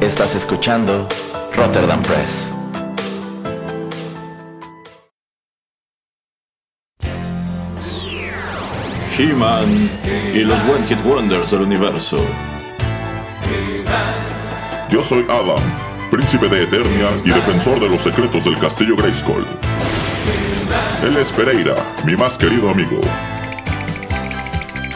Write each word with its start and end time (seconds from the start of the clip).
Estás 0.00 0.36
escuchando 0.36 1.08
Rotterdam 1.56 2.00
Press. 2.02 2.52
He-Man 9.18 9.90
y 10.32 10.44
los 10.44 10.56
One 10.62 10.86
Hit 10.86 11.04
Wonders 11.04 11.50
del 11.50 11.62
universo. 11.62 12.16
Yo 14.88 15.02
soy 15.02 15.26
Adam, 15.28 15.58
príncipe 16.12 16.48
de 16.48 16.62
Eternia 16.62 17.10
y 17.24 17.30
defensor 17.30 17.80
de 17.80 17.88
los 17.88 18.00
secretos 18.00 18.44
del 18.44 18.56
castillo 18.60 18.94
Grayskull. 18.94 19.44
Él 21.02 21.16
es 21.16 21.32
Pereira, 21.32 21.74
mi 22.04 22.14
más 22.14 22.38
querido 22.38 22.70
amigo. 22.70 23.00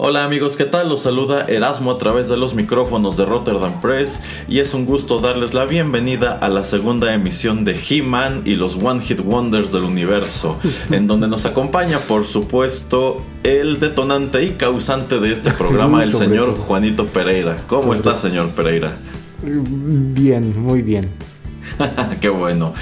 Hola 0.00 0.24
amigos, 0.24 0.56
¿qué 0.56 0.64
tal? 0.64 0.88
Los 0.88 1.02
saluda 1.02 1.42
Erasmo 1.42 1.90
a 1.90 1.98
través 1.98 2.28
de 2.28 2.36
los 2.36 2.54
micrófonos 2.54 3.16
de 3.16 3.24
Rotterdam 3.24 3.80
Press 3.80 4.20
y 4.46 4.60
es 4.60 4.72
un 4.72 4.86
gusto 4.86 5.18
darles 5.18 5.54
la 5.54 5.64
bienvenida 5.64 6.38
a 6.40 6.48
la 6.48 6.62
segunda 6.62 7.12
emisión 7.12 7.64
de 7.64 7.76
He-Man 7.76 8.42
y 8.44 8.54
los 8.54 8.76
One 8.76 9.00
Hit 9.00 9.18
Wonders 9.18 9.72
del 9.72 9.82
universo, 9.82 10.56
en 10.92 11.08
donde 11.08 11.26
nos 11.26 11.46
acompaña 11.46 11.98
por 11.98 12.26
supuesto 12.26 13.20
el 13.42 13.80
detonante 13.80 14.44
y 14.44 14.50
causante 14.50 15.18
de 15.18 15.32
este 15.32 15.50
programa, 15.50 16.04
el 16.04 16.12
señor 16.12 16.56
Juanito 16.56 17.06
Pereira. 17.06 17.56
¿Cómo 17.66 17.92
está 17.92 18.14
señor 18.14 18.50
Pereira? 18.50 18.92
Bien, 19.42 20.62
muy 20.62 20.82
bien. 20.82 21.10
Qué 22.20 22.28
bueno. 22.28 22.72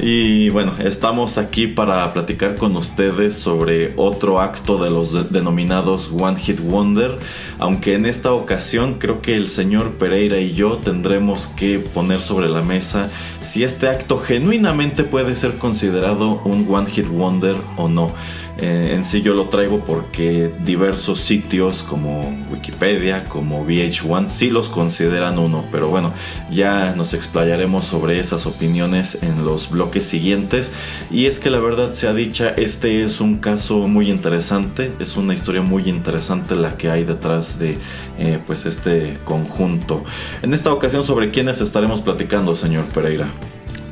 Y 0.00 0.48
bueno, 0.50 0.74
estamos 0.78 1.38
aquí 1.38 1.66
para 1.66 2.12
platicar 2.12 2.54
con 2.54 2.76
ustedes 2.76 3.34
sobre 3.34 3.94
otro 3.96 4.40
acto 4.40 4.78
de 4.78 4.90
los 4.90 5.32
denominados 5.32 6.10
One 6.16 6.38
Hit 6.38 6.60
Wonder, 6.60 7.18
aunque 7.58 7.94
en 7.94 8.06
esta 8.06 8.32
ocasión 8.32 8.94
creo 8.94 9.20
que 9.20 9.34
el 9.34 9.48
señor 9.48 9.94
Pereira 9.94 10.38
y 10.38 10.54
yo 10.54 10.76
tendremos 10.76 11.48
que 11.48 11.80
poner 11.80 12.22
sobre 12.22 12.48
la 12.48 12.62
mesa 12.62 13.10
si 13.40 13.64
este 13.64 13.88
acto 13.88 14.20
genuinamente 14.20 15.02
puede 15.02 15.34
ser 15.34 15.58
considerado 15.58 16.42
un 16.44 16.72
One 16.72 16.88
Hit 16.88 17.08
Wonder 17.08 17.56
o 17.76 17.88
no. 17.88 18.12
Eh, 18.58 18.92
en 18.94 19.04
sí 19.04 19.22
yo 19.22 19.34
lo 19.34 19.48
traigo 19.48 19.84
porque 19.84 20.52
diversos 20.64 21.20
sitios 21.20 21.84
como 21.84 22.36
Wikipedia, 22.50 23.24
como 23.24 23.64
VH1, 23.64 24.28
sí 24.30 24.50
los 24.50 24.68
consideran 24.68 25.38
uno, 25.38 25.64
pero 25.70 25.88
bueno, 25.88 26.12
ya 26.50 26.94
nos 26.96 27.14
explayaremos 27.14 27.84
sobre 27.84 28.18
esas 28.18 28.46
opiniones 28.46 29.18
en 29.22 29.44
los 29.44 29.70
bloques 29.70 30.04
siguientes. 30.04 30.72
Y 31.10 31.26
es 31.26 31.38
que 31.38 31.50
la 31.50 31.60
verdad 31.60 31.92
sea 31.92 32.12
dicha, 32.12 32.50
este 32.50 33.04
es 33.04 33.20
un 33.20 33.36
caso 33.36 33.86
muy 33.86 34.10
interesante, 34.10 34.92
es 34.98 35.16
una 35.16 35.34
historia 35.34 35.62
muy 35.62 35.88
interesante 35.88 36.56
la 36.56 36.76
que 36.76 36.90
hay 36.90 37.04
detrás 37.04 37.58
de 37.58 37.78
eh, 38.18 38.38
pues 38.44 38.66
este 38.66 39.18
conjunto. 39.24 40.02
En 40.42 40.52
esta 40.52 40.72
ocasión, 40.72 41.04
¿sobre 41.04 41.30
quiénes 41.30 41.60
estaremos 41.60 42.00
platicando, 42.00 42.56
señor 42.56 42.86
Pereira? 42.86 43.28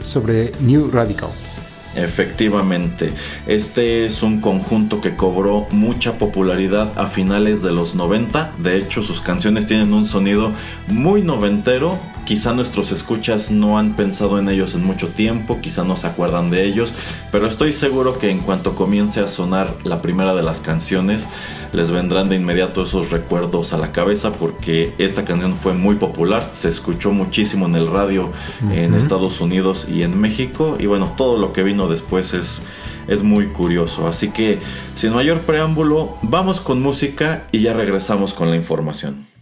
Sobre 0.01 0.53
New 0.61 0.91
Radicals. 0.91 1.61
Efectivamente, 1.97 3.13
este 3.47 4.05
es 4.05 4.23
un 4.23 4.43
conjunto 4.43 5.01
que 5.01 5.17
cobró 5.17 5.67
mucha 5.71 6.19
popularidad 6.19 6.93
a 6.99 7.07
finales 7.07 7.63
de 7.63 7.73
los 7.73 7.95
90. 7.95 8.53
De 8.59 8.77
hecho, 8.77 9.01
sus 9.01 9.23
canciones 9.23 9.67
tienen 9.67 9.95
un 9.95 10.05
sonido 10.05 10.53
muy 10.89 11.23
noventero. 11.23 11.99
Quizá 12.27 12.53
nuestros 12.53 12.93
escuchas 12.93 13.51
no 13.51 13.79
han 13.79 13.97
pensado 13.97 14.39
en 14.39 14.51
ellos 14.51 14.75
en 14.75 14.85
mucho 14.85 15.09
tiempo, 15.09 15.61
quizá 15.63 15.85
no 15.85 15.97
se 15.97 16.09
acuerdan 16.09 16.51
de 16.51 16.65
ellos, 16.65 16.93
pero 17.33 17.47
estoy 17.47 17.73
seguro 17.73 18.19
que 18.19 18.31
en 18.31 18.41
cuanto 18.41 18.75
comience 18.75 19.21
a 19.21 19.29
sonar 19.29 19.73
la 19.85 20.03
primera 20.03 20.35
de 20.35 20.43
las 20.43 20.61
canciones, 20.61 21.27
les 21.73 21.91
vendrán 21.91 22.29
de 22.29 22.37
inmediato 22.37 22.85
esos 22.85 23.11
recuerdos 23.11 23.73
a 23.73 23.79
la 23.79 23.93
cabeza 23.93 24.33
porque 24.33 24.95
esta 24.99 25.25
canción 25.25 25.55
fue 25.55 25.75
muy 25.75 25.97
popular, 25.97 26.51
se 26.53 26.69
escuchó 26.69 27.13
muchísimo 27.13 27.67
en 27.67 27.75
el 27.75 27.87
radio 27.87 28.31
en 28.71 28.95
Estados 28.95 29.41
Unidos 29.41 29.87
y 29.91 30.03
en 30.03 30.19
México 30.21 30.77
y 30.79 30.87
bueno, 30.87 31.13
todo 31.17 31.39
lo 31.39 31.53
que 31.53 31.63
vino 31.63 31.89
después 31.89 32.35
es, 32.35 32.63
es 33.09 33.23
muy 33.23 33.49
curioso. 33.49 34.09
Así 34.09 34.31
que 34.31 34.59
sin 34.95 35.13
mayor 35.13 35.41
preámbulo, 35.41 36.17
vamos 36.23 36.61
con 36.61 36.83
música 36.83 37.45
y 37.53 37.61
ya 37.61 37.73
regresamos 37.73 38.35
con 38.35 38.51
la 38.51 38.57
información. 38.57 39.36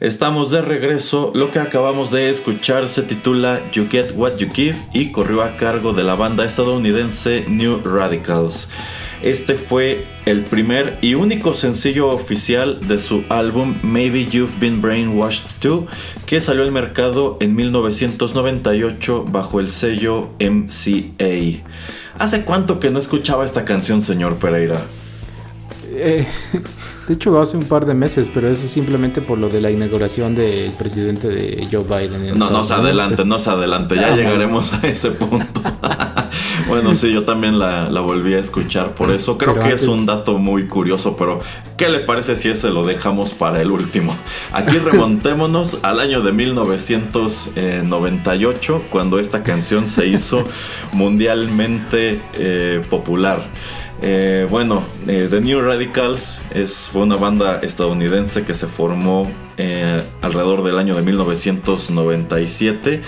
Estamos 0.00 0.50
de 0.50 0.60
regreso. 0.60 1.30
Lo 1.34 1.52
que 1.52 1.60
acabamos 1.60 2.10
de 2.10 2.28
escuchar 2.28 2.88
se 2.88 3.02
titula 3.02 3.70
You 3.70 3.86
Get 3.88 4.12
What 4.16 4.38
You 4.38 4.48
Give 4.52 4.76
y 4.92 5.12
corrió 5.12 5.42
a 5.42 5.56
cargo 5.56 5.92
de 5.92 6.02
la 6.02 6.16
banda 6.16 6.44
estadounidense 6.44 7.44
New 7.48 7.80
Radicals. 7.80 8.68
Este 9.22 9.54
fue 9.54 10.04
el 10.26 10.44
primer 10.44 10.98
y 11.00 11.14
único 11.14 11.54
sencillo 11.54 12.08
oficial 12.08 12.86
de 12.86 12.98
su 12.98 13.24
álbum 13.30 13.78
Maybe 13.82 14.26
You've 14.26 14.58
Been 14.58 14.82
Brainwashed 14.82 15.60
Too, 15.60 15.86
que 16.26 16.40
salió 16.40 16.64
al 16.64 16.72
mercado 16.72 17.38
en 17.40 17.54
1998 17.54 19.24
bajo 19.30 19.60
el 19.60 19.70
sello 19.70 20.30
MCA. 20.40 21.62
¿Hace 22.18 22.44
cuánto 22.44 22.80
que 22.80 22.90
no 22.90 22.98
escuchaba 22.98 23.44
esta 23.44 23.64
canción, 23.64 24.02
señor 24.02 24.36
Pereira? 24.36 24.82
Eh, 25.92 26.26
de 27.06 27.14
hecho, 27.14 27.38
hace 27.38 27.56
un 27.56 27.64
par 27.64 27.84
de 27.84 27.94
meses, 27.94 28.30
pero 28.32 28.48
eso 28.48 28.66
simplemente 28.66 29.20
por 29.20 29.38
lo 29.38 29.48
de 29.48 29.60
la 29.60 29.70
inauguración 29.70 30.34
del 30.34 30.72
presidente 30.72 31.28
de 31.28 31.68
Joe 31.70 31.84
Biden. 31.84 32.38
no, 32.38 32.50
no 32.50 32.64
se 32.64 32.74
adelante, 32.74 33.24
no 33.24 33.38
se 33.38 33.50
adelante, 33.50 33.94
ya 33.96 34.14
ah, 34.14 34.16
llegaremos 34.16 34.72
a 34.72 34.86
ese 34.86 35.10
punto. 35.10 35.60
bueno, 36.68 36.94
sí, 36.94 37.12
yo 37.12 37.24
también 37.24 37.58
la, 37.58 37.88
volví 38.00 38.32
a 38.34 38.38
escuchar 38.38 38.94
por 38.94 39.10
eso. 39.10 39.36
Creo 39.36 39.58
que 39.58 39.72
es 39.72 39.86
un 39.86 40.06
dato 40.06 40.38
muy 40.38 40.66
curioso, 40.66 41.14
pero 41.16 41.40
¿qué 41.76 41.90
le 41.90 41.98
parece 42.00 42.34
si 42.36 42.48
ese 42.48 42.70
lo 42.70 42.84
dejamos 42.84 43.34
para 43.34 43.60
el 43.60 43.70
último? 43.70 44.16
Aquí 44.52 44.78
remontémonos 44.78 45.80
al 45.82 46.00
año 46.00 46.22
de 46.22 46.32
1998, 46.32 48.84
cuando 48.90 49.18
esta 49.18 49.42
canción 49.42 49.88
se 49.88 50.06
hizo 50.06 50.44
mundialmente 50.92 52.22
eh, 52.32 52.82
popular. 52.88 53.44
Eh, 54.02 54.46
bueno, 54.50 54.82
eh, 55.06 55.28
The 55.30 55.40
New 55.40 55.60
Radicals 55.60 56.42
es, 56.52 56.90
fue 56.92 57.02
una 57.02 57.16
banda 57.16 57.60
estadounidense 57.62 58.44
que 58.44 58.54
se 58.54 58.66
formó 58.66 59.30
eh, 59.56 60.02
alrededor 60.20 60.64
del 60.64 60.78
año 60.78 60.94
de 60.94 61.02
1997. 61.02 63.00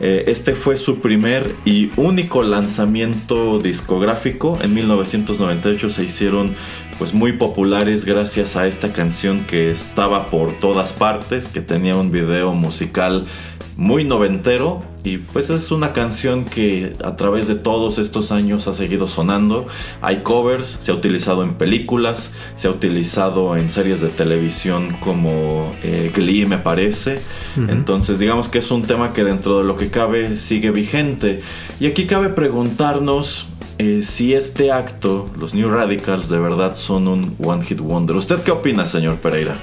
este 0.00 0.54
fue 0.56 0.76
su 0.76 1.00
primer 1.00 1.54
y 1.64 1.92
único 1.96 2.42
lanzamiento 2.42 3.60
discográfico. 3.60 4.58
En 4.60 4.74
1998 4.74 5.90
se 5.90 6.02
hicieron 6.02 6.54
pues 6.98 7.14
muy 7.14 7.32
populares 7.32 8.04
gracias 8.04 8.56
a 8.56 8.66
esta 8.66 8.92
canción 8.92 9.44
que 9.46 9.70
estaba 9.70 10.26
por 10.26 10.54
todas 10.54 10.92
partes, 10.92 11.48
que 11.48 11.60
tenía 11.60 11.96
un 11.96 12.10
video 12.10 12.52
musical 12.52 13.26
muy 13.76 14.04
noventero 14.04 14.82
y 15.04 15.18
pues 15.18 15.50
es 15.50 15.72
una 15.72 15.92
canción 15.92 16.44
que 16.44 16.92
a 17.04 17.16
través 17.16 17.48
de 17.48 17.56
todos 17.56 17.98
estos 17.98 18.30
años 18.30 18.68
ha 18.68 18.72
seguido 18.72 19.08
sonando. 19.08 19.66
Hay 20.00 20.18
covers, 20.18 20.78
se 20.80 20.92
ha 20.92 20.94
utilizado 20.94 21.42
en 21.42 21.54
películas, 21.54 22.32
se 22.54 22.68
ha 22.68 22.70
utilizado 22.70 23.56
en 23.56 23.70
series 23.70 24.00
de 24.00 24.08
televisión 24.08 24.96
como 25.00 25.74
eh, 25.82 26.12
Glee 26.14 26.46
me 26.46 26.58
parece. 26.58 27.20
Entonces 27.56 28.18
digamos 28.18 28.48
que 28.48 28.58
es 28.58 28.70
un 28.70 28.82
tema 28.82 29.12
que 29.12 29.24
dentro 29.24 29.58
de 29.58 29.64
lo 29.64 29.76
que 29.76 29.90
cabe 29.90 30.36
sigue 30.36 30.70
vigente. 30.70 31.40
Y 31.80 31.86
aquí 31.86 32.06
cabe 32.06 32.28
preguntarnos 32.28 33.46
eh, 33.78 34.02
si 34.02 34.34
este 34.34 34.70
acto, 34.70 35.26
los 35.36 35.54
New 35.54 35.68
Radicals, 35.68 36.28
de 36.28 36.38
verdad 36.38 36.76
son 36.76 37.08
un 37.08 37.34
One 37.42 37.64
Hit 37.64 37.80
Wonder. 37.80 38.14
¿Usted 38.14 38.40
qué 38.42 38.52
opina, 38.52 38.86
señor 38.86 39.16
Pereira? 39.16 39.56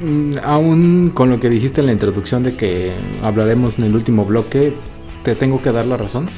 Mm, 0.00 0.34
aún 0.44 1.10
con 1.14 1.30
lo 1.30 1.40
que 1.40 1.48
dijiste 1.48 1.80
en 1.80 1.86
la 1.86 1.92
introducción 1.92 2.42
de 2.42 2.54
que 2.54 2.92
hablaremos 3.22 3.78
en 3.78 3.86
el 3.86 3.94
último 3.94 4.24
bloque, 4.24 4.74
te 5.22 5.34
tengo 5.34 5.62
que 5.62 5.72
dar 5.72 5.86
la 5.86 5.96
razón. 5.96 6.28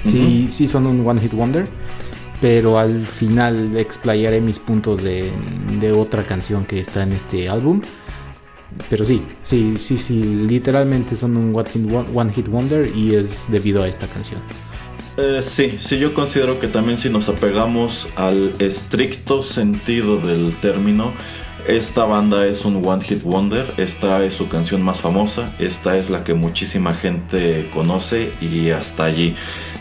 Sí, 0.00 0.46
sí 0.50 0.68
son 0.68 0.86
un 0.86 1.06
One 1.06 1.20
Hit 1.20 1.32
Wonder, 1.32 1.66
pero 2.40 2.78
al 2.78 3.04
final 3.06 3.76
explayaré 3.76 4.40
mis 4.40 4.60
puntos 4.60 5.02
de, 5.02 5.32
otra 5.92 6.24
canción 6.24 6.64
que 6.64 6.78
está 6.78 7.02
en 7.02 7.12
este 7.12 7.48
álbum. 7.48 7.82
Pero 8.90 9.04
sí, 9.04 9.22
sí, 9.42 9.74
sí, 9.78 9.96
sí, 9.96 10.22
literalmente 10.22 11.16
son 11.16 11.36
un 11.36 11.54
One 11.56 12.32
Hit 12.32 12.48
Wonder 12.48 12.92
y 12.94 13.14
es 13.14 13.50
debido 13.50 13.82
a 13.82 13.88
esta 13.88 14.06
canción. 14.06 14.40
Eh, 15.16 15.40
sí, 15.40 15.76
sí, 15.78 15.98
yo 15.98 16.12
considero 16.12 16.60
que 16.60 16.68
también 16.68 16.98
si 16.98 17.08
nos 17.08 17.28
apegamos 17.30 18.06
al 18.16 18.54
estricto 18.58 19.42
sentido 19.42 20.18
del 20.18 20.54
término, 20.60 21.14
esta 21.68 22.04
banda 22.04 22.46
es 22.46 22.64
un 22.64 22.86
One 22.86 23.02
Hit 23.02 23.22
Wonder, 23.22 23.66
esta 23.76 24.24
es 24.24 24.34
su 24.34 24.48
canción 24.48 24.82
más 24.82 25.00
famosa, 25.00 25.52
esta 25.58 25.96
es 25.96 26.10
la 26.10 26.22
que 26.22 26.34
muchísima 26.34 26.94
gente 26.94 27.68
conoce 27.72 28.32
y 28.40 28.70
hasta 28.70 29.04
allí. 29.04 29.34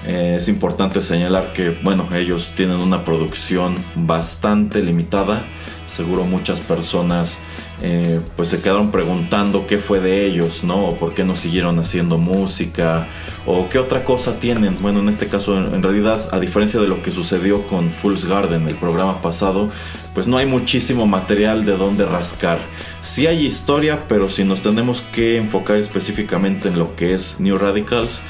Eh, 0.08 0.36
es 0.38 0.48
importante 0.48 1.01
señalar 1.01 1.54
que, 1.54 1.70
bueno, 1.70 2.08
ellos 2.13 2.51
tienen 2.56 2.77
una 2.77 3.04
producción 3.04 3.75
bastante 3.96 4.82
limitada, 4.82 5.46
seguro 5.86 6.24
muchas 6.24 6.62
personas 6.62 7.39
eh, 7.82 8.22
pues 8.38 8.48
se 8.50 8.62
quedaron 8.62 8.89
preguntando 8.89 9.68
qué 9.68 9.80
fue 9.80 10.00
de 10.00 10.25
ellos, 10.25 10.63
¿no? 10.63 10.88
O 10.88 10.96
por 10.96 11.13
qué 11.13 11.25
no 11.25 11.36
siguieron 11.36 11.77
haciendo 11.77 12.18
música, 12.18 13.08
o 13.46 13.68
qué 13.68 13.80
otra 13.80 14.06
cosa 14.06 14.39
tienen. 14.39 14.77
Bueno, 14.82 15.01
en 15.01 15.10
este 15.10 15.27
caso, 15.27 15.58
en, 15.58 15.84
realidad, 15.84 16.30
a 16.32 16.39
diferencia 16.39 16.80
de 16.80 16.88
lo 16.88 17.01
que 17.01 17.12
sucedió 17.12 17.68
con 17.68 17.92
Fool's 17.92 18.25
Garden, 18.25 18.68
el 18.70 18.75
programa 18.75 19.22
pasado, 19.22 19.70
pues 20.13 20.25
no 20.25 20.38
hay 20.38 20.46
muchísimo 20.46 21.06
material 21.06 21.65
de 21.65 21.75
dónde 21.75 22.06
rascar. 22.06 22.60
Sí 23.01 23.27
hay 23.27 23.46
historia, 23.46 24.08
pero 24.08 24.30
si 24.30 24.46
nos 24.46 24.62
tenemos 24.62 25.01
que 25.01 25.38
enfocar 25.38 25.77
específicamente 25.77 26.70
en 26.70 26.80
lo 26.80 26.96
que 26.96 27.13
es 27.13 27.39
New 27.39 27.58
Radicals, 27.58 28.22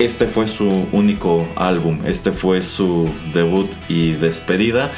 este 0.00 0.26
fue 0.26 0.46
su 0.46 0.86
único 0.92 1.48
álbum, 1.56 2.00
este 2.04 2.30
fue 2.30 2.62
su 2.62 3.10
debut 3.32 3.70
y 3.88 4.12
despedida. 4.12 4.90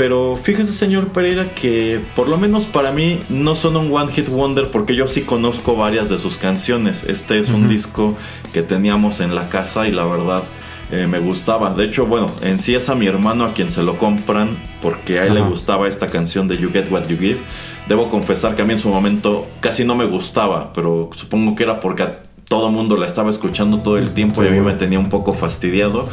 Pero 0.00 0.34
fíjese, 0.34 0.72
señor 0.72 1.08
Pereira, 1.08 1.54
que 1.54 2.00
por 2.16 2.26
lo 2.26 2.38
menos 2.38 2.64
para 2.64 2.90
mí 2.90 3.20
no 3.28 3.54
son 3.54 3.76
un 3.76 3.94
One 3.94 4.10
Hit 4.10 4.30
Wonder 4.30 4.68
porque 4.68 4.94
yo 4.94 5.06
sí 5.06 5.20
conozco 5.20 5.76
varias 5.76 6.08
de 6.08 6.16
sus 6.16 6.38
canciones. 6.38 7.04
Este 7.06 7.38
es 7.38 7.50
un 7.50 7.68
disco 7.68 8.16
que 8.54 8.62
teníamos 8.62 9.20
en 9.20 9.34
la 9.34 9.50
casa 9.50 9.86
y 9.86 9.92
la 9.92 10.06
verdad 10.06 10.42
eh, 10.90 11.06
me 11.06 11.18
gustaba. 11.18 11.74
De 11.74 11.84
hecho, 11.84 12.06
bueno, 12.06 12.30
en 12.40 12.60
sí 12.60 12.74
es 12.74 12.88
a 12.88 12.94
mi 12.94 13.08
hermano 13.08 13.44
a 13.44 13.52
quien 13.52 13.70
se 13.70 13.82
lo 13.82 13.98
compran 13.98 14.56
porque 14.80 15.20
a 15.20 15.26
él 15.26 15.34
le 15.34 15.42
gustaba 15.42 15.86
esta 15.86 16.06
canción 16.06 16.48
de 16.48 16.56
You 16.56 16.70
Get 16.72 16.90
What 16.90 17.06
You 17.08 17.18
Give. 17.18 17.40
Debo 17.86 18.08
confesar 18.08 18.54
que 18.54 18.62
a 18.62 18.64
mí 18.64 18.72
en 18.72 18.80
su 18.80 18.88
momento 18.88 19.48
casi 19.60 19.84
no 19.84 19.96
me 19.96 20.06
gustaba, 20.06 20.72
pero 20.72 21.10
supongo 21.14 21.54
que 21.54 21.64
era 21.64 21.78
porque 21.78 22.06
todo 22.48 22.68
el 22.68 22.72
mundo 22.72 22.96
la 22.96 23.04
estaba 23.04 23.30
escuchando 23.30 23.78
todo 23.78 23.98
el 23.98 24.12
tiempo 24.12 24.42
y 24.42 24.48
a 24.48 24.50
mí 24.50 24.60
me 24.60 24.72
tenía 24.72 24.98
un 24.98 25.10
poco 25.10 25.34
fastidiado. 25.34 26.08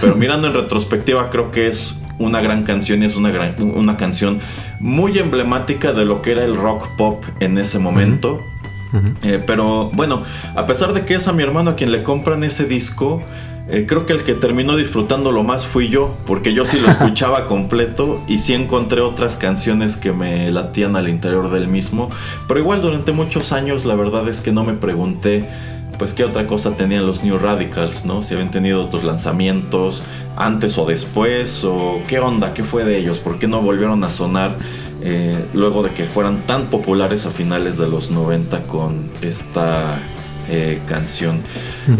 Pero 0.00 0.14
mirando 0.14 0.46
en 0.46 0.54
retrospectiva 0.54 1.28
creo 1.28 1.50
que 1.50 1.66
es 1.66 1.96
una 2.24 2.40
gran 2.40 2.62
canción 2.64 3.02
y 3.02 3.06
es 3.06 3.16
una, 3.16 3.30
gran, 3.30 3.54
una 3.62 3.96
canción 3.96 4.38
muy 4.80 5.18
emblemática 5.18 5.92
de 5.92 6.04
lo 6.04 6.22
que 6.22 6.32
era 6.32 6.44
el 6.44 6.56
rock 6.56 6.88
pop 6.96 7.24
en 7.40 7.58
ese 7.58 7.78
momento. 7.78 8.44
Eh, 9.22 9.42
pero 9.46 9.90
bueno, 9.94 10.22
a 10.54 10.66
pesar 10.66 10.92
de 10.92 11.06
que 11.06 11.14
es 11.14 11.26
a 11.26 11.32
mi 11.32 11.42
hermano 11.42 11.70
a 11.70 11.76
quien 11.76 11.90
le 11.92 12.02
compran 12.02 12.44
ese 12.44 12.64
disco, 12.66 13.22
eh, 13.68 13.86
creo 13.86 14.06
que 14.06 14.12
el 14.12 14.22
que 14.22 14.34
terminó 14.34 14.76
disfrutando 14.76 15.32
lo 15.32 15.44
más 15.44 15.66
fui 15.66 15.88
yo, 15.88 16.14
porque 16.26 16.52
yo 16.52 16.64
sí 16.64 16.78
lo 16.78 16.88
escuchaba 16.90 17.46
completo 17.46 18.22
y 18.28 18.38
sí 18.38 18.54
encontré 18.54 19.00
otras 19.00 19.36
canciones 19.36 19.96
que 19.96 20.12
me 20.12 20.50
latían 20.50 20.96
al 20.96 21.08
interior 21.08 21.50
del 21.50 21.68
mismo. 21.68 22.10
Pero 22.48 22.60
igual 22.60 22.82
durante 22.82 23.12
muchos 23.12 23.52
años 23.52 23.86
la 23.86 23.94
verdad 23.94 24.28
es 24.28 24.40
que 24.40 24.52
no 24.52 24.64
me 24.64 24.74
pregunté 24.74 25.48
pues 25.98 26.12
qué 26.12 26.24
otra 26.24 26.46
cosa 26.46 26.76
tenían 26.76 27.06
los 27.06 27.22
New 27.22 27.38
Radicals, 27.38 28.04
¿no? 28.04 28.22
Si 28.22 28.34
habían 28.34 28.50
tenido 28.50 28.84
otros 28.84 29.04
lanzamientos 29.04 30.02
antes 30.36 30.78
o 30.78 30.86
después, 30.86 31.64
o 31.64 32.00
qué 32.08 32.18
onda, 32.18 32.54
qué 32.54 32.64
fue 32.64 32.84
de 32.84 32.98
ellos, 32.98 33.18
por 33.18 33.38
qué 33.38 33.46
no 33.46 33.60
volvieron 33.60 34.02
a 34.04 34.10
sonar 34.10 34.56
eh, 35.02 35.44
luego 35.52 35.82
de 35.82 35.92
que 35.94 36.04
fueran 36.04 36.46
tan 36.46 36.66
populares 36.66 37.26
a 37.26 37.30
finales 37.30 37.78
de 37.78 37.88
los 37.88 38.10
90 38.10 38.62
con 38.62 39.06
esta 39.20 39.98
eh, 40.48 40.80
canción. 40.86 41.40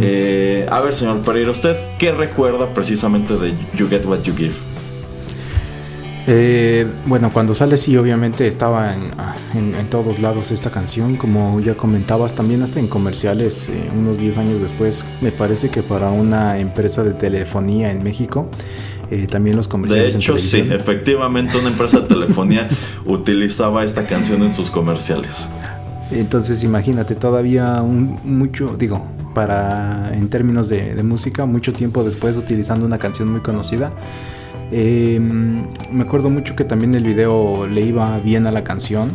Eh, 0.00 0.66
a 0.70 0.80
ver, 0.80 0.94
señor 0.94 1.20
Pereira, 1.20 1.50
¿usted 1.50 1.76
qué 1.98 2.12
recuerda 2.12 2.72
precisamente 2.72 3.36
de 3.36 3.54
You 3.76 3.88
Get 3.88 4.04
What 4.04 4.22
You 4.22 4.34
Give? 4.36 4.71
Eh, 6.26 6.86
bueno, 7.06 7.32
cuando 7.32 7.54
sale 7.54 7.76
sí, 7.76 7.96
obviamente 7.96 8.46
estaba 8.46 8.94
ah, 9.18 9.34
en, 9.54 9.86
todos 9.90 10.20
lados 10.20 10.52
esta 10.52 10.70
canción, 10.70 11.16
como 11.16 11.58
ya 11.60 11.76
comentabas, 11.76 12.34
también 12.34 12.62
hasta 12.62 12.78
en 12.78 12.86
comerciales, 12.86 13.68
eh, 13.68 13.90
unos 13.94 14.18
10 14.18 14.38
años 14.38 14.60
después, 14.60 15.04
me 15.20 15.32
parece 15.32 15.68
que 15.68 15.82
para 15.82 16.10
una 16.10 16.58
empresa 16.58 17.02
de 17.02 17.14
telefonía 17.14 17.90
en 17.90 18.04
México, 18.04 18.48
eh, 19.10 19.26
también 19.26 19.56
los 19.56 19.66
comerciales. 19.66 20.12
De 20.12 20.18
hecho, 20.20 20.38
sí, 20.38 20.60
efectivamente 20.70 21.58
una 21.58 21.68
empresa 21.68 22.00
de 22.00 22.08
telefonía 22.08 22.68
utilizaba 23.04 23.82
esta 23.82 24.04
canción 24.04 24.42
en 24.42 24.54
sus 24.54 24.70
comerciales. 24.70 25.48
Entonces 26.12 26.62
imagínate, 26.62 27.16
todavía 27.16 27.82
un, 27.82 28.20
mucho, 28.22 28.76
digo, 28.78 29.04
para 29.34 30.12
en 30.14 30.28
términos 30.28 30.68
de 30.68 31.02
música, 31.02 31.46
mucho 31.46 31.72
tiempo 31.72 32.04
después 32.04 32.36
utilizando 32.36 32.86
una 32.86 32.98
canción 32.98 33.32
muy 33.32 33.40
conocida 33.40 33.92
Em, 34.72 35.66
me 35.92 36.04
acuerdo 36.04 36.30
mucho 36.30 36.56
que 36.56 36.64
también 36.64 36.94
el 36.94 37.04
video 37.04 37.66
le 37.66 37.82
iba 37.82 38.18
bien 38.20 38.46
a 38.46 38.50
la 38.50 38.64
canción. 38.64 39.10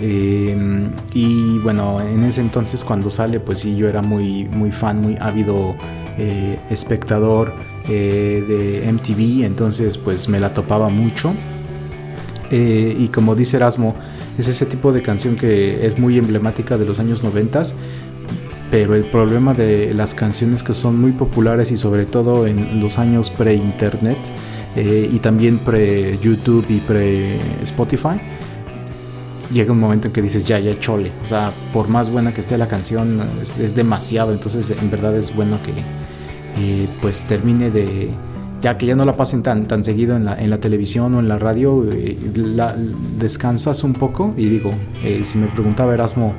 Em, 0.00 0.90
y 1.14 1.58
bueno, 1.60 2.00
en 2.00 2.24
ese 2.24 2.40
entonces 2.40 2.82
cuando 2.82 3.08
sale, 3.08 3.38
pues 3.38 3.60
sí, 3.60 3.76
yo 3.76 3.88
era 3.88 4.02
muy, 4.02 4.46
muy 4.46 4.72
fan, 4.72 5.00
muy 5.00 5.16
ávido 5.20 5.76
eh, 6.18 6.58
espectador 6.70 7.54
eh, 7.88 8.44
de 8.46 8.92
MTV, 8.92 9.44
entonces 9.44 9.98
pues 9.98 10.28
me 10.28 10.40
la 10.40 10.52
topaba 10.52 10.88
mucho. 10.88 11.32
Eh, 12.50 12.96
y 12.98 13.08
como 13.08 13.34
dice 13.34 13.56
Erasmo, 13.56 13.94
Es 14.38 14.48
ese 14.48 14.64
tipo 14.66 14.92
de 14.92 15.02
canción 15.02 15.36
que 15.36 15.86
es 15.86 15.98
muy 15.98 16.16
emblemática 16.18 16.78
de 16.78 16.86
los 16.86 16.98
años 16.98 17.22
90, 17.22 17.64
pero 18.70 18.94
el 18.94 19.04
problema 19.10 19.52
de 19.52 19.92
las 19.94 20.14
canciones 20.14 20.62
que 20.62 20.72
son 20.72 20.98
muy 20.98 21.12
populares 21.12 21.70
y 21.70 21.76
sobre 21.76 22.06
todo 22.06 22.46
en 22.46 22.80
los 22.80 22.98
años 22.98 23.28
pre-internet 23.28 24.18
eh, 24.76 25.10
y 25.12 25.18
también 25.18 25.58
pre-YouTube 25.58 26.66
y 26.68 26.78
pre-Spotify, 26.78 28.20
llega 29.52 29.72
un 29.72 29.80
momento 29.80 30.08
en 30.08 30.12
que 30.12 30.22
dices, 30.22 30.44
ya, 30.44 30.58
ya, 30.58 30.78
chole. 30.78 31.12
O 31.22 31.26
sea, 31.26 31.52
por 31.72 31.88
más 31.88 32.10
buena 32.10 32.32
que 32.34 32.40
esté 32.40 32.58
la 32.58 32.68
canción, 32.68 33.20
es, 33.40 33.74
demasiado. 33.74 34.32
Entonces, 34.32 34.70
en 34.70 34.90
verdad 34.90 35.14
es 35.16 35.34
bueno 35.34 35.58
que 35.62 35.72
eh, 36.60 36.88
pues 37.00 37.24
termine 37.26 37.70
de... 37.70 38.10
Ya 38.60 38.78
que 38.78 38.86
ya 38.86 38.94
no 38.94 39.04
la 39.04 39.16
pasen 39.16 39.42
tan, 39.42 39.66
tan 39.66 39.82
seguido 39.82 40.14
en 40.14 40.24
la, 40.24 40.40
en 40.40 40.48
la 40.48 40.58
televisión 40.58 41.16
o 41.16 41.18
en 41.18 41.26
la 41.26 41.36
radio, 41.36 41.84
eh, 41.90 42.16
descansas 43.18 43.82
un 43.82 43.92
poco. 43.92 44.34
Y 44.36 44.48
digo, 44.48 44.70
eh, 45.02 45.22
si 45.24 45.38
me 45.38 45.48
preguntaba 45.48 45.92
Erasmo 45.92 46.32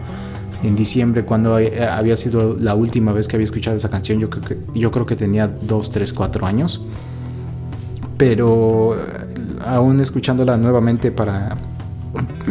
en 0.63 0.77
diciembre 0.77 1.25
cuando 1.25 1.57
había 1.57 2.15
sido 2.15 2.55
la 2.57 2.75
última 2.75 3.11
vez 3.11 3.27
que 3.27 3.35
había 3.35 3.43
escuchado 3.43 3.75
esa 3.75 3.89
canción, 3.89 4.21
yo 4.21 4.29
creo 4.29 4.43
que, 4.43 4.57
yo 4.73 4.89
creo 4.89 5.05
que 5.05 5.17
tenía 5.17 5.49
2, 5.49 5.89
3, 5.89 6.13
4 6.13 6.45
años. 6.45 6.81
Pero 8.25 8.95
aún 9.65 9.99
escuchándola 9.99 10.55
nuevamente 10.55 11.11
para, 11.11 11.57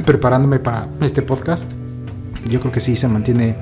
preparándome 0.04 0.58
para 0.58 0.86
este 1.00 1.22
podcast, 1.22 1.72
yo 2.46 2.60
creo 2.60 2.70
que 2.70 2.80
sí 2.80 2.94
se 2.94 3.08
mantiene 3.08 3.56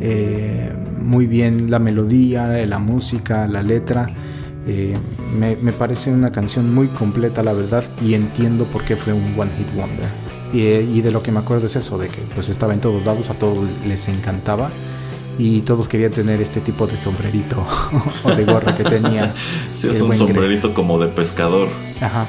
eh, 0.00 0.72
muy 1.00 1.28
bien 1.28 1.70
la 1.70 1.78
melodía, 1.78 2.48
la 2.66 2.80
música, 2.80 3.46
la 3.46 3.62
letra. 3.62 4.10
Eh, 4.66 4.96
me, 5.38 5.54
parece 5.72 6.10
una 6.10 6.32
canción 6.32 6.74
muy 6.74 6.88
completa, 6.88 7.44
la 7.44 7.52
verdad, 7.52 7.84
y 8.02 8.14
entiendo 8.14 8.64
por 8.64 8.84
qué 8.84 8.96
fue 8.96 9.12
un 9.12 9.38
One 9.38 9.52
Hit 9.56 9.72
Wonder. 9.76 10.08
Y, 10.52 11.00
de 11.00 11.10
lo 11.12 11.22
que 11.22 11.30
me 11.30 11.38
acuerdo 11.38 11.68
es 11.68 11.76
eso, 11.76 11.96
de 11.96 12.08
que 12.08 12.22
pues 12.34 12.48
estaba 12.48 12.74
en 12.74 12.80
todos 12.80 13.04
lados, 13.04 13.30
a 13.30 13.34
todos 13.34 13.68
les 13.86 14.08
encantaba 14.08 14.72
y 15.38 15.60
todos 15.62 15.88
querían 15.88 16.12
tener 16.12 16.40
este 16.40 16.60
tipo 16.60 16.86
de 16.86 16.96
sombrerito 16.96 17.66
o 18.24 18.30
de 18.30 18.44
gorra 18.44 18.74
que 18.74 18.84
tenía. 18.84 19.34
Sí, 19.72 19.88
es 19.90 20.00
un 20.00 20.14
sombrerito 20.16 20.72
como 20.72 20.98
de 20.98 21.08
pescador. 21.08 21.68
Ajá. 22.00 22.26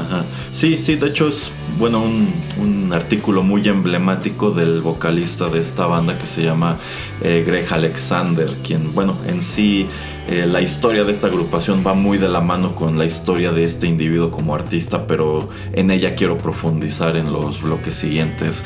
Ajá. 0.00 0.24
Sí, 0.52 0.78
sí, 0.78 0.96
de 0.96 1.08
hecho 1.08 1.28
es 1.28 1.50
bueno 1.78 2.02
un, 2.02 2.32
un, 2.58 2.92
artículo 2.92 3.42
muy 3.42 3.66
emblemático 3.68 4.50
del 4.50 4.80
vocalista 4.80 5.48
de 5.48 5.60
esta 5.60 5.86
banda 5.86 6.18
que 6.18 6.26
se 6.26 6.42
llama 6.42 6.76
eh, 7.20 7.44
Greg 7.46 7.66
Alexander, 7.70 8.56
quien, 8.62 8.94
bueno, 8.94 9.18
en 9.26 9.42
sí 9.42 9.86
eh, 10.28 10.44
la 10.44 10.60
historia 10.60 11.04
de 11.04 11.12
esta 11.12 11.28
agrupación 11.28 11.84
va 11.86 11.94
muy 11.94 12.18
de 12.18 12.28
la 12.28 12.40
mano 12.40 12.74
con 12.74 12.98
la 12.98 13.04
historia 13.04 13.52
de 13.52 13.62
este 13.62 13.86
individuo 13.86 14.32
como 14.32 14.56
artista, 14.56 15.06
pero 15.06 15.48
en 15.72 15.92
ella 15.92 16.16
quiero 16.16 16.36
profundizar 16.36 17.16
en 17.16 17.32
los 17.32 17.62
bloques 17.62 17.94
siguientes. 17.94 18.64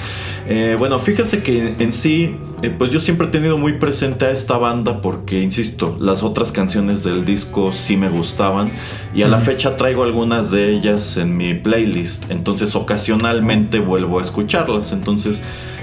Eh, 0.48 0.76
bueno, 0.78 0.98
fíjese 0.98 1.42
que 1.42 1.74
en 1.78 1.92
sí, 1.92 2.36
eh, 2.62 2.70
pues 2.70 2.90
yo 2.90 2.98
siempre 2.98 3.26
he 3.26 3.30
tenido 3.30 3.58
muy 3.58 3.74
presente 3.74 4.24
a 4.24 4.30
esta 4.30 4.56
banda 4.56 5.02
porque, 5.02 5.42
insisto, 5.42 5.98
las 6.00 6.22
otras 6.22 6.50
canciones 6.50 7.04
del 7.04 7.26
disco 7.26 7.72
sí 7.72 7.98
me 7.98 8.08
gustaban 8.08 8.72
y 9.14 9.22
a 9.22 9.28
la 9.28 9.38
fecha 9.38 9.76
traigo 9.76 10.02
algunas 10.02 10.50
de 10.50 10.70
ellas 10.70 11.18
en 11.20 11.36
mi 11.36 11.54
playlist, 11.54 12.30
entonces 12.30 12.74
ocasionalmente 12.74 13.78
vuelvo 13.78 14.18
a 14.18 14.22
escucharlas, 14.22 14.92
entonces... 14.92 15.42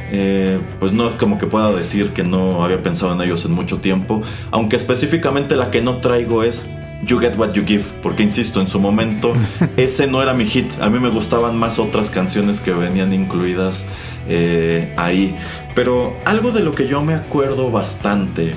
Eh, 0.09 0.61
pues 0.79 0.93
no 0.93 1.09
es 1.09 1.15
como 1.15 1.37
que 1.37 1.47
pueda 1.47 1.73
decir 1.73 2.11
que 2.11 2.23
no 2.23 2.63
había 2.63 2.81
pensado 2.81 3.11
en 3.11 3.19
ellos 3.19 3.43
en 3.43 3.51
mucho 3.51 3.79
tiempo, 3.79 4.21
aunque 4.51 4.77
específicamente 4.77 5.57
la 5.57 5.69
que 5.69 5.81
no 5.81 5.97
traigo 5.97 6.43
es 6.43 6.69
You 7.05 7.19
Get 7.19 7.37
What 7.37 7.53
You 7.53 7.63
Give, 7.65 7.83
porque 8.01 8.23
insisto, 8.23 8.59
en 8.59 8.67
su 8.67 8.79
momento 8.79 9.33
ese 9.77 10.07
no 10.07 10.21
era 10.21 10.33
mi 10.33 10.45
hit, 10.45 10.71
a 10.81 10.89
mí 10.89 10.99
me 10.99 11.09
gustaban 11.09 11.57
más 11.57 11.79
otras 11.79 12.09
canciones 12.09 12.59
que 12.59 12.71
venían 12.71 13.13
incluidas 13.13 13.85
eh, 14.27 14.93
ahí, 14.97 15.35
pero 15.75 16.15
algo 16.25 16.51
de 16.51 16.61
lo 16.63 16.73
que 16.73 16.87
yo 16.87 17.01
me 17.01 17.13
acuerdo 17.13 17.69
bastante, 17.69 18.53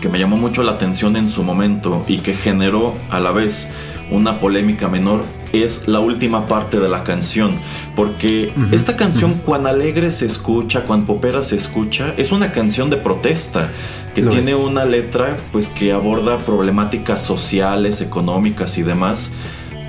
que 0.00 0.08
me 0.08 0.18
llamó 0.18 0.36
mucho 0.36 0.62
la 0.62 0.72
atención 0.72 1.16
en 1.16 1.30
su 1.30 1.42
momento 1.42 2.04
y 2.06 2.18
que 2.18 2.34
generó 2.34 2.94
a 3.10 3.20
la 3.20 3.30
vez 3.30 3.70
una 4.10 4.40
polémica 4.40 4.88
menor 4.88 5.24
es 5.52 5.88
la 5.88 6.00
última 6.00 6.46
parte 6.46 6.78
de 6.78 6.88
la 6.88 7.04
canción. 7.04 7.60
Porque 7.94 8.52
esta 8.72 8.96
canción, 8.96 9.34
cuán 9.44 9.66
alegre 9.66 10.10
se 10.12 10.26
escucha, 10.26 10.82
cuán 10.84 11.06
popera 11.06 11.42
se 11.42 11.56
escucha, 11.56 12.14
es 12.16 12.32
una 12.32 12.52
canción 12.52 12.90
de 12.90 12.96
protesta 12.96 13.70
que 14.14 14.22
tiene 14.22 14.54
una 14.54 14.84
letra 14.84 15.36
pues 15.52 15.68
que 15.68 15.92
aborda 15.92 16.38
problemáticas 16.38 17.22
sociales, 17.22 18.00
económicas 18.00 18.78
y 18.78 18.82
demás, 18.82 19.30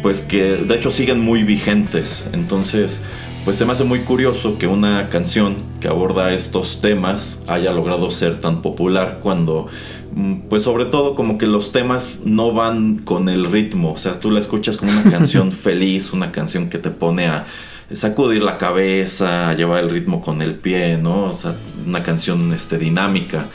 pues 0.02 0.22
que 0.22 0.58
de 0.58 0.76
hecho 0.76 0.92
siguen 0.92 1.22
muy 1.22 1.44
vigentes. 1.44 2.28
Entonces, 2.34 3.04
pues 3.48 3.58
se 3.58 3.66
me 3.66 3.72
hace 3.72 3.86
muy 3.86 4.02
curioso 4.02 4.58
que 4.58 4.68
una 4.68 5.08
canción 5.08 5.56
que 5.80 5.88
aborda 5.88 6.34
estos 6.34 6.82
temas 6.82 7.42
haya 7.48 7.72
logrado 7.72 8.12
ser 8.12 8.42
tan 8.42 8.62
popular 8.62 9.20
cuando 9.24 9.70
Mm, 10.18 10.50
pues 10.50 10.64
sobre 10.64 10.86
todo 10.86 11.14
como 11.14 11.38
que 11.38 11.46
los 11.46 11.72
temas 11.72 12.22
no 12.26 12.52
van 12.52 12.98
con 12.98 13.30
el 13.30 13.46
ritmo, 13.46 13.92
o 13.92 13.98
sea, 13.98 14.20
tú 14.20 14.32
la 14.32 14.40
escuchas 14.40 14.76
como 14.76 14.92
una 14.92 15.04
canción 15.04 15.52
feliz, 15.54 16.12
una 16.12 16.32
canción 16.32 16.70
que 16.70 16.80
te 16.80 16.90
pone 16.90 17.28
a 17.28 17.46
sacudir 17.92 18.42
la 18.42 18.58
cabeza, 18.58 19.48
a 19.48 19.54
llevar 19.54 19.84
el 19.84 19.92
ritmo 19.92 20.20
con 20.20 20.42
el 20.42 20.56
pie, 20.56 20.98
¿no? 20.98 21.26
O 21.26 21.34
sea, 21.34 21.56
una 21.86 22.02
canción 22.02 22.52
este, 22.52 22.80
dinámica. 22.80 23.46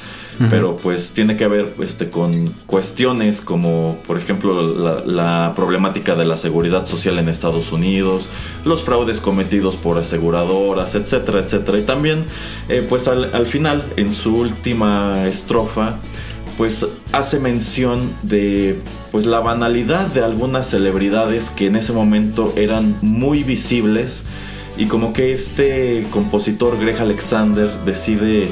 Pero 0.51 0.77
pues 0.77 1.11
tiene 1.11 1.37
que 1.37 1.47
ver 1.47 1.75
este, 1.81 2.11
con 2.11 2.55
cuestiones 2.67 3.41
como, 3.41 3.99
por 4.07 4.19
ejemplo, 4.19 5.05
la, 5.05 5.53
problemática 5.55 6.15
de 6.15 6.25
la 6.25 6.37
seguridad 6.37 6.87
social 6.87 7.19
en 7.19 7.29
Estados 7.29 7.71
Unidos, 7.71 8.29
los 8.65 8.83
fraudes 8.83 9.21
cometidos 9.21 9.77
por 9.77 9.99
aseguradoras, 9.99 10.95
etcétera, 10.95 11.41
etcétera. 11.41 11.79
Y 11.79 11.83
también, 11.83 12.25
eh, 12.69 12.85
pues 12.89 13.07
al, 13.09 13.31
al 13.35 13.47
final, 13.47 13.85
en 13.97 14.13
su 14.13 14.37
última 14.37 15.27
estrofa, 15.27 15.99
pues 16.57 16.87
hace 17.13 17.39
mención 17.39 18.13
de 18.23 18.79
pues 19.11 19.27
la 19.27 19.41
banalidad 19.41 20.07
de 20.09 20.25
algunas 20.25 20.69
celebridades 20.69 21.51
que 21.51 21.67
en 21.67 21.77
ese 21.77 21.93
momento 21.93 22.53
eran 22.57 22.97
muy 23.03 23.43
visibles 23.43 24.25
y 24.77 24.87
como 24.87 25.13
que 25.13 25.33
este 25.33 26.07
compositor 26.11 26.79
Greg 26.79 26.99
Alexander 27.01 27.71
decide 27.85 28.49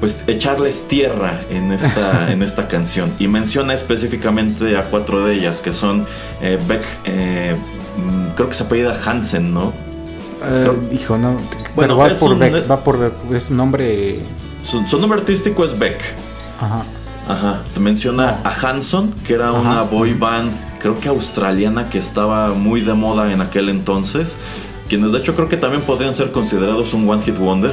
pues 0.00 0.24
echarles 0.26 0.88
tierra 0.88 1.40
en 1.50 1.72
esta, 1.72 2.32
en 2.32 2.42
esta 2.42 2.66
canción 2.66 3.12
y 3.18 3.28
menciona 3.28 3.74
específicamente 3.74 4.76
a 4.76 4.84
cuatro 4.84 5.24
de 5.24 5.34
ellas 5.34 5.60
que 5.60 5.72
son 5.72 6.06
eh, 6.40 6.58
Beck, 6.66 6.84
eh, 7.04 7.54
mm, 7.96 8.34
creo 8.34 8.48
que 8.48 8.54
se 8.54 8.64
apellida 8.64 8.98
Hansen, 9.04 9.54
¿no? 9.54 9.72
Eh, 10.42 10.72
hijo, 10.92 11.18
no. 11.18 11.36
Bueno, 11.76 11.96
va 11.96 12.08
por 12.08 12.36
Beck, 12.38 12.70
va 12.70 12.82
por 12.82 13.12
es 13.30 13.50
un 13.50 13.58
nombre. 13.58 14.20
su 14.64 14.98
nombre 14.98 15.20
artístico 15.20 15.64
es 15.64 15.78
Beck. 15.78 16.00
Ajá. 16.60 16.82
Ajá, 17.30 17.62
te 17.72 17.78
menciona 17.78 18.40
a 18.42 18.50
Hanson, 18.50 19.12
que 19.24 19.34
era 19.34 19.52
una 19.52 19.82
boy 19.82 20.14
band, 20.14 20.50
creo 20.80 20.98
que 20.98 21.08
australiana, 21.08 21.84
que 21.84 21.98
estaba 21.98 22.54
muy 22.54 22.80
de 22.80 22.94
moda 22.94 23.32
en 23.32 23.40
aquel 23.40 23.68
entonces. 23.68 24.36
Quienes 24.88 25.12
de 25.12 25.18
hecho 25.18 25.36
creo 25.36 25.48
que 25.48 25.56
también 25.56 25.82
podrían 25.82 26.16
ser 26.16 26.32
considerados 26.32 26.92
un 26.92 27.08
One 27.08 27.22
Hit 27.22 27.38
Wonder. 27.38 27.72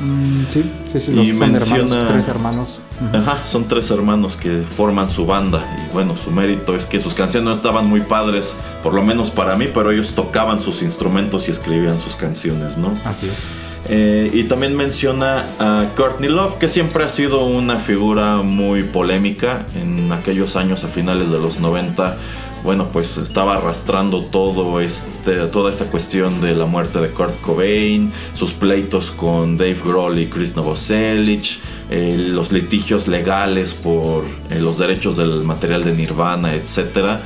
Mm, 0.00 0.44
sí, 0.48 0.70
sí, 0.86 1.00
sí, 1.00 1.12
y 1.12 1.30
son 1.32 1.52
menciona, 1.52 2.06
tres 2.06 2.28
hermanos. 2.28 2.80
Ajá, 3.12 3.38
son 3.46 3.66
tres 3.66 3.90
hermanos 3.90 4.36
que 4.36 4.62
forman 4.76 5.10
su 5.10 5.26
banda. 5.26 5.64
Y 5.84 5.92
bueno, 5.92 6.14
su 6.22 6.30
mérito 6.30 6.74
es 6.74 6.86
que 6.86 7.00
sus 7.00 7.14
canciones 7.14 7.48
no 7.48 7.52
estaban 7.52 7.86
muy 7.86 8.00
padres, 8.00 8.54
por 8.82 8.94
lo 8.94 9.02
menos 9.02 9.30
para 9.30 9.56
mí, 9.56 9.68
pero 9.72 9.90
ellos 9.90 10.12
tocaban 10.14 10.60
sus 10.60 10.82
instrumentos 10.82 11.48
y 11.48 11.50
escribían 11.50 12.00
sus 12.00 12.16
canciones, 12.16 12.76
¿no? 12.76 12.92
Así 13.04 13.26
es. 13.26 13.68
Eh, 13.90 14.30
y 14.34 14.44
también 14.44 14.76
menciona 14.76 15.46
a 15.58 15.86
Courtney 15.96 16.28
Love, 16.28 16.58
que 16.58 16.68
siempre 16.68 17.04
ha 17.04 17.08
sido 17.08 17.46
una 17.46 17.76
figura 17.76 18.36
muy 18.36 18.82
polémica 18.82 19.64
en 19.74 20.12
aquellos 20.12 20.56
años 20.56 20.84
a 20.84 20.88
finales 20.88 21.30
de 21.30 21.38
los 21.38 21.58
90. 21.58 22.16
Bueno, 22.64 22.88
pues 22.92 23.16
estaba 23.16 23.56
arrastrando 23.56 24.24
todo 24.24 24.80
este, 24.80 25.36
toda 25.46 25.70
esta 25.70 25.86
cuestión 25.86 26.40
de 26.40 26.54
la 26.54 26.66
muerte 26.66 27.00
de 27.00 27.08
Kurt 27.08 27.40
Cobain, 27.40 28.12
sus 28.34 28.52
pleitos 28.52 29.10
con 29.10 29.56
Dave 29.56 29.76
Grohl 29.84 30.18
y 30.18 30.26
Chris 30.26 30.56
Novoselic, 30.56 31.60
eh, 31.90 32.16
los 32.30 32.52
litigios 32.52 33.08
legales 33.08 33.74
por 33.74 34.24
eh, 34.50 34.58
los 34.60 34.78
derechos 34.78 35.16
del 35.16 35.42
material 35.44 35.84
de 35.84 35.94
Nirvana, 35.94 36.54
etc. 36.54 37.20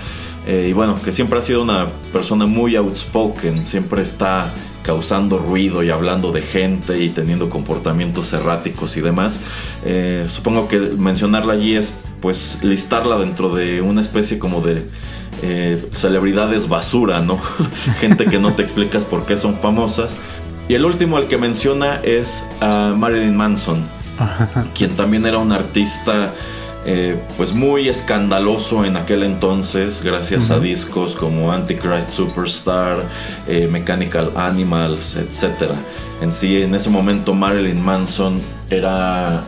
y 0.46 0.72
bueno, 0.72 1.00
que 1.02 1.12
siempre 1.12 1.38
ha 1.38 1.42
sido 1.42 1.62
una 1.62 1.88
persona 2.12 2.46
muy 2.46 2.76
outspoken, 2.76 3.64
siempre 3.64 4.02
está 4.02 4.52
causando 4.82 5.38
ruido 5.38 5.82
y 5.82 5.90
hablando 5.90 6.32
de 6.32 6.42
gente 6.42 7.02
y 7.02 7.08
teniendo 7.08 7.48
comportamientos 7.48 8.32
erráticos 8.32 8.96
y 8.96 9.00
demás. 9.00 9.40
Eh, 9.84 10.26
supongo 10.30 10.68
que 10.68 10.78
mencionarla 10.78 11.54
allí 11.54 11.76
es 11.76 11.94
pues 12.20 12.60
listarla 12.62 13.16
dentro 13.16 13.54
de 13.54 13.80
una 13.80 14.00
especie 14.00 14.38
como 14.38 14.60
de 14.60 14.86
eh, 15.42 15.84
celebridades 15.92 16.68
basura, 16.68 17.20
¿no? 17.20 17.38
gente 18.00 18.26
que 18.26 18.38
no 18.38 18.52
te 18.52 18.62
explicas 18.62 19.04
por 19.04 19.26
qué 19.26 19.36
son 19.36 19.56
famosas. 19.56 20.16
Y 20.68 20.74
el 20.74 20.84
último 20.84 21.16
al 21.16 21.26
que 21.26 21.36
menciona 21.36 22.00
es 22.02 22.46
a 22.60 22.94
Marilyn 22.96 23.36
Manson, 23.36 23.84
quien 24.74 24.96
también 24.96 25.26
era 25.26 25.38
un 25.38 25.52
artista 25.52 26.32
eh, 26.84 27.16
pues 27.36 27.52
muy 27.52 27.88
escandaloso 27.88 28.84
en 28.84 28.96
aquel 28.96 29.22
entonces, 29.22 30.02
gracias 30.02 30.50
a 30.50 30.58
discos 30.58 31.14
como 31.14 31.52
Antichrist 31.52 32.12
Superstar, 32.12 33.08
eh, 33.46 33.68
Mechanical 33.70 34.32
Animals, 34.34 35.16
etc. 35.16 35.70
En 36.20 36.32
sí, 36.32 36.60
en 36.60 36.74
ese 36.74 36.90
momento 36.90 37.34
Marilyn 37.34 37.84
Manson 37.84 38.40
era 38.68 39.44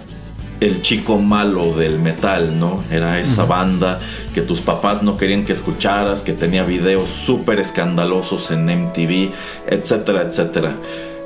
el 0.60 0.82
chico 0.82 1.18
malo 1.18 1.74
del 1.74 1.98
metal, 1.98 2.58
¿no? 2.58 2.82
Era 2.90 3.20
esa 3.20 3.44
banda 3.44 3.98
que 4.34 4.42
tus 4.42 4.60
papás 4.60 5.02
no 5.02 5.16
querían 5.16 5.44
que 5.44 5.52
escucharas, 5.52 6.22
que 6.22 6.32
tenía 6.32 6.64
videos 6.64 7.08
súper 7.08 7.60
escandalosos 7.60 8.50
en 8.50 8.64
MTV, 8.64 9.32
etcétera, 9.66 10.22
etcétera. 10.22 10.76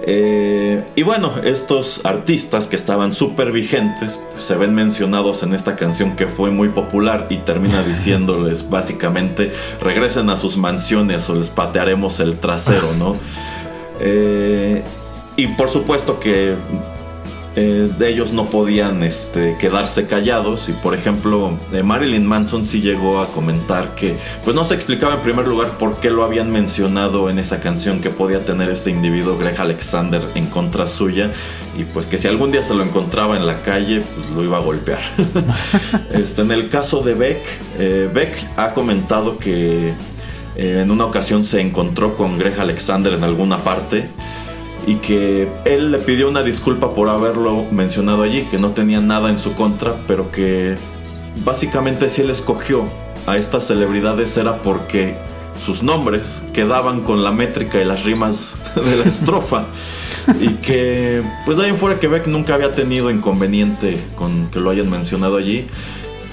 Eh, 0.03 0.85
y 0.95 1.03
bueno, 1.03 1.33
estos 1.43 2.01
artistas 2.05 2.67
que 2.67 2.77
estaban 2.77 3.13
súper 3.13 3.51
vigentes 3.51 4.23
pues, 4.31 4.45
se 4.45 4.55
ven 4.55 4.75
mencionados 4.75 5.43
en 5.43 5.55
esta 5.55 5.77
canción 5.77 6.15
que 6.15 6.29
fue 6.29 6.51
muy 6.51 6.69
popular 6.69 7.27
y 7.31 7.39
termina 7.39 7.83
diciéndoles 7.87 8.71
básicamente 8.71 9.51
regresen 9.83 10.31
a 10.31 10.37
sus 10.37 10.57
mansiones 10.57 11.29
o 11.29 11.35
les 11.35 11.51
patearemos 11.51 12.21
el 12.21 12.39
trasero, 12.39 12.89
¿no? 12.99 13.17
Eh, 14.01 14.85
y 15.35 15.49
por 15.49 15.71
supuesto 15.71 16.21
que 16.21 16.55
eh, 17.61 17.91
ellos 18.07 18.33
no 18.33 18.45
podían 18.45 19.03
este, 19.03 19.57
quedarse 19.59 20.07
callados. 20.07 20.69
Y 20.69 20.73
por 20.73 20.95
ejemplo 20.95 21.59
eh, 21.73 21.83
Marilyn 21.83 22.25
Manson 22.25 22.65
sí 22.65 22.81
llegó 22.81 23.21
a 23.21 23.27
comentar 23.33 23.97
que 23.97 24.17
pues 24.45 24.55
no 24.55 24.65
se 24.65 24.75
explicaba 24.75 25.15
en 25.15 25.21
primer 25.21 25.49
lugar 25.49 25.77
por 25.77 25.97
qué 25.97 26.11
lo 26.11 26.23
habían 26.23 26.53
mencionado 26.53 27.29
en 27.29 27.41
esa 27.41 27.59
canción 27.59 28.01
que 28.01 28.11
podía 28.11 28.45
tener 28.45 28.71
este 28.71 28.91
individuo 28.91 29.37
Greg 29.37 29.61
Alexander 29.61 30.23
en 30.37 30.47
contra 30.47 30.87
suya. 30.87 31.33
Y 31.77 31.83
pues 31.83 32.07
que 32.07 32.17
si 32.17 32.29
algún 32.29 32.53
día 32.53 32.63
se 32.63 32.75
lo 32.75 32.85
encontraba 32.85 33.37
en 33.37 33.45
la 33.45 33.57
calle 33.57 34.03
pues 34.03 34.37
lo 34.37 34.45
iba 34.45 34.59
a 34.59 34.61
golpear. 34.61 35.01
Este, 36.13 36.43
en 36.43 36.51
el 36.51 36.69
caso 36.69 37.01
de 37.03 37.15
Beck 37.15 37.41
eh, 37.79 38.09
Beck 38.13 38.33
ha 38.57 38.73
comentado 38.73 39.39
que 39.39 39.93
en 40.57 40.91
una 40.91 41.05
ocasión 41.05 41.45
se 41.45 41.61
encontró 41.61 42.17
con 42.17 42.39
Greg 42.39 42.59
Alexander 42.59 43.13
en 43.13 43.25
alguna 43.25 43.59
parte 43.59 44.11
y 44.89 44.95
que 44.97 45.47
él 45.67 45.93
le 45.93 45.99
pidió 45.99 46.31
una 46.31 46.43
disculpa 46.43 46.95
por 46.95 47.11
haberlo 47.11 47.67
mencionado 47.71 48.23
allí, 48.23 48.45
que 48.51 48.57
no 48.57 48.71
tenía 48.71 49.03
nada 49.03 49.29
en 49.29 49.39
su 49.39 49.53
contra, 49.53 49.97
pero 50.07 50.33
que 50.33 50.77
básicamente 51.45 52.09
si 52.09 52.23
él 52.23 52.31
escogió 52.31 52.85
a 53.27 53.37
estas 53.37 53.67
celebridades 53.67 54.35
era 54.39 54.63
porque 54.63 55.15
sus 55.63 55.83
nombres 55.83 56.43
quedaban 56.55 57.03
con 57.03 57.23
la 57.23 57.33
métrica 57.33 57.79
y 57.79 57.85
las 57.85 58.03
rimas 58.05 58.57
de 58.75 58.97
la 58.97 59.05
estrofa. 59.05 59.67
y 60.41 60.55
que, 60.55 61.23
pues 61.45 61.59
de 61.59 61.65
ahí 61.65 61.71
en 61.71 61.77
fuera 61.77 62.01
que 62.01 62.09
Beck 62.09 62.27
nunca 62.27 62.55
había 62.55 62.73
tenido 62.73 63.11
inconveniente 63.11 64.03
con 64.15 64.49
que 64.51 64.59
lo 64.59 64.71
hayan 64.71 64.89
mencionado 64.89 65.37
allí. 65.37 65.67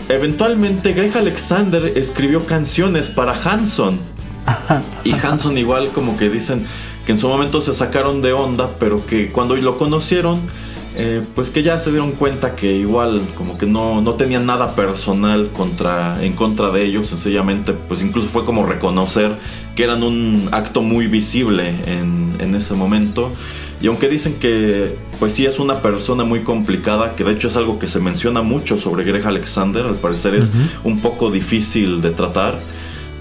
Eventualmente 0.07 0.93
Greg 0.93 1.17
Alexander 1.17 1.91
escribió 1.97 2.45
canciones 2.45 3.09
para 3.09 3.33
Hanson. 3.33 3.99
Y 5.03 5.11
Hanson 5.11 5.57
igual 5.57 5.91
como 5.91 6.17
que 6.17 6.29
dicen, 6.29 6.65
que 7.05 7.11
en 7.11 7.19
su 7.19 7.27
momento 7.27 7.61
se 7.61 7.73
sacaron 7.73 8.21
de 8.21 8.33
onda, 8.33 8.69
pero 8.79 9.05
que 9.05 9.29
cuando 9.31 9.55
lo 9.55 9.77
conocieron, 9.77 10.39
eh, 10.97 11.21
pues 11.35 11.49
que 11.49 11.61
ya 11.61 11.77
se 11.77 11.91
dieron 11.91 12.13
cuenta 12.13 12.55
que 12.55 12.73
igual 12.73 13.21
como 13.37 13.57
que 13.57 13.65
no, 13.65 14.01
no 14.01 14.13
tenían 14.13 14.45
nada 14.45 14.75
personal 14.75 15.49
contra, 15.51 16.23
en 16.23 16.33
contra 16.33 16.69
de 16.71 16.85
ellos, 16.85 17.07
sencillamente 17.07 17.73
pues 17.73 18.01
incluso 18.01 18.29
fue 18.29 18.45
como 18.45 18.65
reconocer 18.65 19.33
que 19.75 19.83
eran 19.83 20.03
un 20.03 20.47
acto 20.53 20.81
muy 20.81 21.07
visible 21.07 21.75
en, 21.85 22.33
en 22.39 22.55
ese 22.55 22.75
momento. 22.75 23.31
Y 23.81 23.87
aunque 23.87 24.07
dicen 24.07 24.35
que 24.35 24.95
pues 25.19 25.33
sí 25.33 25.45
es 25.45 25.59
una 25.59 25.81
persona 25.81 26.23
muy 26.23 26.41
complicada, 26.41 27.13
que 27.15 27.25
de 27.25 27.33
hecho 27.33 27.49
es 27.49 27.57
algo 27.57 27.77
que 27.77 27.87
se 27.87 27.99
menciona 27.99 28.41
mucho 28.41 28.77
sobre 28.77 29.03
Greg 29.03 29.27
Alexander, 29.27 29.85
al 29.85 29.95
parecer 29.95 30.33
es 30.33 30.49
un 30.85 31.01
poco 31.01 31.29
difícil 31.29 32.01
de 32.01 32.11
tratar 32.11 32.61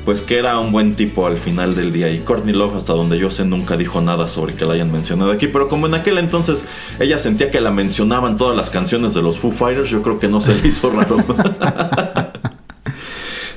pues 0.04 0.20
que 0.20 0.36
era 0.38 0.58
un 0.58 0.70
buen 0.70 0.94
tipo 0.94 1.26
al 1.26 1.38
final 1.38 1.74
del 1.74 1.92
día. 1.92 2.10
Y 2.10 2.18
Courtney 2.18 2.54
Love, 2.54 2.76
hasta 2.76 2.92
donde 2.92 3.18
yo 3.18 3.30
sé, 3.30 3.44
nunca 3.44 3.76
dijo 3.76 4.00
nada 4.00 4.28
sobre 4.28 4.54
que 4.54 4.64
la 4.64 4.74
hayan 4.74 4.92
mencionado 4.92 5.32
aquí. 5.32 5.48
Pero 5.48 5.68
como 5.68 5.86
en 5.86 5.94
aquel 5.94 6.18
entonces 6.18 6.64
ella 7.00 7.18
sentía 7.18 7.50
que 7.50 7.60
la 7.60 7.70
mencionaban 7.70 8.36
todas 8.36 8.56
las 8.56 8.70
canciones 8.70 9.14
de 9.14 9.22
los 9.22 9.38
Foo 9.38 9.50
Fighters, 9.50 9.90
yo 9.90 10.02
creo 10.02 10.18
que 10.18 10.28
no 10.28 10.40
se 10.40 10.54
le 10.54 10.68
hizo 10.68 10.90
raro. 10.90 11.16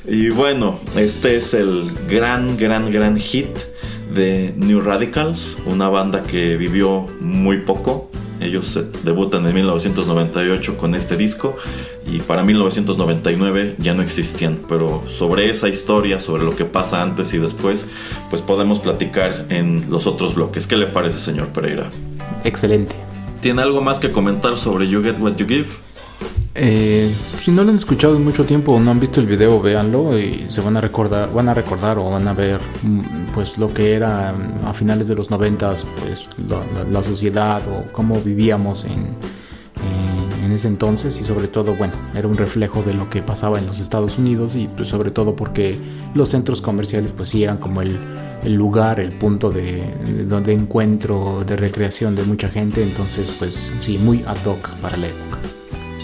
y 0.07 0.29
bueno, 0.29 0.79
este 0.95 1.36
es 1.36 1.53
el 1.53 1.91
gran, 2.10 2.57
gran, 2.57 2.91
gran 2.91 3.17
hit 3.17 3.57
de 4.13 4.53
New 4.55 4.81
Radicals, 4.81 5.57
una 5.65 5.89
banda 5.89 6.23
que 6.23 6.55
vivió 6.57 7.07
muy 7.19 7.57
poco. 7.62 8.10
Ellos 8.39 8.80
debutan 9.04 9.47
en 9.47 9.56
1998 9.56 10.78
con 10.78 10.95
este 10.95 11.17
disco 11.17 11.58
y 12.06 12.19
para 12.19 12.43
1999 12.43 13.76
ya 13.80 13.93
no 13.93 14.02
existían. 14.04 14.60
Pero 14.67 15.04
sobre 15.10 15.50
esa 15.50 15.67
historia, 15.69 16.19
sobre 16.19 16.43
lo 16.43 16.56
que 16.56 16.65
pasa 16.65 17.02
antes 17.02 17.34
y 17.34 17.38
después, 17.38 17.88
pues 18.30 18.41
podemos 18.41 18.80
platicar 18.80 19.45
en 19.50 19.89
los 19.89 20.08
otros 20.08 20.36
bloques. 20.36 20.67
¿Qué 20.67 20.78
le 20.78 20.88
parece, 20.88 21.19
señor 21.19 21.47
Pereira? 21.47 21.89
Excelente. 22.43 22.95
¿Tiene 23.41 23.62
algo 23.62 23.82
más 23.82 24.00
que 24.00 24.12
comentar 24.12 24.58
sobre 24.58 24.88
You 24.88 25.04
Get 25.04 25.19
What 25.19 25.36
You 25.36 25.47
Give? 25.47 25.87
Eh, 26.60 27.13
si 27.39 27.51
no 27.51 27.63
lo 27.63 27.69
han 27.69 27.77
escuchado 27.77 28.15
en 28.15 28.23
mucho 28.23 28.43
tiempo 28.43 28.73
o 28.73 28.80
no 28.80 28.89
han 28.89 28.99
visto 28.99 29.19
el 29.19 29.27
video, 29.27 29.62
véanlo 29.62 30.17
y 30.17 30.47
se 30.49 30.60
van 30.62 30.75
a 30.75 30.82
recordar, 30.82 31.32
van 31.32 31.49
a 31.49 31.53
recordar 31.53 31.99
o 31.99 32.10
van 32.10 32.27
a 32.27 32.34
ver 32.34 32.60
mm, 32.82 33.27
pues 33.36 33.60
lo 33.60 33.71
que 33.71 33.93
era 33.93 34.34
mm, 34.34 34.65
a 34.65 34.73
finales 34.73 35.08
de 35.08 35.13
los 35.13 35.30
noventas, 35.30 35.86
pues 35.99 36.27
la, 36.89 37.03
sociedad 37.03 37.62
o 37.67 37.91
cómo 37.91 38.19
vivíamos 38.21 38.86
en, 38.86 39.06
en, 40.43 40.51
ese 40.51 40.67
entonces 40.67 41.19
y 41.21 41.23
sobre 41.23 41.47
todo, 41.47 41.75
bueno, 41.75 41.93
era 42.15 42.27
un 42.27 42.38
reflejo 42.38 42.82
de 42.82 42.95
lo 42.95 43.08
que 43.08 43.21
pasaba 43.21 43.60
en 43.60 43.67
los 43.67 43.80
Estados 43.80 44.17
Unidos 44.17 44.56
y 44.56 44.67
pues 44.67 44.88
sobre 44.88 45.12
todo 45.12 45.36
porque 45.36 45.77
los 46.15 46.30
centros 46.30 46.63
comerciales 46.63 47.12
pues 47.12 47.36
eran 47.36 47.58
como 47.58 47.84
el, 47.84 47.99
lugar, 48.45 48.99
el 48.99 49.12
punto 49.12 49.51
de, 49.51 49.84
de, 49.84 50.53
encuentro, 50.53 51.43
de 51.45 51.56
recreación 51.56 52.15
de 52.15 52.23
mucha 52.23 52.49
gente, 52.49 52.82
entonces 52.82 53.32
pues 53.38 53.71
sí, 53.80 53.99
muy 53.99 54.23
ad 54.25 54.43
hoc 54.47 54.69
para 54.77 54.97
la 54.97 55.08
época. 55.08 55.57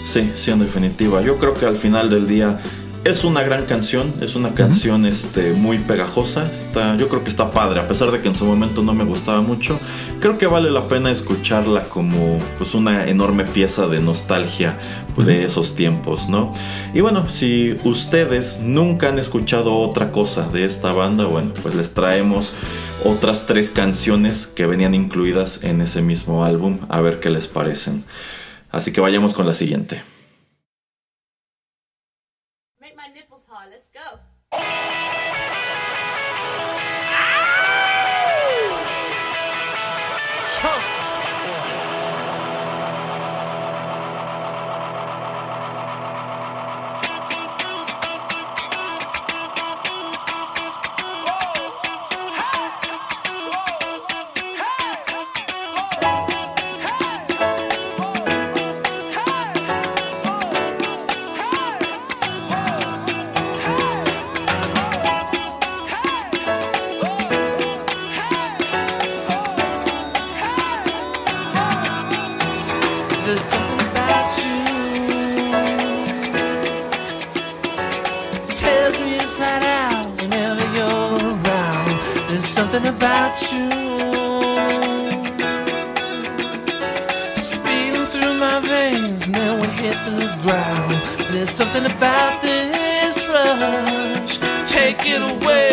Sí, 0.04 0.30
sí, 0.34 0.50
en 0.50 0.60
definitiva. 0.60 1.22
Yo 1.22 1.38
creo 1.38 1.54
que 1.54 1.66
al 1.66 1.76
final 1.76 2.10
del 2.10 2.28
día 2.28 2.60
es 3.04 3.22
una 3.22 3.42
gran 3.42 3.66
canción, 3.66 4.14
es 4.22 4.34
una 4.34 4.54
canción 4.54 5.04
este, 5.04 5.52
muy 5.52 5.78
pegajosa. 5.78 6.44
Está, 6.50 6.96
yo 6.96 7.08
creo 7.08 7.22
que 7.22 7.28
está 7.28 7.50
padre, 7.50 7.80
a 7.80 7.86
pesar 7.86 8.10
de 8.10 8.22
que 8.22 8.28
en 8.28 8.34
su 8.34 8.46
momento 8.46 8.82
no 8.82 8.94
me 8.94 9.04
gustaba 9.04 9.42
mucho. 9.42 9.78
Creo 10.20 10.38
que 10.38 10.46
vale 10.46 10.70
la 10.70 10.88
pena 10.88 11.10
escucharla 11.10 11.84
como 11.84 12.38
pues, 12.56 12.74
una 12.74 13.06
enorme 13.06 13.44
pieza 13.44 13.86
de 13.86 14.00
nostalgia 14.00 14.78
de 15.18 15.44
esos 15.44 15.74
tiempos, 15.74 16.28
¿no? 16.28 16.54
Y 16.94 17.00
bueno, 17.00 17.28
si 17.28 17.76
ustedes 17.84 18.60
nunca 18.60 19.08
han 19.08 19.18
escuchado 19.18 19.76
otra 19.78 20.10
cosa 20.10 20.48
de 20.48 20.64
esta 20.64 20.92
banda, 20.92 21.24
bueno, 21.26 21.52
pues 21.62 21.74
les 21.74 21.92
traemos 21.92 22.54
otras 23.04 23.46
tres 23.46 23.68
canciones 23.68 24.46
que 24.46 24.64
venían 24.64 24.94
incluidas 24.94 25.62
en 25.62 25.82
ese 25.82 26.00
mismo 26.00 26.44
álbum, 26.44 26.78
a 26.88 27.02
ver 27.02 27.20
qué 27.20 27.28
les 27.28 27.48
parecen. 27.48 28.04
Así 28.74 28.92
que 28.92 29.00
vayamos 29.00 29.34
con 29.34 29.46
la 29.46 29.54
siguiente. 29.54 30.02
There's 91.44 91.56
something 91.56 91.84
about 91.84 92.40
this 92.40 93.28
rush. 93.28 94.38
Take 94.66 95.00
it 95.04 95.20
away. 95.20 95.63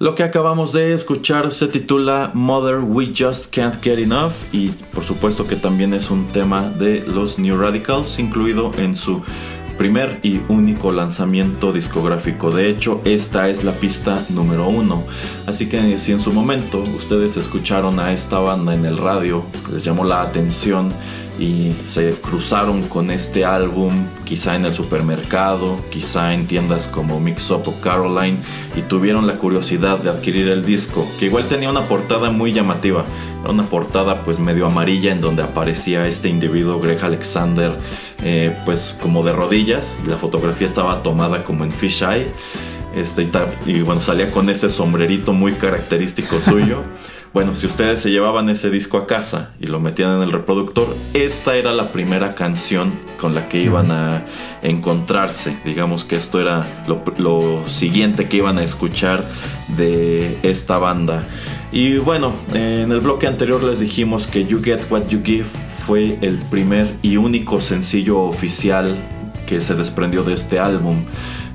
Lo 0.00 0.16
que 0.16 0.24
acabamos 0.24 0.72
de 0.72 0.92
escuchar 0.92 1.52
se 1.52 1.68
titula 1.68 2.32
Mother 2.34 2.80
We 2.80 3.12
Just 3.16 3.54
Can't 3.54 3.80
Get 3.80 4.00
Enough 4.00 4.32
y 4.50 4.68
por 4.92 5.04
supuesto 5.04 5.46
que 5.46 5.54
también 5.54 5.94
es 5.94 6.10
un 6.10 6.26
tema 6.28 6.68
de 6.68 7.02
los 7.02 7.38
New 7.38 7.56
Radicals 7.56 8.18
incluido 8.18 8.72
en 8.76 8.96
su 8.96 9.22
primer 9.78 10.18
y 10.24 10.40
único 10.48 10.90
lanzamiento 10.90 11.72
discográfico. 11.72 12.50
De 12.50 12.68
hecho, 12.68 13.00
esta 13.04 13.48
es 13.48 13.62
la 13.62 13.72
pista 13.72 14.26
número 14.30 14.68
uno. 14.68 15.04
Así 15.46 15.68
que 15.68 15.98
si 15.98 16.10
en 16.10 16.20
su 16.20 16.32
momento 16.32 16.82
ustedes 16.96 17.36
escucharon 17.36 18.00
a 18.00 18.12
esta 18.12 18.40
banda 18.40 18.74
en 18.74 18.84
el 18.86 18.98
radio, 18.98 19.44
les 19.72 19.84
llamó 19.84 20.04
la 20.04 20.22
atención 20.22 20.92
y 21.38 21.74
se 21.86 22.12
cruzaron 22.12 22.82
con 22.88 23.10
este 23.10 23.44
álbum, 23.44 24.06
quizá 24.24 24.54
en 24.54 24.64
el 24.64 24.74
supermercado, 24.74 25.80
quizá 25.90 26.32
en 26.32 26.46
tiendas 26.46 26.86
como 26.86 27.20
Mix 27.20 27.50
Up 27.50 27.62
o 27.66 27.80
Caroline, 27.80 28.38
y 28.76 28.82
tuvieron 28.82 29.26
la 29.26 29.36
curiosidad 29.36 29.98
de 29.98 30.10
adquirir 30.10 30.48
el 30.48 30.64
disco, 30.64 31.06
que 31.18 31.26
igual 31.26 31.48
tenía 31.48 31.70
una 31.70 31.88
portada 31.88 32.30
muy 32.30 32.52
llamativa, 32.52 33.04
una 33.48 33.64
portada 33.64 34.22
pues 34.22 34.38
medio 34.38 34.66
amarilla 34.66 35.12
en 35.12 35.20
donde 35.20 35.42
aparecía 35.42 36.06
este 36.06 36.28
individuo, 36.28 36.80
Greg 36.80 37.02
Alexander, 37.02 37.76
eh, 38.22 38.56
pues 38.64 38.96
como 39.00 39.24
de 39.24 39.32
rodillas, 39.32 39.96
la 40.06 40.16
fotografía 40.16 40.66
estaba 40.66 41.02
tomada 41.02 41.44
como 41.44 41.64
en 41.64 41.72
fisheye. 41.72 42.28
Este, 42.94 43.28
y, 43.66 43.70
y 43.70 43.82
bueno, 43.82 44.00
salía 44.00 44.30
con 44.30 44.48
ese 44.48 44.70
sombrerito 44.70 45.32
muy 45.32 45.54
característico 45.54 46.40
suyo. 46.40 46.84
Bueno, 47.34 47.56
si 47.56 47.66
ustedes 47.66 48.00
se 48.00 48.12
llevaban 48.12 48.48
ese 48.48 48.70
disco 48.70 48.96
a 48.96 49.08
casa 49.08 49.50
y 49.58 49.66
lo 49.66 49.80
metían 49.80 50.12
en 50.12 50.22
el 50.22 50.30
reproductor, 50.30 50.96
esta 51.14 51.56
era 51.56 51.72
la 51.72 51.90
primera 51.90 52.36
canción 52.36 52.92
con 53.18 53.34
la 53.34 53.48
que 53.48 53.60
iban 53.60 53.90
a 53.90 54.24
encontrarse. 54.62 55.58
Digamos 55.64 56.04
que 56.04 56.14
esto 56.14 56.40
era 56.40 56.84
lo, 56.86 57.02
lo 57.18 57.66
siguiente 57.66 58.28
que 58.28 58.36
iban 58.36 58.56
a 58.58 58.62
escuchar 58.62 59.24
de 59.76 60.38
esta 60.44 60.78
banda. 60.78 61.24
Y 61.72 61.96
bueno, 61.96 62.34
en 62.52 62.92
el 62.92 63.00
bloque 63.00 63.26
anterior 63.26 63.64
les 63.64 63.80
dijimos 63.80 64.28
que 64.28 64.46
You 64.46 64.62
Get 64.62 64.82
What 64.88 65.08
You 65.08 65.20
Give 65.24 65.48
fue 65.84 66.16
el 66.20 66.36
primer 66.38 66.94
y 67.02 67.16
único 67.16 67.60
sencillo 67.60 68.20
oficial 68.20 68.96
que 69.48 69.60
se 69.60 69.74
desprendió 69.74 70.22
de 70.22 70.34
este 70.34 70.60
álbum. 70.60 71.04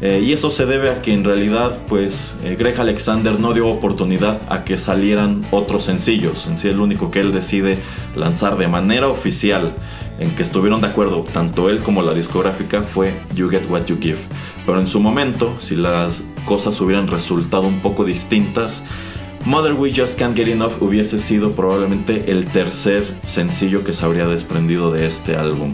Eh, 0.02 0.24
y 0.26 0.32
eso 0.32 0.50
se 0.50 0.66
debe 0.66 0.90
a 0.90 1.02
que 1.02 1.14
en 1.14 1.26
realidad 1.26 1.78
pues 1.90 2.38
eh, 2.44 2.56
Greg 2.58 2.80
Alexander 2.80 3.38
no 3.38 3.54
dio 3.54 3.68
oportunidad 3.68 4.42
a 4.48 4.64
que 4.64 4.78
salieran 4.78 5.46
otros 5.52 5.84
sencillos. 5.84 6.48
En 6.48 6.58
sí 6.58 6.70
el 6.70 6.80
único 6.80 7.12
que 7.12 7.20
él 7.20 7.34
decide 7.34 7.80
lanzar 8.16 8.58
de 8.58 8.70
manera 8.70 9.10
oficial 9.10 9.74
en 10.20 10.32
que 10.36 10.44
estuvieron 10.44 10.80
de 10.82 10.88
acuerdo 10.88 11.26
tanto 11.34 11.70
él 11.70 11.80
como 11.82 12.02
la 12.02 12.14
discográfica 12.14 12.82
fue 12.82 13.20
You 13.36 13.50
Get 13.50 13.70
What 13.70 13.86
You 13.86 13.98
Give. 14.00 14.20
Pero 14.66 14.80
en 14.80 14.88
su 14.88 15.02
momento, 15.02 15.58
si 15.60 15.76
las 15.76 16.24
cosas 16.46 16.80
hubieran 16.80 17.08
resultado 17.08 17.64
un 17.64 17.82
poco 17.82 18.06
distintas, 18.06 18.84
Mother 19.46 19.74
We 19.74 19.92
Just 19.94 20.20
Can't 20.20 20.36
Get 20.36 20.48
Enough 20.48 20.82
hubiese 20.82 21.20
sido 21.20 21.54
probablemente 21.54 22.32
el 22.32 22.46
tercer 22.46 23.20
sencillo 23.24 23.84
que 23.84 23.94
se 23.94 24.06
habría 24.06 24.28
desprendido 24.28 24.92
de 24.92 25.06
este 25.08 25.36
álbum. 25.36 25.74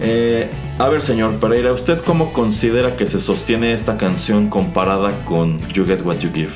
Eh, 0.00 0.48
a 0.78 0.88
ver, 0.88 1.02
señor 1.02 1.34
Pereira, 1.40 1.72
¿usted 1.72 1.98
cómo 1.98 2.32
considera 2.32 2.96
que 2.96 3.06
se 3.06 3.20
sostiene 3.20 3.72
esta 3.72 3.96
canción 3.96 4.48
comparada 4.48 5.12
con 5.24 5.58
You 5.68 5.84
Get 5.86 6.04
What 6.04 6.18
You 6.18 6.30
Give? 6.32 6.52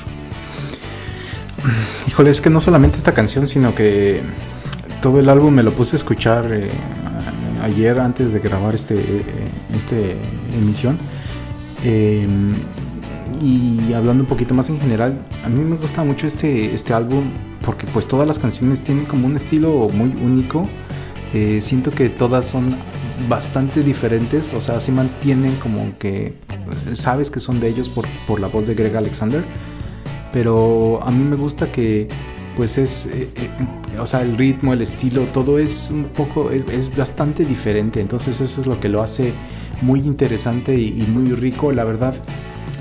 Híjole, 2.07 2.31
es 2.31 2.41
que 2.41 2.51
no 2.51 2.61
solamente 2.61 2.99
esta 2.99 3.15
canción, 3.15 3.49
sino 3.49 3.75
que 3.75 4.21
todo 5.01 5.19
el 5.19 5.29
álbum 5.29 5.55
me 5.55 5.63
lo 5.63 5.73
puse 5.73 5.97
a 5.97 5.99
escuchar 5.99 6.47
eh, 6.53 6.71
ayer 7.63 7.99
antes 7.99 8.33
de 8.33 8.41
grabar 8.41 8.75
este, 8.75 8.97
eh, 8.97 9.25
este 9.75 10.17
emisión. 10.57 10.99
Eh, 11.85 12.27
y 13.41 13.93
hablando 13.93 14.23
un 14.23 14.29
poquito 14.29 14.55
más 14.55 14.69
en 14.69 14.81
general, 14.81 15.19
a 15.45 15.49
mí 15.49 15.65
me 15.65 15.77
gusta 15.77 16.05
mucho 16.05 16.27
este, 16.27 16.73
este 16.75 16.95
álbum 16.95 17.33
porque 17.65 17.87
pues 17.87 18.07
todas 18.07 18.27
las 18.27 18.39
canciones 18.39 18.83
tienen 18.83 19.05
como 19.05 19.27
un 19.27 19.37
estilo 19.37 19.89
muy 19.93 20.11
único. 20.23 20.69
Eh, 21.35 21.61
siento 21.63 21.91
que 21.91 22.09
todas 22.09 22.47
son 22.47 22.75
bastante 23.29 23.83
diferentes, 23.83 24.53
o 24.55 24.61
sea, 24.61 24.81
sí 24.81 24.93
mantienen 24.93 25.57
como 25.57 25.97
que 25.99 26.27
eh, 26.27 26.35
sabes 26.95 27.31
que 27.31 27.41
son 27.41 27.61
de 27.61 27.69
ellos 27.69 27.89
por, 27.89 28.07
por 28.27 28.41
la 28.41 28.49
voz 28.49 28.67
de 28.67 28.75
Greg 28.75 28.97
Alexander 28.97 29.45
pero 30.33 31.01
a 31.03 31.11
mí 31.11 31.25
me 31.25 31.37
gusta 31.37 31.71
que 31.71 32.09
pues 32.57 32.79
es 32.79 33.07
eh, 33.07 33.29
eh, 33.37 33.99
o 33.99 34.07
sea 34.07 34.23
el 34.23 34.37
ritmo 34.37 34.73
el 34.73 34.81
estilo 34.83 35.25
todo 35.25 35.59
es 35.59 35.91
un 35.91 36.05
poco 36.05 36.51
es, 36.51 36.65
es 36.73 36.95
bastante 36.97 37.45
diferente 37.45 38.01
entonces 38.01 38.41
eso 38.41 38.61
es 38.63 38.67
lo 38.67 38.81
que 38.81 38.89
lo 38.89 39.03
hace 39.03 39.33
muy 39.83 40.01
interesante 40.01 40.75
y, 40.75 41.03
y 41.03 41.07
muy 41.07 41.33
rico. 41.33 41.73
La 41.73 41.85
verdad 41.85 42.15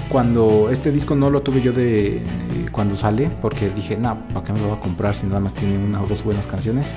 cuando 0.10 0.70
este 0.70 0.91
disco 0.91 1.15
no 1.15 1.30
lo 1.30 1.41
tuve 1.41 1.62
yo 1.62 1.74
de 1.74 2.22
cuando 2.72 2.96
sale 2.96 3.30
porque 3.41 3.70
dije 3.70 3.98
no 3.98 4.17
para 4.34 4.46
qué 4.46 4.54
me 4.54 4.60
lo 4.60 4.67
voy 4.67 4.78
a 4.78 4.80
comprar 4.80 5.15
si 5.15 5.26
nada 5.26 5.39
más 5.39 5.54
tiene 5.54 5.78
una 5.78 6.02
o 6.02 6.06
dos 6.06 6.24
buenas 6.24 6.48
canciones 6.48 6.94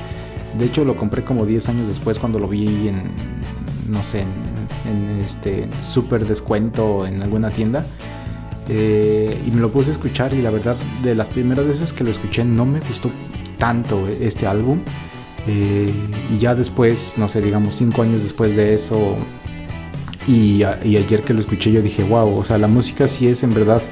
de 0.59 0.65
hecho 0.67 0.85
lo 0.85 0.97
compré 0.97 1.25
como 1.25 1.47
10 1.47 1.69
años 1.69 1.89
después 1.89 2.19
cuando 2.19 2.39
lo 2.39 2.49
vi 2.49 2.89
en 2.89 3.03
no 3.89 4.03
sé 4.03 4.21
en, 4.21 5.21
este 5.23 5.69
super 5.83 6.27
descuento 6.27 7.07
en 7.07 7.23
alguna 7.23 7.51
tienda. 7.51 7.87
Eh, 8.69 9.39
y 9.47 9.51
me 9.51 9.61
lo 9.61 9.71
puse 9.71 9.91
a 9.91 9.93
escuchar 9.93 10.33
y 10.33 10.41
la 10.41 10.51
verdad 10.51 10.77
de 11.03 11.15
las 11.15 11.29
primeras 11.29 11.67
veces 11.67 11.93
que 11.93 12.03
lo 12.03 12.11
escuché 12.11 12.45
no 12.45 12.65
me 12.65 12.81
gustó 12.81 13.11
tanto 13.59 14.09
este 14.09 14.47
álbum. 14.47 14.81
Eh, 15.47 15.93
y 16.35 16.39
ya 16.39 16.55
después 16.55 17.17
no 17.19 17.29
sé 17.29 17.43
digamos 17.43 17.75
cinco 17.75 18.01
años 18.01 18.23
después 18.23 18.57
de 18.57 18.73
eso 18.73 19.17
y, 20.27 20.63
y 20.85 20.97
ayer 20.97 21.21
que 21.21 21.35
lo 21.35 21.41
escuché 21.41 21.71
yo 21.71 21.83
dije 21.83 22.03
wow 22.03 22.39
o 22.39 22.43
sea 22.43 22.57
la 22.57 22.67
música 22.67 23.07
sí 23.07 23.29
es 23.29 23.43
en 23.43 23.53
verdad 23.53 23.83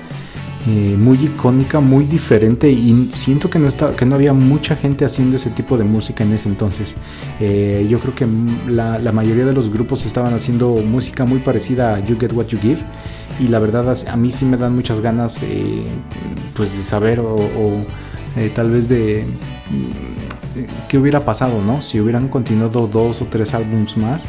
eh, 0.69 0.97
muy 0.97 1.17
icónica 1.25 1.81
muy 1.81 2.05
diferente 2.05 2.71
y 2.71 3.11
siento 3.13 3.51
que 3.51 3.59
no 3.59 3.67
está 3.67 3.97
que 3.97 4.07
no 4.07 4.15
había 4.15 4.33
mucha 4.33 4.77
gente 4.77 5.05
haciendo 5.05 5.37
ese 5.37 5.51
tipo 5.51 5.77
de 5.77 5.85
música 5.85 6.23
en 6.25 6.33
ese 6.33 6.49
entonces. 6.49 6.97
Eh, 7.41 7.87
yo 7.89 7.99
creo 7.99 8.15
que 8.15 8.27
la, 8.69 8.99
la 8.99 9.13
mayoría 9.13 9.45
de 9.45 9.53
los 9.53 9.73
grupos 9.73 10.07
estaban 10.07 10.35
haciendo 10.35 10.77
música 10.77 11.25
muy 11.25 11.41
parecida 11.41 11.95
a 11.95 12.01
You 12.01 12.17
Get 12.19 12.33
What 12.33 12.47
You 12.47 12.59
Give 12.61 12.81
y 13.41 13.49
la 13.49 13.59
verdad 13.59 13.93
a 14.09 14.17
mí 14.17 14.31
sí 14.31 14.45
me 14.45 14.57
dan 14.57 14.75
muchas 14.75 15.01
ganas 15.01 15.43
eh, 15.43 15.83
pues 16.55 16.77
de 16.77 16.83
saber 16.83 17.21
o, 17.21 17.35
o, 17.35 17.85
eh, 18.37 18.51
tal 18.55 18.71
vez 18.71 18.89
de 18.89 19.25
mm, 19.71 20.89
qué 20.89 20.99
hubiera 20.99 21.25
pasado 21.25 21.63
no 21.63 21.81
si 21.81 22.01
hubieran 22.01 22.29
continuado 22.29 22.87
dos 22.87 23.23
o 23.23 23.27
tres 23.27 23.55
álbums 23.55 23.97
más 23.97 24.27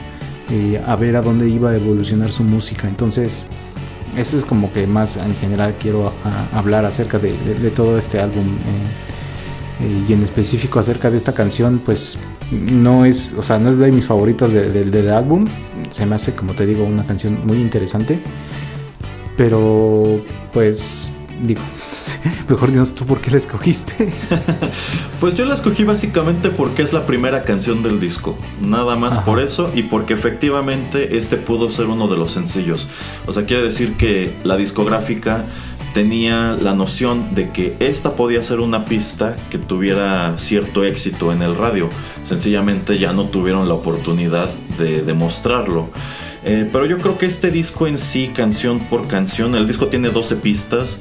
eh, 0.50 0.82
a 0.86 0.96
ver 0.96 1.16
a 1.16 1.22
dónde 1.22 1.48
iba 1.50 1.72
a 1.72 1.76
evolucionar 1.76 2.32
su 2.32 2.44
música. 2.44 2.88
Entonces 2.88 3.48
eso 4.18 4.38
es 4.38 4.46
como 4.46 4.72
que 4.72 4.86
más 4.88 5.18
en 5.18 5.36
general 5.36 5.76
quiero 5.80 6.14
hablar 6.54 6.86
acerca 6.86 7.20
de, 7.20 7.34
todo 7.72 7.98
este 7.98 8.20
álbum. 8.20 8.46
eh, 8.46 9.84
eh, 9.84 10.06
y 10.08 10.14
en 10.14 10.22
específico 10.24 10.80
acerca 10.80 11.10
de 11.10 11.18
esta 11.18 11.34
canción, 11.34 11.82
pues 11.84 12.20
no 12.52 13.06
es, 13.06 13.34
o 13.38 13.42
sea, 13.42 13.58
no 13.58 13.72
es 13.72 13.80
de 13.80 13.92
mis 13.92 14.06
del- 14.54 14.92
del 14.92 15.10
álbum. 15.12 15.46
Se 15.90 16.06
me 16.06 16.16
hace, 16.16 16.34
como 16.34 16.54
te 16.54 16.66
digo, 16.66 16.84
una 16.84 17.04
canción 17.06 17.40
muy 17.46 17.58
interesante. 17.58 18.20
Pero, 19.36 20.22
pues, 20.54 21.12
digo, 21.44 21.62
mejor 22.50 22.72
dinos 22.72 22.94
tú 22.94 23.06
por 23.06 23.22
qué 23.22 23.32
la 23.32 23.38
escogiste. 23.38 24.12
Pues 25.20 25.36
yo 25.36 25.46
la 25.46 25.54
escogí 25.54 25.86
básicamente 25.86 26.50
porque 26.50 26.82
es 26.82 26.92
la 26.92 27.06
primera 27.06 27.46
canción 27.46 27.82
del 27.82 28.02
disco. 28.02 28.38
Nada 28.60 28.98
más 28.98 29.14
Ajá. 29.14 29.26
por 29.26 29.40
eso 29.40 29.72
y 29.74 29.84
porque 29.84 30.14
efectivamente 30.14 31.16
este 31.16 31.38
pudo 31.38 31.70
ser 31.70 31.86
uno 31.86 32.10
de 32.10 32.18
los 32.18 32.34
sencillos. 32.34 32.90
O 33.26 33.32
sea, 33.32 33.46
quiere 33.46 33.64
decir 33.64 33.94
que 33.94 34.36
la 34.44 34.58
discográfica 34.58 35.46
tenía 35.94 36.58
la 36.60 36.74
noción 36.74 37.36
de 37.36 37.52
que 37.52 37.76
esta 37.80 38.16
podía 38.16 38.42
ser 38.44 38.60
una 38.60 38.84
pista 38.84 39.38
que 39.50 39.58
tuviera 39.58 40.38
cierto 40.38 40.84
éxito 40.84 41.32
en 41.32 41.42
el 41.42 41.56
radio. 41.56 41.88
Sencillamente 42.24 42.98
ya 42.98 43.14
no 43.14 43.26
tuvieron 43.26 43.68
la 43.68 43.76
oportunidad 43.76 44.50
de 44.78 45.04
demostrarlo. 45.04 45.90
Eh, 46.44 46.68
pero 46.72 46.86
yo 46.86 46.98
creo 46.98 47.18
que 47.18 47.26
este 47.26 47.52
disco 47.52 47.88
en 47.88 47.98
sí, 47.98 48.32
canción 48.36 48.82
por 48.90 49.08
canción, 49.08 49.56
el 49.56 49.68
disco 49.68 49.88
tiene 49.88 50.10
12 50.10 50.36
pistas. 50.38 51.00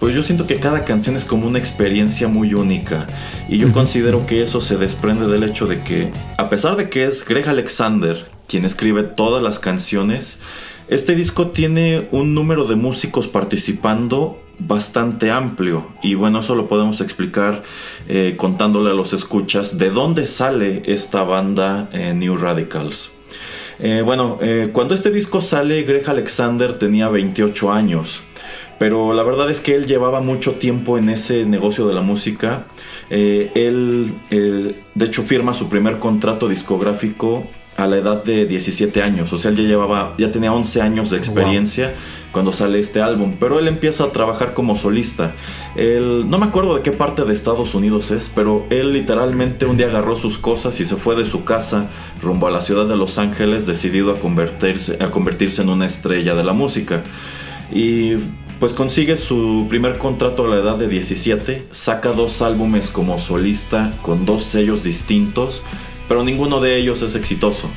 Pues 0.00 0.14
yo 0.14 0.22
siento 0.22 0.46
que 0.46 0.56
cada 0.56 0.86
canción 0.86 1.14
es 1.14 1.26
como 1.26 1.46
una 1.46 1.58
experiencia 1.58 2.26
muy 2.26 2.54
única. 2.54 3.06
Y 3.50 3.58
yo 3.58 3.70
considero 3.70 4.26
que 4.26 4.42
eso 4.42 4.62
se 4.62 4.78
desprende 4.78 5.28
del 5.28 5.44
hecho 5.44 5.66
de 5.66 5.82
que, 5.82 6.10
a 6.38 6.48
pesar 6.48 6.76
de 6.76 6.88
que 6.88 7.04
es 7.04 7.24
Greg 7.24 7.46
Alexander 7.46 8.26
quien 8.48 8.64
escribe 8.64 9.02
todas 9.02 9.42
las 9.42 9.58
canciones, 9.58 10.40
este 10.88 11.14
disco 11.14 11.48
tiene 11.48 12.08
un 12.10 12.34
número 12.34 12.64
de 12.64 12.76
músicos 12.76 13.28
participando 13.28 14.42
bastante 14.58 15.30
amplio. 15.30 15.86
Y 16.02 16.14
bueno, 16.14 16.40
eso 16.40 16.54
lo 16.54 16.66
podemos 16.66 17.00
explicar 17.02 17.62
eh, 18.08 18.34
contándole 18.36 18.90
a 18.90 18.94
los 18.94 19.12
escuchas 19.12 19.78
de 19.78 19.90
dónde 19.90 20.26
sale 20.26 20.82
esta 20.86 21.22
banda 21.24 21.90
eh, 21.92 22.14
New 22.14 22.36
Radicals. 22.36 23.12
Eh, 23.78 24.02
bueno, 24.04 24.38
cuando 24.72 24.94
este 24.94 25.10
disco 25.10 25.40
sale, 25.40 25.82
Greg 25.84 26.08
Alexander 26.08 26.78
tenía 26.78 27.08
28 27.08 27.72
años. 27.72 28.20
Pero 28.78 29.12
la 29.12 29.22
verdad 29.22 29.50
es 29.50 29.60
que 29.60 29.74
él 29.74 29.86
llevaba 29.86 30.20
mucho 30.20 30.54
tiempo 30.54 30.96
en 30.96 31.10
ese 31.10 31.44
negocio 31.44 31.86
de 31.86 31.94
la 31.94 32.00
música. 32.00 32.64
Eh, 33.10 33.50
él, 33.54 34.12
eh, 34.30 34.74
de 34.94 35.04
hecho, 35.04 35.22
firma 35.22 35.52
su 35.52 35.68
primer 35.68 35.98
contrato 35.98 36.48
discográfico 36.48 37.46
a 37.76 37.86
la 37.86 37.96
edad 37.96 38.22
de 38.24 38.46
17 38.46 39.02
años. 39.02 39.32
O 39.32 39.38
sea, 39.38 39.50
él 39.50 39.56
ya 39.56 39.62
llevaba, 39.64 40.14
ya 40.18 40.30
tenía 40.30 40.52
11 40.52 40.82
años 40.82 41.10
de 41.10 41.16
experiencia 41.16 41.94
cuando 42.32 42.52
sale 42.52 42.78
este 42.78 43.00
álbum. 43.00 43.34
Pero 43.38 43.58
él 43.58 43.68
empieza 43.68 44.04
a 44.04 44.12
trabajar 44.12 44.54
como 44.54 44.76
solista. 44.76 45.34
Él, 45.76 46.28
no 46.28 46.38
me 46.38 46.46
acuerdo 46.46 46.76
de 46.76 46.82
qué 46.82 46.92
parte 46.92 47.24
de 47.24 47.34
Estados 47.34 47.74
Unidos 47.74 48.10
es, 48.10 48.30
pero 48.34 48.66
él 48.70 48.92
literalmente 48.92 49.66
un 49.66 49.76
día 49.76 49.86
agarró 49.86 50.16
sus 50.16 50.38
cosas 50.38 50.78
y 50.80 50.84
se 50.84 50.96
fue 50.96 51.16
de 51.16 51.24
su 51.24 51.44
casa 51.44 51.88
rumbo 52.22 52.46
a 52.46 52.50
la 52.50 52.60
ciudad 52.60 52.86
de 52.86 52.96
Los 52.96 53.18
Ángeles, 53.18 53.66
decidido 53.66 54.12
a 54.12 54.18
convertirse, 54.18 54.98
a 55.02 55.10
convertirse 55.10 55.62
en 55.62 55.70
una 55.70 55.86
estrella 55.86 56.34
de 56.34 56.44
la 56.44 56.52
música. 56.52 57.02
Y 57.72 58.14
pues 58.60 58.74
consigue 58.74 59.16
su 59.16 59.66
primer 59.70 59.96
contrato 59.96 60.44
a 60.44 60.48
la 60.48 60.56
edad 60.56 60.76
de 60.76 60.86
17, 60.86 61.66
saca 61.70 62.12
dos 62.12 62.42
álbumes 62.42 62.90
como 62.90 63.18
solista 63.18 63.92
con 64.02 64.26
dos 64.26 64.44
sellos 64.44 64.84
distintos, 64.84 65.62
pero 66.08 66.22
ninguno 66.22 66.60
de 66.60 66.76
ellos 66.76 67.00
es 67.00 67.14
exitoso. 67.14 67.70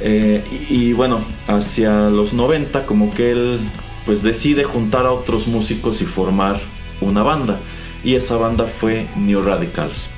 Eh, 0.00 0.42
y, 0.68 0.74
y 0.74 0.92
bueno, 0.92 1.20
hacia 1.48 2.10
los 2.10 2.34
90 2.34 2.84
como 2.84 3.12
que 3.14 3.32
él 3.32 3.60
pues 4.04 4.22
decide 4.22 4.64
juntar 4.64 5.06
a 5.06 5.12
otros 5.12 5.46
músicos 5.46 6.02
y 6.02 6.04
formar 6.04 6.60
una 7.00 7.22
banda. 7.22 7.58
Y 8.04 8.14
esa 8.14 8.36
banda 8.36 8.66
fue 8.66 9.06
New 9.16 9.42
Radicals. 9.42 10.08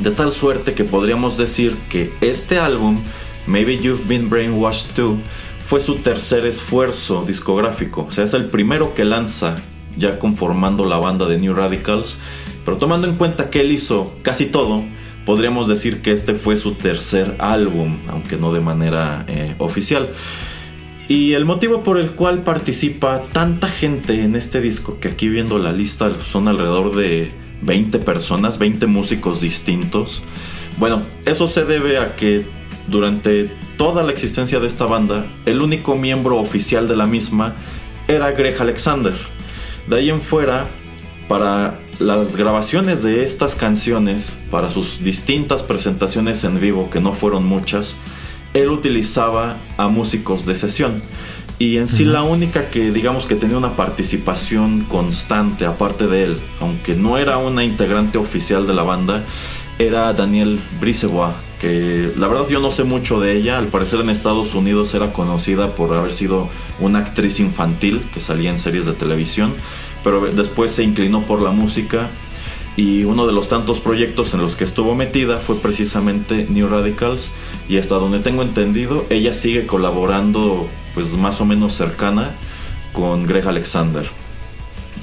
De 0.00 0.10
tal 0.10 0.32
suerte 0.32 0.74
que 0.74 0.84
podríamos 0.84 1.38
decir 1.38 1.76
que 1.88 2.10
este 2.20 2.58
álbum, 2.58 3.00
Maybe 3.46 3.78
You've 3.78 4.04
Been 4.04 4.28
Brainwashed 4.28 4.94
Too, 4.94 5.18
fue 5.64 5.80
su 5.80 5.96
tercer 5.96 6.46
esfuerzo 6.46 7.24
discográfico. 7.26 8.06
O 8.08 8.10
sea, 8.10 8.24
es 8.24 8.34
el 8.34 8.46
primero 8.46 8.94
que 8.94 9.04
lanza 9.04 9.56
ya 9.96 10.18
conformando 10.18 10.84
la 10.84 10.96
banda 10.96 11.26
de 11.26 11.38
New 11.38 11.54
Radicals. 11.54 12.18
Pero 12.64 12.76
tomando 12.76 13.08
en 13.08 13.16
cuenta 13.16 13.50
que 13.50 13.60
él 13.60 13.72
hizo 13.72 14.14
casi 14.22 14.46
todo, 14.46 14.84
podríamos 15.26 15.68
decir 15.68 16.02
que 16.02 16.12
este 16.12 16.34
fue 16.34 16.56
su 16.56 16.74
tercer 16.74 17.36
álbum, 17.38 17.98
aunque 18.08 18.36
no 18.36 18.52
de 18.52 18.60
manera 18.60 19.24
eh, 19.28 19.54
oficial. 19.58 20.08
Y 21.08 21.34
el 21.34 21.44
motivo 21.44 21.82
por 21.82 21.98
el 21.98 22.12
cual 22.12 22.42
participa 22.42 23.24
tanta 23.32 23.68
gente 23.68 24.22
en 24.22 24.36
este 24.36 24.60
disco, 24.60 24.98
que 25.00 25.08
aquí 25.08 25.28
viendo 25.28 25.58
la 25.58 25.72
lista 25.72 26.10
son 26.30 26.48
alrededor 26.48 26.94
de 26.94 27.32
20 27.62 27.98
personas, 27.98 28.58
20 28.58 28.86
músicos 28.86 29.40
distintos. 29.40 30.22
Bueno, 30.78 31.02
eso 31.26 31.48
se 31.48 31.64
debe 31.64 31.98
a 31.98 32.16
que 32.16 32.46
durante 32.88 33.50
toda 33.76 34.02
la 34.02 34.12
existencia 34.12 34.60
de 34.60 34.66
esta 34.66 34.86
banda, 34.86 35.26
el 35.46 35.60
único 35.60 35.96
miembro 35.96 36.38
oficial 36.38 36.88
de 36.88 36.96
la 36.96 37.06
misma 37.06 37.54
era 38.08 38.32
Greg 38.32 38.60
Alexander. 38.60 39.14
De 39.86 39.96
ahí 39.96 40.10
en 40.10 40.20
fuera, 40.20 40.66
para 41.28 41.78
las 41.98 42.36
grabaciones 42.36 43.02
de 43.02 43.24
estas 43.24 43.54
canciones, 43.54 44.36
para 44.50 44.70
sus 44.70 45.02
distintas 45.02 45.62
presentaciones 45.62 46.44
en 46.44 46.60
vivo, 46.60 46.90
que 46.90 47.00
no 47.00 47.12
fueron 47.12 47.44
muchas, 47.44 47.96
él 48.54 48.68
utilizaba 48.68 49.56
a 49.76 49.88
músicos 49.88 50.44
de 50.46 50.54
sesión. 50.54 51.02
Y 51.58 51.76
en 51.76 51.88
sí 51.88 52.04
la 52.04 52.22
única 52.22 52.70
que 52.70 52.90
digamos 52.90 53.26
que 53.26 53.36
tenía 53.36 53.56
una 53.56 53.76
participación 53.76 54.84
constante 54.88 55.64
aparte 55.64 56.08
de 56.08 56.24
él, 56.24 56.38
aunque 56.60 56.94
no 56.94 57.18
era 57.18 57.38
una 57.38 57.62
integrante 57.62 58.18
oficial 58.18 58.66
de 58.66 58.74
la 58.74 58.82
banda, 58.82 59.22
era 59.78 60.12
Daniel 60.12 60.58
Brisebois, 60.80 61.34
que 61.62 62.10
la 62.18 62.26
verdad 62.26 62.48
yo 62.48 62.58
no 62.58 62.72
sé 62.72 62.82
mucho 62.82 63.20
de 63.20 63.36
ella, 63.36 63.56
al 63.56 63.68
parecer 63.68 64.00
en 64.00 64.10
Estados 64.10 64.56
Unidos 64.56 64.92
era 64.94 65.12
conocida 65.12 65.76
por 65.76 65.96
haber 65.96 66.12
sido 66.12 66.48
una 66.80 66.98
actriz 66.98 67.38
infantil 67.38 68.02
que 68.12 68.18
salía 68.18 68.50
en 68.50 68.58
series 68.58 68.84
de 68.84 68.94
televisión, 68.94 69.54
pero 70.02 70.26
después 70.26 70.72
se 70.72 70.82
inclinó 70.82 71.22
por 71.22 71.40
la 71.40 71.52
música 71.52 72.08
y 72.76 73.04
uno 73.04 73.28
de 73.28 73.32
los 73.32 73.46
tantos 73.46 73.78
proyectos 73.78 74.34
en 74.34 74.40
los 74.40 74.56
que 74.56 74.64
estuvo 74.64 74.96
metida 74.96 75.36
fue 75.36 75.54
precisamente 75.54 76.46
New 76.50 76.66
Radicals 76.66 77.30
y 77.68 77.78
hasta 77.78 77.94
donde 77.94 78.18
tengo 78.18 78.42
entendido 78.42 79.06
ella 79.08 79.32
sigue 79.32 79.64
colaborando 79.64 80.66
pues 80.94 81.12
más 81.12 81.40
o 81.40 81.44
menos 81.44 81.74
cercana 81.74 82.32
con 82.92 83.24
Greg 83.24 83.46
Alexander. 83.46 84.04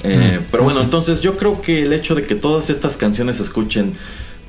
Eh, 0.02 0.40
pero 0.50 0.64
bueno, 0.64 0.82
entonces 0.82 1.22
yo 1.22 1.38
creo 1.38 1.62
que 1.62 1.84
el 1.84 1.94
hecho 1.94 2.14
de 2.14 2.26
que 2.26 2.34
todas 2.34 2.68
estas 2.68 2.98
canciones 2.98 3.38
se 3.38 3.44
escuchen 3.44 3.94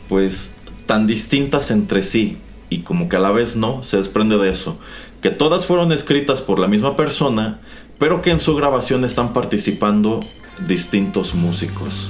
pues 0.10 0.56
tan 0.86 1.08
distintas 1.08 1.72
entre 1.72 2.02
sí 2.02 2.38
y 2.70 2.80
como 2.80 3.10
que 3.10 3.18
a 3.18 3.20
la 3.20 3.32
vez 3.32 3.56
no, 3.56 3.84
se 3.84 3.98
desprende 3.98 4.38
de 4.38 4.50
eso. 4.50 4.78
Que 5.22 5.30
todas 5.30 5.66
fueron 5.66 5.92
escritas 5.92 6.42
por 6.42 6.58
la 6.58 6.68
misma 6.68 6.96
persona, 6.96 7.60
pero 8.00 8.22
que 8.22 8.32
en 8.32 8.40
su 8.40 8.56
grabación 8.56 9.06
están 9.06 9.34
participando 9.34 10.22
distintos 10.66 11.36
músicos. 11.36 12.10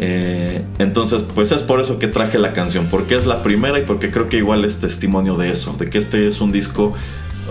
Eh, 0.00 0.62
entonces, 0.78 1.24
pues 1.34 1.50
es 1.52 1.62
por 1.62 1.80
eso 1.80 1.98
que 1.98 2.06
traje 2.06 2.38
la 2.38 2.52
canción, 2.52 2.88
porque 2.88 3.16
es 3.16 3.26
la 3.26 3.42
primera 3.42 3.78
y 3.78 3.82
porque 3.82 4.10
creo 4.10 4.28
que 4.28 4.36
igual 4.38 4.64
es 4.64 4.78
testimonio 4.78 5.36
de 5.36 5.50
eso, 5.50 5.74
de 5.78 5.90
que 5.90 5.98
este 5.98 6.28
es 6.28 6.40
un 6.40 6.52
disco 6.52 6.94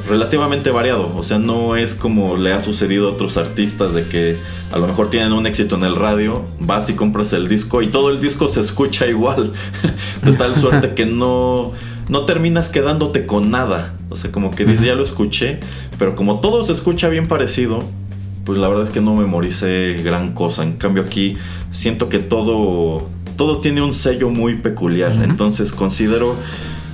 relativamente 0.07 0.71
variado, 0.71 1.13
o 1.15 1.23
sea, 1.23 1.39
no 1.39 1.75
es 1.75 1.93
como 1.93 2.37
le 2.37 2.53
ha 2.53 2.59
sucedido 2.59 3.07
a 3.07 3.11
otros 3.11 3.37
artistas 3.37 3.93
de 3.93 4.07
que 4.07 4.37
a 4.71 4.77
lo 4.77 4.87
mejor 4.87 5.09
tienen 5.09 5.33
un 5.33 5.47
éxito 5.47 5.75
en 5.75 5.83
el 5.83 5.95
radio, 5.95 6.45
vas 6.59 6.89
y 6.89 6.93
compras 6.93 7.33
el 7.33 7.47
disco 7.47 7.81
y 7.81 7.87
todo 7.87 8.09
el 8.09 8.19
disco 8.19 8.47
se 8.47 8.61
escucha 8.61 9.07
igual, 9.07 9.53
de 10.23 10.33
tal 10.33 10.55
suerte 10.55 10.93
que 10.93 11.05
no, 11.05 11.71
no 12.09 12.25
terminas 12.25 12.69
quedándote 12.69 13.25
con 13.25 13.51
nada, 13.51 13.95
o 14.09 14.15
sea, 14.15 14.31
como 14.31 14.51
que 14.51 14.65
dices, 14.65 14.85
ya 14.85 14.95
lo 14.95 15.03
escuché, 15.03 15.59
pero 15.97 16.15
como 16.15 16.39
todo 16.39 16.63
se 16.65 16.73
escucha 16.73 17.09
bien 17.09 17.27
parecido, 17.27 17.79
pues 18.45 18.57
la 18.57 18.67
verdad 18.67 18.83
es 18.85 18.89
que 18.91 19.01
no 19.01 19.15
memoricé 19.15 20.01
gran 20.03 20.33
cosa, 20.33 20.63
en 20.63 20.73
cambio 20.73 21.03
aquí 21.03 21.37
siento 21.71 22.07
que 22.07 22.19
todo, 22.19 23.07
todo 23.35 23.59
tiene 23.59 23.81
un 23.81 23.93
sello 23.93 24.29
muy 24.29 24.55
peculiar, 24.55 25.13
entonces 25.23 25.71
considero... 25.73 26.35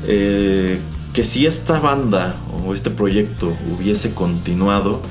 eh, 0.07 0.79
que 1.13 1.23
si 1.23 1.45
esta 1.45 1.79
banda 1.79 2.35
o 2.65 2.73
este 2.73 2.89
proyecto 2.89 3.55
hubiese 3.71 4.13
continuado, 4.13 5.01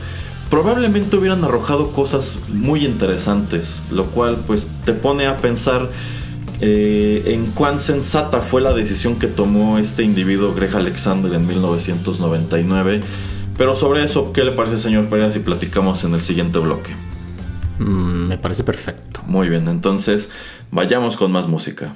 probablemente 0.50 1.16
hubieran 1.16 1.44
arrojado 1.44 1.92
cosas 1.92 2.38
muy 2.48 2.84
interesantes, 2.84 3.82
lo 3.90 4.07
cual 4.07 4.42
pues 4.46 4.68
te 4.84 4.92
pone 4.92 5.26
a 5.26 5.38
pensar 5.38 5.90
eh, 6.61 7.22
en 7.26 7.53
cuán 7.53 7.80
sensata 7.80 8.40
fue 8.40 8.61
la 8.61 8.72
decisión 8.72 9.18
que 9.18 9.28
tomó 9.28 9.78
este 9.78 10.03
individuo 10.03 10.53
Greg 10.55 10.74
Alexander 10.76 11.32
en 11.32 11.46
1999. 11.46 13.00
Pero 13.57 13.74
sobre 13.74 14.05
eso, 14.05 14.32
¿qué 14.32 14.44
le 14.44 14.53
parece 14.53 14.78
señor 14.78 15.09
Pereira 15.09 15.30
si 15.30 15.38
platicamos 15.38 16.05
en 16.05 16.14
el 16.14 16.20
siguiente 16.20 16.59
bloque? 16.59 16.94
Mm, 17.78 18.28
me 18.28 18.38
parece 18.38 18.64
perfecto. 18.64 19.22
Muy 19.26 19.48
bien, 19.48 19.68
entonces 19.68 20.30
vayamos 20.70 21.16
con 21.16 21.32
más 21.32 21.46
música. 21.46 21.94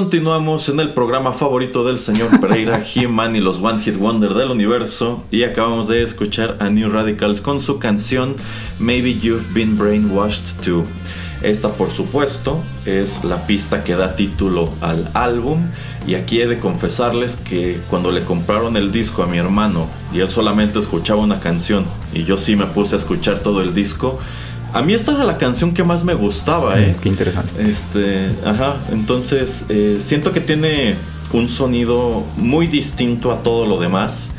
Continuamos 0.00 0.70
en 0.70 0.80
el 0.80 0.94
programa 0.94 1.34
favorito 1.34 1.84
del 1.84 1.98
señor 1.98 2.40
Pereira, 2.40 2.82
He-Man 2.94 3.36
y 3.36 3.40
los 3.40 3.58
One 3.62 3.82
Hit 3.82 3.98
Wonder 3.98 4.32
del 4.32 4.50
universo. 4.50 5.22
Y 5.30 5.42
acabamos 5.42 5.88
de 5.88 6.02
escuchar 6.02 6.56
a 6.58 6.70
New 6.70 6.88
Radicals 6.88 7.42
con 7.42 7.60
su 7.60 7.78
canción 7.78 8.34
Maybe 8.78 9.18
You've 9.18 9.44
Been 9.52 9.76
Brainwashed 9.76 10.62
Too. 10.64 10.84
Esta, 11.42 11.68
por 11.72 11.90
supuesto, 11.90 12.62
es 12.86 13.24
la 13.24 13.46
pista 13.46 13.84
que 13.84 13.94
da 13.94 14.16
título 14.16 14.70
al 14.80 15.10
álbum. 15.12 15.66
Y 16.06 16.14
aquí 16.14 16.40
he 16.40 16.46
de 16.46 16.58
confesarles 16.58 17.36
que 17.36 17.82
cuando 17.90 18.10
le 18.10 18.24
compraron 18.24 18.78
el 18.78 18.92
disco 18.92 19.22
a 19.22 19.26
mi 19.26 19.36
hermano 19.36 19.86
y 20.14 20.20
él 20.20 20.30
solamente 20.30 20.78
escuchaba 20.78 21.20
una 21.20 21.40
canción 21.40 21.84
y 22.14 22.24
yo 22.24 22.38
sí 22.38 22.56
me 22.56 22.64
puse 22.64 22.94
a 22.94 22.98
escuchar 22.98 23.40
todo 23.40 23.60
el 23.60 23.74
disco, 23.74 24.18
a 24.72 24.82
mí 24.82 24.94
esta 24.94 25.12
era 25.12 25.24
la 25.24 25.38
canción 25.38 25.72
que 25.72 25.84
más 25.84 26.04
me 26.04 26.14
gustaba, 26.14 26.80
¿eh? 26.80 26.96
Qué 27.00 27.08
interesante. 27.08 27.62
Este, 27.62 28.30
ajá, 28.44 28.76
entonces 28.90 29.66
eh, 29.68 29.96
siento 29.98 30.32
que 30.32 30.40
tiene 30.40 30.94
un 31.32 31.48
sonido 31.48 32.24
muy 32.36 32.66
distinto 32.66 33.32
a 33.32 33.42
todo 33.42 33.66
lo 33.66 33.80
demás. 33.80 34.32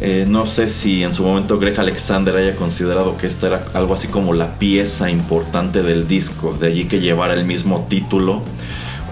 Eh, 0.00 0.26
no 0.28 0.44
sé 0.44 0.68
si 0.68 1.02
en 1.02 1.14
su 1.14 1.24
momento 1.24 1.58
Greg 1.58 1.78
Alexander 1.80 2.36
haya 2.36 2.54
considerado 2.54 3.16
que 3.16 3.26
esta 3.26 3.46
era 3.46 3.64
algo 3.72 3.94
así 3.94 4.08
como 4.08 4.34
la 4.34 4.58
pieza 4.58 5.10
importante 5.10 5.82
del 5.82 6.06
disco, 6.06 6.52
de 6.52 6.66
allí 6.66 6.84
que 6.84 7.00
llevara 7.00 7.32
el 7.32 7.46
mismo 7.46 7.86
título, 7.88 8.42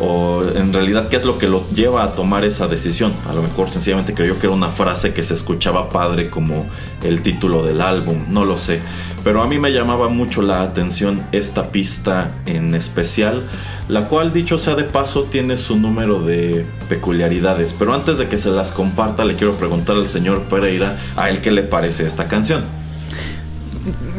o 0.01 0.42
en 0.42 0.72
realidad 0.72 1.09
qué 1.09 1.16
es 1.16 1.24
lo 1.24 1.38
que 1.38 1.49
lo 1.49 1.66
lleva 1.68 2.03
a 2.03 2.14
tomar 2.14 2.45
esa 2.45 2.66
decisión. 2.66 3.12
A 3.28 3.34
lo 3.34 3.42
mejor 3.42 3.68
sencillamente 3.68 4.14
creyó 4.14 4.38
que 4.38 4.47
era 4.47 4.55
una 4.55 4.70
frase 4.70 5.12
que 5.12 5.22
se 5.22 5.34
escuchaba 5.34 5.88
padre 5.90 6.30
como 6.30 6.66
el 7.03 7.22
título 7.22 7.64
del 7.64 7.80
álbum, 7.80 8.24
no 8.28 8.45
lo 8.45 8.59
sé. 8.59 8.80
Pero 9.22 9.42
a 9.42 9.47
mí 9.47 9.59
me 9.59 9.70
llamaba 9.70 10.09
mucho 10.09 10.42
la 10.42 10.62
atención 10.62 11.22
esta 11.32 11.68
pista 11.68 12.32
en 12.45 12.74
especial, 12.74 13.49
la 13.88 14.09
cual 14.09 14.32
dicho 14.32 14.59
sea 14.59 14.74
de 14.74 14.84
paso 14.84 15.24
tiene 15.24 15.57
su 15.57 15.76
número 15.76 16.22
de 16.22 16.66
peculiaridades. 16.88 17.74
Pero 17.78 17.95
antes 17.95 18.18
de 18.18 18.28
que 18.28 18.38
se 18.38 18.51
las 18.51 18.72
comparta 18.72 19.24
le 19.24 19.36
quiero 19.36 19.55
preguntar 19.55 19.97
al 19.97 20.09
señor 20.09 20.42
Pereira 20.42 20.99
a 21.16 21.30
él 21.30 21.40
qué 21.40 21.51
le 21.51 21.62
parece 21.62 22.07
esta 22.07 22.28
canción. 22.28 22.64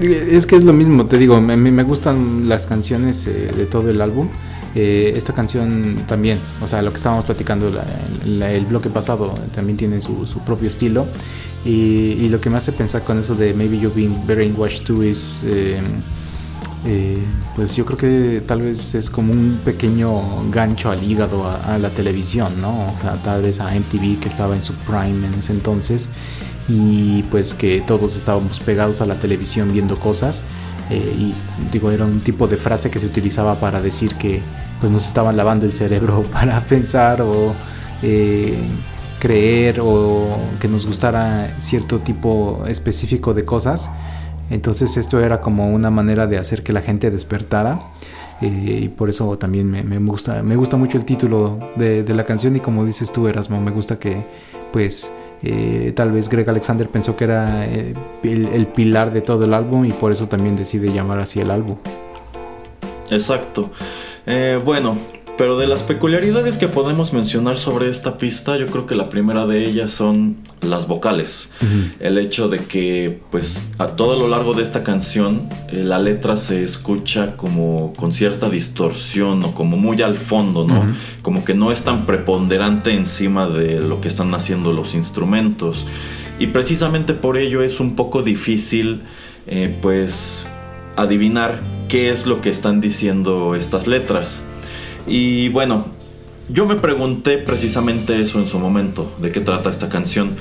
Es 0.02 0.46
que 0.46 0.56
es 0.56 0.64
lo 0.64 0.74
mismo, 0.74 1.06
te 1.06 1.18
digo, 1.18 1.40
me, 1.42 1.56
me 1.58 1.84
gustan 1.84 2.48
las 2.50 2.68
canciones 2.68 3.26
eh, 3.28 3.52
de 3.56 3.66
todo 3.66 3.90
el 3.90 4.02
álbum. 4.02 4.30
Eh, 4.76 5.14
esta 5.16 5.32
canción 5.34 6.04
también, 6.06 6.38
o 6.62 6.68
sea, 6.68 6.82
lo 6.82 6.92
que 6.92 6.98
estábamos 6.98 7.24
platicando 7.26 7.70
la- 7.70 7.86
la- 8.26 8.52
el 8.52 8.66
bloque 8.66 8.90
pasado, 8.90 9.34
también 9.54 9.78
tiene 9.78 10.02
su, 10.02 10.26
su 10.28 10.40
propio 10.40 10.68
estilo. 10.68 11.08
Y, 11.64 11.72
y 12.20 12.30
lo 12.30 12.42
que 12.42 12.50
me 12.50 12.58
hace 12.58 12.72
pensar 12.74 13.04
con 13.04 13.18
eso 13.18 13.36
de 13.36 13.54
Maybe 13.54 13.80
You've 13.80 13.96
Been 13.96 14.28
Brainwashed 14.28 14.84
Too 14.84 15.02
es, 15.04 15.44
eh, 15.48 15.80
eh, 16.86 17.18
pues 17.56 17.76
yo 17.76 17.86
creo 17.86 17.98
que 17.98 18.42
tal 18.46 18.62
vez 18.62 18.94
es 18.94 19.10
como 19.10 19.32
un 19.34 19.60
pequeño 19.66 20.50
gancho 20.52 20.92
al 20.92 21.02
hígado 21.04 21.48
a, 21.48 21.74
a 21.76 21.78
la 21.80 21.90
televisión, 21.90 22.62
¿no? 22.62 22.88
O 22.94 22.98
sea, 23.00 23.14
tal 23.24 23.42
vez 23.42 23.60
a 23.60 23.74
MTV 23.76 24.20
que 24.20 24.28
estaba 24.30 24.56
en 24.56 24.64
su 24.64 24.74
prime 24.74 25.26
en 25.26 25.34
ese 25.34 25.54
entonces 25.54 26.10
y 26.68 27.24
pues 27.32 27.54
que 27.54 27.82
todos 27.82 28.16
estábamos 28.16 28.60
pegados 28.60 29.02
a 29.02 29.06
la 29.06 29.20
televisión 29.20 29.72
viendo 29.74 29.98
cosas. 30.00 30.42
Eh, 30.92 31.16
y 31.18 31.34
digo, 31.72 31.90
era 31.90 32.06
un 32.06 32.20
tipo 32.22 32.48
de 32.48 32.58
frase 32.58 32.92
que 32.92 33.00
se 33.00 33.08
utilizaba 33.08 33.60
para 33.60 33.82
decir 33.82 34.14
que 34.16 34.42
pues 34.80 34.92
nos 34.92 35.06
estaban 35.08 35.38
lavando 35.38 35.66
el 35.66 35.74
cerebro 35.74 36.24
para 36.34 36.60
pensar 36.62 37.22
o 37.22 37.54
eh, 38.04 38.58
creer 39.20 39.80
o 39.82 40.28
que 40.60 40.68
nos 40.68 40.86
gustara 40.86 41.50
cierto 41.60 42.00
tipo 42.00 42.64
específico 42.68 43.34
de 43.34 43.46
cosas. 43.46 43.90
Entonces 44.50 44.98
esto 44.98 45.20
era 45.20 45.42
como 45.42 45.70
una 45.70 45.90
manera 45.90 46.28
de 46.28 46.38
hacer 46.38 46.62
que 46.64 46.72
la 46.74 46.82
gente 46.82 47.10
despertara. 47.12 47.92
eh, 48.42 48.82
y 48.84 48.90
por 48.90 49.10
eso 49.10 49.38
también 49.38 49.70
me, 49.72 49.82
me 49.84 49.98
gusta 49.98 50.44
me 50.44 50.56
gusta 50.58 50.76
mucho 50.78 50.98
el 50.98 51.06
título 51.06 51.58
de, 51.78 52.04
de 52.04 52.14
la 52.14 52.26
canción 52.26 52.56
y 52.56 52.60
como 52.60 52.84
dices 52.86 53.12
tú 53.12 53.28
Erasmo 53.30 53.62
me 53.62 53.72
gusta 53.72 53.98
que 53.98 54.26
pues 54.74 55.10
eh, 55.42 55.94
tal 55.96 56.12
vez 56.12 56.28
Greg 56.30 56.50
Alexander 56.50 56.88
pensó 56.90 57.16
que 57.16 57.24
era 57.26 57.66
eh, 57.66 57.94
el, 58.24 58.48
el 58.48 58.68
pilar 58.68 59.12
de 59.14 59.22
todo 59.22 59.46
el 59.46 59.54
álbum 59.54 59.86
y 59.86 59.94
por 59.94 60.12
eso 60.12 60.28
también 60.28 60.56
decide 60.56 60.92
llamar 60.92 61.20
así 61.20 61.40
el 61.40 61.50
álbum. 61.52 61.78
Exacto. 63.10 63.72
Eh, 64.28 64.60
bueno, 64.64 64.98
pero 65.38 65.58
de 65.58 65.68
las 65.68 65.84
peculiaridades 65.84 66.58
que 66.58 66.70
podemos 66.70 67.12
mencionar 67.12 67.58
sobre 67.58 67.90
esta 67.90 68.18
pista, 68.18 68.58
yo 68.58 68.68
creo 68.68 68.86
que 68.86 68.96
la 68.96 69.10
primera 69.10 69.46
de 69.46 69.66
ellas 69.66 69.92
son 69.92 70.38
las 70.62 70.88
vocales. 70.88 71.52
El 72.00 72.18
hecho 72.18 72.48
de 72.48 72.60
que, 72.60 73.20
pues, 73.32 73.66
a 73.78 73.88
todo 73.88 74.18
lo 74.18 74.30
largo 74.30 74.54
de 74.54 74.64
esta 74.64 74.82
canción, 74.82 75.50
eh, 75.70 75.84
la 75.84 76.00
letra 76.00 76.38
se 76.38 76.64
escucha 76.64 77.36
como 77.36 77.92
con 77.94 78.14
cierta 78.14 78.50
distorsión 78.50 79.44
o 79.44 79.54
como 79.54 79.76
muy 79.76 80.02
al 80.02 80.16
fondo, 80.16 80.66
¿no? 80.66 80.86
Como 81.22 81.44
que 81.44 81.54
no 81.54 81.72
es 81.72 81.82
tan 81.82 82.06
preponderante 82.06 82.94
encima 82.94 83.48
de 83.50 83.82
lo 83.82 84.00
que 84.00 84.08
están 84.08 84.34
haciendo 84.34 84.72
los 84.72 84.96
instrumentos. 84.96 85.86
Y 86.40 86.48
precisamente 86.48 87.14
por 87.14 87.38
ello 87.38 87.62
es 87.62 87.82
un 87.82 87.96
poco 87.96 88.22
difícil, 88.22 89.02
eh, 89.48 89.78
pues, 89.82 90.50
adivinar 90.96 91.62
qué 91.88 92.10
es 92.10 92.26
lo 92.26 92.42
que 92.42 92.50
están 92.50 92.82
diciendo 92.82 93.56
estas 93.56 93.88
letras. 93.88 94.44
Y 95.08 95.50
bueno, 95.50 95.86
yo 96.50 96.66
me 96.66 96.76
pregunté 96.76 97.38
precisamente 97.38 98.20
eso 98.22 98.40
en 98.40 98.48
su 98.48 98.60
momento, 98.60 99.12
de 99.22 99.32
qué 99.32 99.40
trata 99.40 99.70
esta 99.70 99.90
canción. 99.90 100.36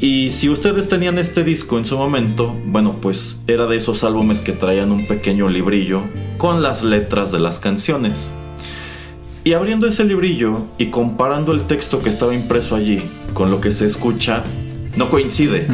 Y 0.00 0.30
si 0.30 0.48
ustedes 0.48 0.88
tenían 0.88 1.18
este 1.18 1.42
disco 1.42 1.76
en 1.78 1.84
su 1.84 1.98
momento, 1.98 2.56
bueno, 2.66 2.96
pues 3.00 3.40
era 3.48 3.66
de 3.66 3.76
esos 3.76 4.04
álbumes 4.04 4.40
que 4.40 4.52
traían 4.52 4.92
un 4.92 5.08
pequeño 5.08 5.48
librillo 5.48 6.02
con 6.38 6.62
las 6.62 6.84
letras 6.84 7.32
de 7.32 7.40
las 7.40 7.58
canciones. 7.58 8.32
Y 9.42 9.54
abriendo 9.54 9.86
ese 9.86 10.04
librillo 10.04 10.66
y 10.76 10.86
comparando 10.86 11.52
el 11.52 11.62
texto 11.62 12.00
que 12.00 12.10
estaba 12.10 12.34
impreso 12.34 12.76
allí 12.76 13.02
con 13.34 13.50
lo 13.50 13.60
que 13.60 13.72
se 13.72 13.86
escucha, 13.86 14.44
no 14.96 15.10
coincide. 15.10 15.66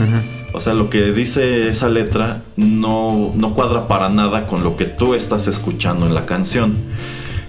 O 0.55 0.61
sea, 0.61 0.73
lo 0.73 0.89
que 0.89 1.11
dice 1.11 1.69
esa 1.69 1.91
letra 1.91 2.43
no, 2.57 3.33
no 3.35 3.55
cuadra 3.55 3.89
para 3.89 4.09
nada 4.09 4.47
con 4.47 4.63
lo 4.63 4.77
que 4.77 4.85
tú 4.85 5.15
estás 5.15 5.49
escuchando 5.49 6.07
en 6.07 6.15
la 6.15 6.27
canción. 6.27 6.77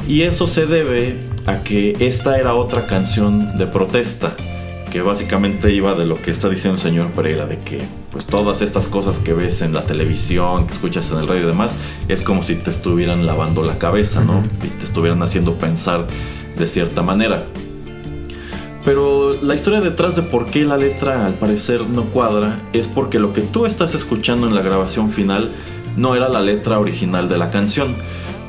Y 0.07 0.23
eso 0.23 0.47
se 0.47 0.65
debe 0.65 1.15
a 1.45 1.61
que 1.61 1.95
esta 1.99 2.39
era 2.39 2.55
otra 2.55 2.87
canción 2.87 3.55
de 3.57 3.67
protesta, 3.67 4.35
que 4.91 5.01
básicamente 5.01 5.71
iba 5.71 5.93
de 5.93 6.07
lo 6.07 6.19
que 6.19 6.31
está 6.31 6.49
diciendo 6.49 6.77
el 6.77 6.81
señor 6.81 7.11
Pereira, 7.11 7.45
de 7.45 7.59
que 7.59 7.79
pues 8.09 8.25
todas 8.25 8.63
estas 8.63 8.87
cosas 8.87 9.19
que 9.19 9.33
ves 9.33 9.61
en 9.61 9.75
la 9.75 9.83
televisión, 9.83 10.65
que 10.65 10.73
escuchas 10.73 11.11
en 11.11 11.19
el 11.19 11.27
radio 11.27 11.43
y 11.43 11.47
demás, 11.47 11.75
es 12.07 12.23
como 12.23 12.41
si 12.41 12.55
te 12.55 12.71
estuvieran 12.71 13.27
lavando 13.27 13.63
la 13.63 13.77
cabeza, 13.77 14.23
¿no? 14.23 14.41
Y 14.63 14.67
te 14.67 14.83
estuvieran 14.83 15.21
haciendo 15.21 15.59
pensar 15.59 16.07
de 16.57 16.67
cierta 16.67 17.03
manera. 17.03 17.45
Pero 18.85 19.33
la 19.41 19.55
historia 19.55 19.81
detrás 19.81 20.15
de 20.15 20.21
por 20.21 20.45
qué 20.45 20.63
la 20.63 20.77
letra 20.77 21.25
al 21.25 21.33
parecer 21.33 21.81
no 21.89 22.05
cuadra 22.05 22.61
es 22.71 22.87
porque 22.87 23.17
lo 23.17 23.33
que 23.33 23.41
tú 23.41 23.65
estás 23.65 23.95
escuchando 23.95 24.47
en 24.47 24.53
la 24.53 24.61
grabación 24.61 25.09
final 25.09 25.49
no 25.97 26.15
era 26.15 26.29
la 26.29 26.39
letra 26.39 26.79
original 26.79 27.27
de 27.27 27.39
la 27.39 27.49
canción. 27.49 27.95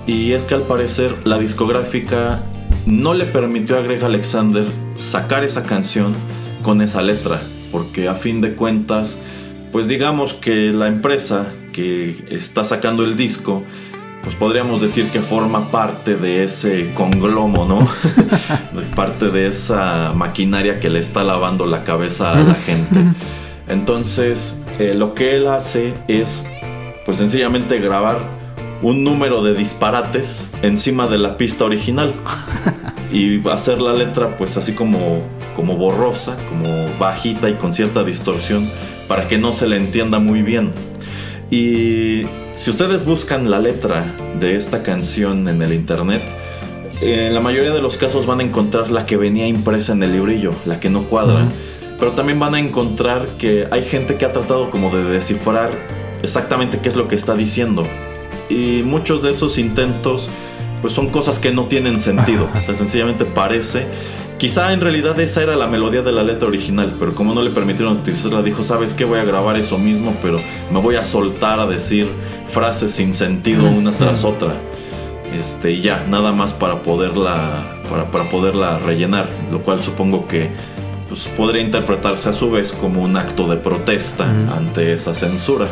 Y 0.07 0.33
es 0.33 0.45
que 0.45 0.55
al 0.55 0.63
parecer 0.63 1.15
la 1.25 1.39
discográfica 1.39 2.43
no 2.85 3.15
le 3.15 3.25
permitió 3.25 3.79
a 3.79 3.81
Greg 3.81 4.05
Alexander 4.05 4.67
sacar 4.97 5.43
esa 5.43 5.63
canción 5.63 6.13
con 6.63 6.83
esa 6.83 7.01
letra. 7.01 7.41
Porque 7.73 8.07
a 8.07 8.15
fin 8.15 8.43
de 8.43 8.53
cuentas, 8.53 9.19
pues 9.73 9.89
digamos 9.89 10.35
que 10.35 10.71
la 10.71 10.87
empresa 10.87 11.49
que 11.73 12.25
está 12.29 12.63
sacando 12.63 13.05
el 13.05 13.17
disco, 13.17 13.63
pues 14.27 14.35
podríamos 14.35 14.83
decir 14.83 15.09
que 15.11 15.21
forma 15.21 15.71
parte 15.71 16.17
de 16.17 16.43
ese 16.43 16.93
conglomo, 16.95 17.65
¿no? 17.65 17.89
Parte 18.97 19.27
de 19.27 19.47
esa 19.47 20.15
maquinaria 20.17 20.81
que 20.81 20.91
le 20.91 20.99
está 20.99 21.23
lavando 21.23 21.65
la 21.65 21.85
cabeza 21.85 22.33
a 22.33 22.43
la 22.43 22.55
gente. 22.55 22.99
Entonces, 23.69 24.61
eh, 24.81 24.95
lo 24.95 25.15
que 25.15 25.37
él 25.37 25.47
hace 25.47 25.95
es, 26.09 26.45
pues 27.05 27.19
sencillamente 27.19 27.79
grabar 27.79 28.17
un 28.83 29.05
número 29.05 29.45
de 29.45 29.55
disparates 29.55 30.51
encima 30.61 31.07
de 31.07 31.19
la 31.19 31.37
pista 31.37 31.65
original 31.65 32.13
y 33.13 33.49
hacer 33.49 33.81
la 33.81 33.93
letra 33.93 34.37
pues 34.37 34.57
así 34.57 34.73
como 34.73 35.23
como 35.55 35.77
borrosa, 35.77 36.37
como 36.49 36.87
bajita 36.99 37.49
y 37.49 37.55
con 37.55 37.73
cierta 37.73 38.03
distorsión 38.03 38.69
para 39.07 39.29
que 39.29 39.39
no 39.39 39.53
se 39.53 39.69
le 39.69 39.77
entienda 39.77 40.19
muy 40.19 40.43
bien. 40.43 40.73
Y 41.49 42.25
si 42.57 42.71
ustedes 42.71 43.05
buscan 43.05 43.51
la 43.51 43.59
letra 43.59 44.15
de 44.41 44.57
esta 44.57 44.83
canción 44.83 45.49
en 45.49 45.63
el 45.63 45.73
internet, 45.73 46.23
en 47.01 47.35
la 47.35 47.41
mayoría 47.41 47.73
de 47.73 47.83
los 47.83 47.99
casos 47.99 48.25
van 48.25 48.41
a 48.41 48.43
encontrar 48.43 48.91
la 48.91 49.05
que 49.05 49.17
venía 49.17 49.47
impresa 49.47 49.93
en 49.93 50.03
el 50.03 50.13
librillo, 50.13 50.53
la 50.65 50.81
que 50.81 50.89
no 50.89 51.07
cuadra. 51.07 51.45
Pero 51.99 52.13
también 52.13 52.39
van 52.39 52.55
a 52.55 52.59
encontrar 52.59 53.27
que 53.39 53.69
hay 53.71 53.83
gente 53.85 54.17
que 54.17 54.25
ha 54.25 54.33
tratado 54.33 54.71
como 54.71 54.91
de 54.91 55.05
descifrar 55.05 55.71
exactamente 56.23 56.79
qué 56.79 56.89
es 56.89 56.97
lo 56.97 57.09
que 57.09 57.15
está 57.15 57.35
diciendo. 57.35 57.85
Y 58.49 58.83
muchos 58.85 59.23
de 59.23 59.31
esos 59.31 59.59
intentos 59.59 60.29
pues 60.81 60.93
son 60.93 61.09
cosas 61.09 61.39
que 61.39 61.53
no 61.53 61.67
tienen 61.67 62.01
sentido. 62.01 62.49
O 62.55 62.65
sea, 62.65 62.75
sencillamente 62.75 63.25
parece. 63.25 63.87
Quizá 64.39 64.75
en 64.75 64.83
realidad 64.83 65.19
esa 65.19 65.43
era 65.43 65.57
la 65.57 65.67
melodía 65.67 66.03
de 66.03 66.13
la 66.13 66.23
letra 66.23 66.47
original, 66.47 66.95
pero 66.99 67.15
como 67.15 67.33
no 67.33 67.43
le 67.43 67.51
permitieron 67.51 67.97
utilizarla, 67.97 68.43
dijo, 68.43 68.65
¿sabes 68.65 68.93
qué? 68.93 69.07
Voy 69.07 69.19
a 69.19 69.25
grabar 69.25 69.57
eso 69.57 69.79
mismo, 69.79 70.15
pero 70.23 70.41
me 70.71 70.79
voy 70.79 70.97
a 70.97 71.05
soltar 71.05 71.59
a 71.59 71.67
decir 71.67 72.07
frases 72.49 72.93
sin 72.93 73.15
sentido 73.15 73.65
una 73.65 73.93
tras 73.93 74.25
otra. 74.25 74.53
Este, 75.39 75.73
y 75.73 75.81
ya, 75.81 76.05
nada 76.09 76.33
más 76.33 76.53
para 76.53 76.83
poderla, 76.83 77.67
para, 77.89 78.11
para 78.11 78.29
poderla 78.29 78.79
rellenar, 78.79 79.29
lo 79.51 79.63
cual 79.63 79.83
supongo 79.83 80.27
que 80.27 80.51
pues, 81.09 81.27
podría 81.29 81.63
interpretarse 81.63 82.29
a 82.29 82.33
su 82.35 82.51
vez 82.51 82.73
como 82.73 83.03
un 83.03 83.17
acto 83.17 83.49
de 83.49 83.57
protesta 83.57 84.31
ante 84.55 84.93
esa 84.93 85.15
censura. 85.15 85.67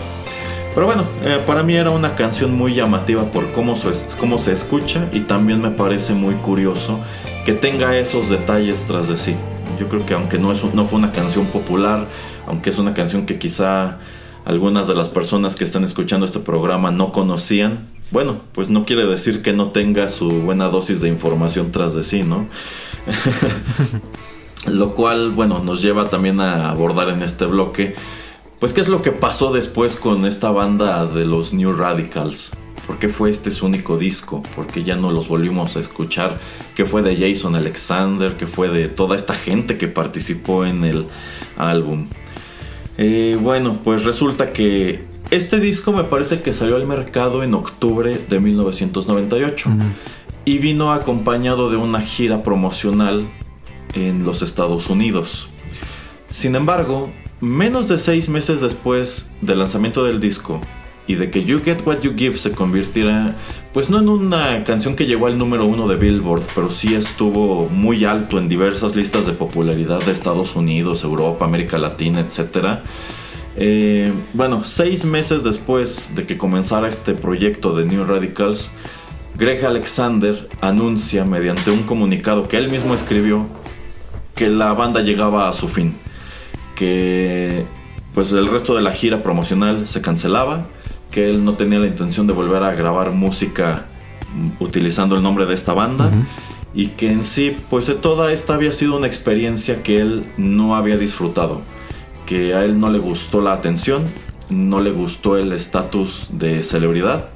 Pero 0.75 0.87
bueno, 0.87 1.05
eh, 1.23 1.39
para 1.47 1.63
mí 1.63 1.77
era 1.77 1.91
una 1.91 2.17
canción 2.17 2.53
muy 2.53 2.75
llamativa 2.75 3.25
por 3.25 3.53
cómo, 3.53 3.77
su 3.77 3.93
cómo 4.19 4.39
se 4.39 4.53
escucha 4.53 5.07
y 5.13 5.21
también 5.21 5.61
me 5.61 5.71
parece 5.71 6.15
muy 6.15 6.35
curioso 6.35 6.99
que 7.45 7.53
tenga 7.53 7.97
esos 7.99 8.31
detalles 8.31 8.85
tras 8.87 9.09
de 9.09 9.17
sí. 9.17 9.37
Yo 9.79 9.89
creo 9.89 10.07
que 10.07 10.15
aunque 10.15 10.39
no, 10.39 10.55
fue 10.55 10.99
una 10.99 11.13
canción 11.13 11.47
popular, 11.47 12.07
aunque 12.47 12.71
es 12.71 12.79
una 12.79 12.95
canción 12.95 13.27
que 13.27 13.39
quizá 13.39 13.99
algunas 14.45 14.89
de 14.89 14.95
las 14.95 15.09
personas 15.09 15.55
que 15.55 15.65
están 15.65 15.85
escuchando 15.85 16.25
este 16.27 16.39
programa 16.39 16.91
no 16.91 17.13
conocían, 17.13 17.87
bueno, 18.11 18.41
pues 18.53 18.69
no 18.69 18.87
quiere 18.87 19.07
decir 19.07 19.43
que 19.43 19.53
no 19.53 19.71
tenga 19.71 20.09
su 20.09 20.31
buena 20.31 20.69
dosis 20.69 21.01
de 21.01 21.09
información 21.09 21.71
tras 21.71 21.95
de 21.95 22.03
sí, 22.03 22.23
¿no? 22.23 22.47
Lo 24.67 24.95
cual, 24.95 25.31
bueno, 25.31 25.59
nos 25.59 25.83
lleva 25.83 26.09
también 26.09 26.41
a 26.41 26.71
abordar 26.71 27.11
en 27.11 27.23
este 27.23 27.45
bloque, 27.45 27.95
pues 28.61 28.73
qué 28.73 28.81
es 28.81 28.89
lo 28.89 29.03
que 29.03 29.13
pasó 29.13 29.53
después 29.53 29.97
con 29.97 30.25
esta 30.25 30.51
banda 30.51 31.05
de 31.05 31.27
los 31.27 31.53
New 31.53 31.75
Radicals. 31.75 32.53
¿Por 32.87 32.99
qué 32.99 33.09
fue 33.09 33.31
este 33.31 33.51
su 33.51 33.67
único 33.67 33.97
disco? 33.97 34.43
¿Por 34.55 34.67
qué 34.67 34.85
ya 34.85 34.97
no 34.97 35.11
los 35.11 35.29
volvimos 35.29 35.77
a 35.77 35.81
escuchar? 35.81 36.39
¿Qué 36.75 36.85
fue 36.85 37.03
de 37.03 37.17
Jason 37.17 37.57
Alexander? 37.57 38.37
¿Qué 38.37 38.47
fue 38.47 38.69
de 38.69 38.89
toda 38.89 39.17
esta 39.17 39.35
gente 39.35 39.79
que 39.79 39.89
participó 39.89 40.67
en 40.67 40.85
el 40.85 41.07
álbum? 41.57 42.07
Eh, 42.99 43.39
bueno, 43.41 43.79
pues 43.83 44.05
resulta 44.05 44.53
que 44.53 45.05
este 45.31 45.61
disco 45.61 45.93
me 45.93 46.05
parece 46.05 46.43
que 46.43 46.53
salió 46.53 46.77
al 46.77 46.87
mercado 46.87 47.43
en 47.43 47.55
octubre 47.55 48.21
de 48.29 48.39
1998 48.39 49.71
y 50.45 50.59
vino 50.59 50.93
acompañado 50.93 51.71
de 51.71 51.79
una 51.79 52.01
gira 52.01 52.43
promocional 52.43 53.27
en 53.95 54.25
los 54.25 54.43
Estados 54.43 54.91
Unidos. 54.91 55.49
Sin 56.29 56.55
embargo, 56.55 57.11
menos 57.41 57.89
de 57.89 57.99
seis 57.99 58.29
meses 58.29 58.61
después 58.61 59.31
del 59.41 59.61
lanzamiento 59.61 60.05
del 60.05 60.21
disco 60.21 60.61
y 61.07 61.17
de 61.17 61.31
que 61.31 61.45
You 61.45 61.61
Get 61.63 61.87
What 61.87 62.01
You 62.01 62.15
Give 62.17 62.39
se 62.39 62.53
convirtiera, 62.53 63.35
pues 63.73 63.91
no 63.91 63.99
en 63.99 64.09
una 64.09 64.65
canción 64.65 64.97
que 64.97 65.07
llegó 65.07 65.27
al 65.27 65.37
número 65.37 65.67
uno 65.67 65.87
de 65.87 65.97
Billboard, 65.97 66.45
pero 66.55 66.71
sí 66.71 66.95
estuvo 66.95 67.69
muy 67.69 68.05
alto 68.05 68.39
en 68.39 68.49
diversas 68.49 68.97
listas 68.97 69.27
de 69.27 69.33
popularidad 69.33 70.03
de 70.03 70.13
Estados 70.13 70.57
Unidos, 70.57 71.05
Europa, 71.05 71.45
América 71.45 71.79
Latina, 71.79 72.21
etc. 72.21 72.81
Eh, 73.57 74.13
bueno, 74.33 74.65
seis 74.65 75.05
meses 75.05 75.45
después 75.45 76.11
de 76.15 76.27
que 76.27 76.39
comenzara 76.39 76.89
este 76.89 77.15
proyecto 77.15 77.75
de 77.75 77.85
New 77.85 78.05
Radicals, 78.05 78.71
Greg 79.37 79.65
Alexander 79.65 80.49
anuncia 80.61 81.25
mediante 81.25 81.71
un 81.71 81.83
comunicado 81.83 82.49
que 82.49 82.57
él 82.57 82.71
mismo 82.71 82.95
escribió 82.95 83.47
que 84.35 84.49
la 84.49 84.73
banda 84.73 85.01
llegaba 85.01 85.49
a 85.49 85.53
su 85.53 85.69
fin, 85.69 85.95
que 86.75 87.65
pues 88.15 88.33
el 88.33 88.47
resto 88.47 88.75
de 88.75 88.83
la 88.83 88.93
gira 88.93 89.23
promocional 89.23 89.87
se 89.87 90.01
cancelaba, 90.01 90.67
que 91.15 91.31
él 91.31 91.45
no 91.45 91.55
tenía 91.55 91.79
la 91.79 91.87
intención 91.87 92.27
de 92.27 92.33
volver 92.33 92.65
a 92.65 92.75
grabar 92.75 93.13
música 93.13 93.87
utilizando 94.59 95.15
el 95.15 95.23
nombre 95.23 95.47
de 95.47 95.55
esta 95.55 95.73
banda. 95.73 96.11
Y 96.75 96.89
que 96.89 97.13
en 97.13 97.23
sí 97.23 97.57
pues 97.71 97.87
toda 98.03 98.33
esta 98.33 98.55
había 98.55 98.73
sido 98.73 98.97
una 98.97 99.07
experiencia 99.07 99.85
que 99.85 100.01
él 100.01 100.25
no 100.37 100.75
había 100.75 100.99
disfrutado, 100.99 101.61
que 102.27 102.55
a 102.55 102.65
él 102.65 102.81
no 102.81 102.91
le 102.91 102.99
gustó 102.99 103.41
la 103.41 103.53
atención, 103.53 104.03
no 104.51 104.81
le 104.81 104.91
gustó 104.91 105.39
el 105.39 105.53
estatus 105.53 106.27
de 106.33 106.65
celebridad 106.65 107.29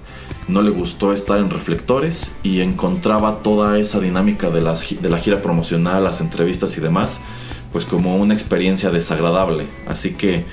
no 0.49 0.63
le 0.63 0.71
gustó 0.71 1.13
estar 1.13 1.39
en 1.39 1.51
reflectores 1.51 2.33
y 2.43 2.61
encontraba 2.61 3.43
toda 3.43 3.79
esa 3.79 4.01
dinámica 4.01 4.49
de, 4.51 4.63
las, 4.63 4.83
de 5.01 5.09
la 5.09 5.19
gira 5.19 5.43
promocional, 5.43 6.05
las 6.05 6.23
entrevistas 6.23 6.77
y 6.79 6.81
demás, 6.81 7.21
pues 7.71 7.85
como 7.85 8.17
una 8.17 8.33
experiencia 8.33 8.91
desagradable. 8.91 9.67
Así 9.87 10.15
que 10.15 10.47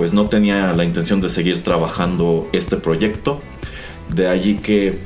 pues 0.00 0.14
no 0.14 0.30
tenía 0.30 0.72
la 0.72 0.82
intención 0.82 1.20
de 1.20 1.28
seguir 1.28 1.62
trabajando 1.62 2.48
este 2.52 2.78
proyecto. 2.78 3.38
De 4.08 4.28
allí 4.28 4.54
que 4.54 4.98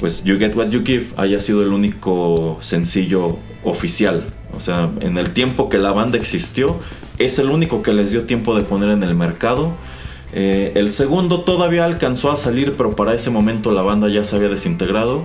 pues 0.00 0.24
You 0.24 0.36
Get 0.36 0.56
What 0.56 0.70
You 0.70 0.82
Give 0.84 1.06
haya 1.16 1.38
sido 1.38 1.62
el 1.62 1.68
único 1.68 2.58
sencillo 2.60 3.36
oficial. 3.62 4.34
O 4.56 4.58
sea, 4.58 4.90
en 5.00 5.16
el 5.16 5.30
tiempo 5.30 5.68
que 5.68 5.78
la 5.78 5.92
banda 5.92 6.18
existió, 6.18 6.80
es 7.18 7.38
el 7.38 7.50
único 7.50 7.84
que 7.84 7.92
les 7.92 8.10
dio 8.10 8.24
tiempo 8.24 8.56
de 8.56 8.62
poner 8.62 8.90
en 8.90 9.04
el 9.04 9.14
mercado. 9.14 9.74
Eh, 10.32 10.72
el 10.74 10.90
segundo 10.90 11.42
todavía 11.42 11.84
alcanzó 11.84 12.32
a 12.32 12.36
salir, 12.36 12.74
pero 12.76 12.96
para 12.96 13.14
ese 13.14 13.30
momento 13.30 13.70
la 13.70 13.82
banda 13.82 14.08
ya 14.08 14.24
se 14.24 14.34
había 14.34 14.48
desintegrado. 14.48 15.22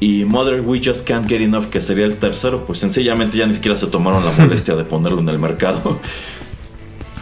Y 0.00 0.26
Mother 0.26 0.60
We 0.60 0.82
Just 0.84 1.08
Can't 1.08 1.26
Get 1.26 1.40
Enough, 1.40 1.70
que 1.70 1.80
sería 1.80 2.04
el 2.04 2.16
tercero, 2.16 2.66
pues 2.66 2.78
sencillamente 2.78 3.38
ya 3.38 3.46
ni 3.46 3.54
siquiera 3.54 3.74
se 3.78 3.86
tomaron 3.86 4.22
la 4.22 4.32
molestia 4.38 4.76
de 4.76 4.84
ponerlo 4.84 5.20
en 5.20 5.30
el 5.30 5.38
mercado. 5.38 5.98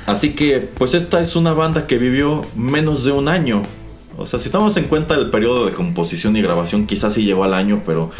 Así 0.06 0.32
que, 0.34 0.58
pues 0.60 0.94
esta 0.94 1.20
es 1.20 1.36
una 1.36 1.52
banda 1.52 1.86
que 1.86 1.98
vivió 1.98 2.42
menos 2.56 3.04
de 3.04 3.12
un 3.12 3.28
año. 3.28 3.62
O 4.18 4.26
sea, 4.26 4.38
si 4.38 4.50
tomamos 4.50 4.76
en 4.76 4.84
cuenta 4.84 5.14
el 5.14 5.30
periodo 5.30 5.64
de 5.66 5.72
composición 5.72 6.36
y 6.36 6.42
grabación, 6.42 6.86
quizás 6.86 7.14
sí 7.14 7.24
llegó 7.24 7.44
al 7.44 7.54
año, 7.54 7.82
pero 7.86 8.10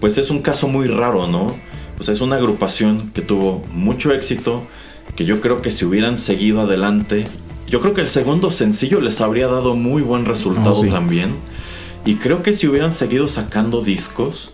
pues 0.00 0.18
es 0.18 0.30
un 0.30 0.40
caso 0.40 0.68
muy 0.68 0.86
raro, 0.88 1.26
¿no? 1.26 1.54
O 1.98 2.02
sea, 2.02 2.12
es 2.14 2.20
una 2.20 2.36
agrupación 2.36 3.10
que 3.14 3.22
tuvo 3.22 3.64
mucho 3.72 4.12
éxito, 4.12 4.62
que 5.16 5.24
yo 5.24 5.40
creo 5.40 5.62
que 5.62 5.70
si 5.70 5.84
hubieran 5.86 6.18
seguido 6.18 6.60
adelante, 6.60 7.26
yo 7.66 7.80
creo 7.80 7.94
que 7.94 8.02
el 8.02 8.08
segundo 8.08 8.50
sencillo 8.50 9.00
les 9.00 9.20
habría 9.20 9.46
dado 9.48 9.74
muy 9.74 10.02
buen 10.02 10.26
resultado 10.26 10.76
Oh, 10.76 10.82
sí. 10.82 10.90
también. 10.90 11.34
Y 12.04 12.16
creo 12.16 12.42
que 12.42 12.52
si 12.52 12.68
hubieran 12.68 12.92
seguido 12.92 13.26
sacando 13.26 13.80
discos, 13.80 14.50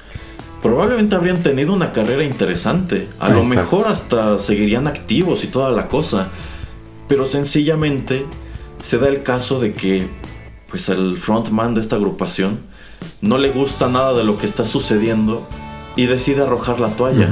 probablemente 0.63 1.17
habrían 1.17 1.43
tenido 1.43 1.75
una 1.75 1.93
carrera 1.93 2.25
interesante. 2.25 3.09
A 3.19 3.29
lo 3.29 3.45
mejor 3.45 3.89
hasta 3.89 4.39
seguirían 4.39 4.87
activos 4.87 5.45
y 5.45 5.49
toda 5.49 5.71
la 5.73 5.89
cosa. 5.89 6.29
Pero 7.09 7.27
sencillamente 7.27 8.27
se 8.83 8.99
da 8.99 9.09
el 9.09 9.23
caso 9.23 9.61
de 9.61 9.75
que 9.75 10.09
pues 10.69 10.89
el 10.89 11.19
frontman 11.19 11.75
de 11.75 11.81
esta 11.81 11.97
agrupación 11.97 12.61
no 13.21 13.39
le 13.39 13.51
gusta 13.51 13.89
nada 13.89 14.15
de 14.15 14.25
lo 14.25 14.39
que 14.39 14.47
está 14.47 14.65
sucediendo 14.65 15.47
y 15.97 16.07
decide 16.07 16.43
arrojar 16.43 16.81
la 16.81 16.89
toalla. 16.89 17.29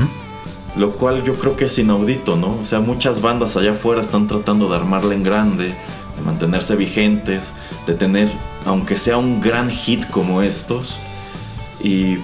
Lo 0.77 0.93
cual 0.93 1.25
yo 1.25 1.35
creo 1.35 1.57
que 1.57 1.64
es 1.64 1.79
inaudito, 1.79 2.37
¿no? 2.37 2.59
O 2.62 2.64
sea, 2.64 2.81
muchas 2.81 3.21
bandas 3.23 3.57
allá 3.57 3.73
afuera 3.73 4.01
están 4.01 4.29
tratando 4.29 4.68
de 4.68 4.77
armarla 4.77 5.14
en 5.14 5.25
grande, 5.25 5.75
de 6.16 6.23
mantenerse 6.25 6.77
vigentes, 6.77 7.53
de 7.87 7.95
tener, 7.95 8.31
aunque 8.66 8.97
sea 8.97 9.16
un 9.16 9.41
gran 9.41 9.68
hit 9.71 10.09
como 10.11 10.43
estos, 10.43 10.97
y 11.83 12.18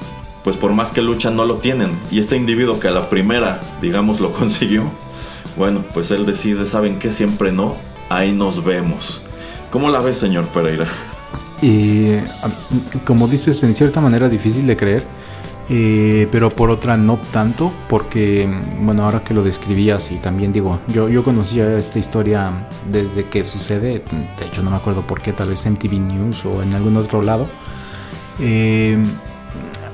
pues 0.44 0.56
por 0.56 0.72
más 0.74 0.92
que 0.92 1.02
luchan 1.02 1.34
no 1.34 1.44
lo 1.44 1.56
tienen. 1.56 1.98
Y 2.12 2.20
este 2.20 2.36
individuo 2.36 2.78
que 2.78 2.86
a 2.86 2.92
la 2.92 3.08
primera, 3.08 3.60
digamos, 3.82 4.20
lo 4.20 4.32
consiguió, 4.34 4.92
bueno, 5.56 5.84
pues 5.94 6.10
él 6.10 6.26
decide, 6.26 6.66
¿saben 6.66 6.98
qué? 6.98 7.10
Siempre 7.10 7.52
no, 7.52 7.76
ahí 8.08 8.32
nos 8.32 8.64
vemos. 8.64 9.22
¿Cómo 9.70 9.90
la 9.90 10.00
ves, 10.00 10.18
señor 10.18 10.46
Pereira? 10.48 10.86
Y 11.62 12.12
ah, 12.42 12.50
como 13.04 13.28
dices, 13.28 13.62
en 13.62 13.74
cierta 13.74 14.00
manera 14.00 14.28
difícil 14.28 14.66
de 14.66 14.76
creer, 14.76 15.04
eh, 15.68 16.28
pero 16.30 16.50
por 16.50 16.70
otra 16.70 16.96
no 16.96 17.18
tanto, 17.32 17.72
porque, 17.88 18.48
bueno, 18.80 19.04
ahora 19.04 19.24
que 19.24 19.34
lo 19.34 19.42
describías 19.42 20.12
y 20.12 20.16
también 20.16 20.52
digo, 20.52 20.78
yo, 20.88 21.08
yo 21.08 21.24
conocía 21.24 21.76
esta 21.76 21.98
historia 21.98 22.68
desde 22.90 23.24
que 23.24 23.42
sucede, 23.42 24.04
de 24.38 24.46
hecho 24.46 24.62
no 24.62 24.70
me 24.70 24.76
acuerdo 24.76 25.06
por 25.06 25.20
qué, 25.20 25.32
tal 25.32 25.48
vez 25.48 25.66
MTV 25.66 25.98
News 25.98 26.44
o 26.44 26.62
en 26.62 26.74
algún 26.74 26.96
otro 26.96 27.22
lado. 27.22 27.46
Eh, 28.38 28.96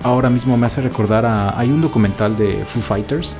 ahora 0.02 0.28
mismo 0.28 0.56
me 0.56 0.66
hace 0.66 0.80
recordar 0.80 1.54
hay 1.56 1.70
un 1.70 1.80
documental 1.80 2.36
de 2.36 2.64
Foo 2.66 2.82
Fighters, 2.82 3.36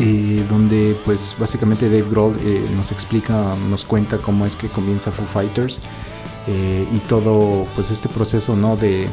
Eh, 0.00 0.44
donde 0.48 0.96
pues 1.04 1.36
básicamente 1.38 1.88
Dave 1.88 2.08
Grohl 2.10 2.36
eh, 2.44 2.66
nos 2.76 2.90
explica, 2.90 3.54
nos 3.70 3.84
cuenta 3.84 4.18
cómo 4.18 4.44
es 4.44 4.56
que 4.56 4.68
comienza 4.68 5.12
Foo 5.12 5.24
Fighters 5.24 5.80
eh, 6.46 6.86
y 6.92 6.98
todo 7.00 7.66
pues 7.74 7.90
este 7.90 8.08
proceso 8.08 8.56
no 8.56 8.76
de 8.76 9.06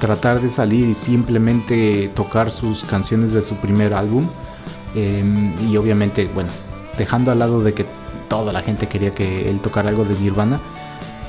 tratar 0.00 0.40
de 0.40 0.48
salir 0.48 0.88
y 0.88 0.94
simplemente 0.94 2.08
tocar 2.14 2.50
sus 2.50 2.84
canciones 2.84 3.32
de 3.32 3.42
su 3.42 3.56
primer 3.56 3.94
álbum 3.94 4.26
eh, 4.94 5.22
y 5.68 5.76
obviamente 5.76 6.30
bueno 6.32 6.50
dejando 6.96 7.32
al 7.32 7.40
lado 7.40 7.62
de 7.62 7.74
que 7.74 7.84
toda 8.28 8.52
la 8.52 8.62
gente 8.62 8.86
quería 8.88 9.10
que 9.10 9.50
él 9.50 9.60
tocara 9.60 9.90
algo 9.90 10.04
de 10.04 10.18
Nirvana 10.18 10.60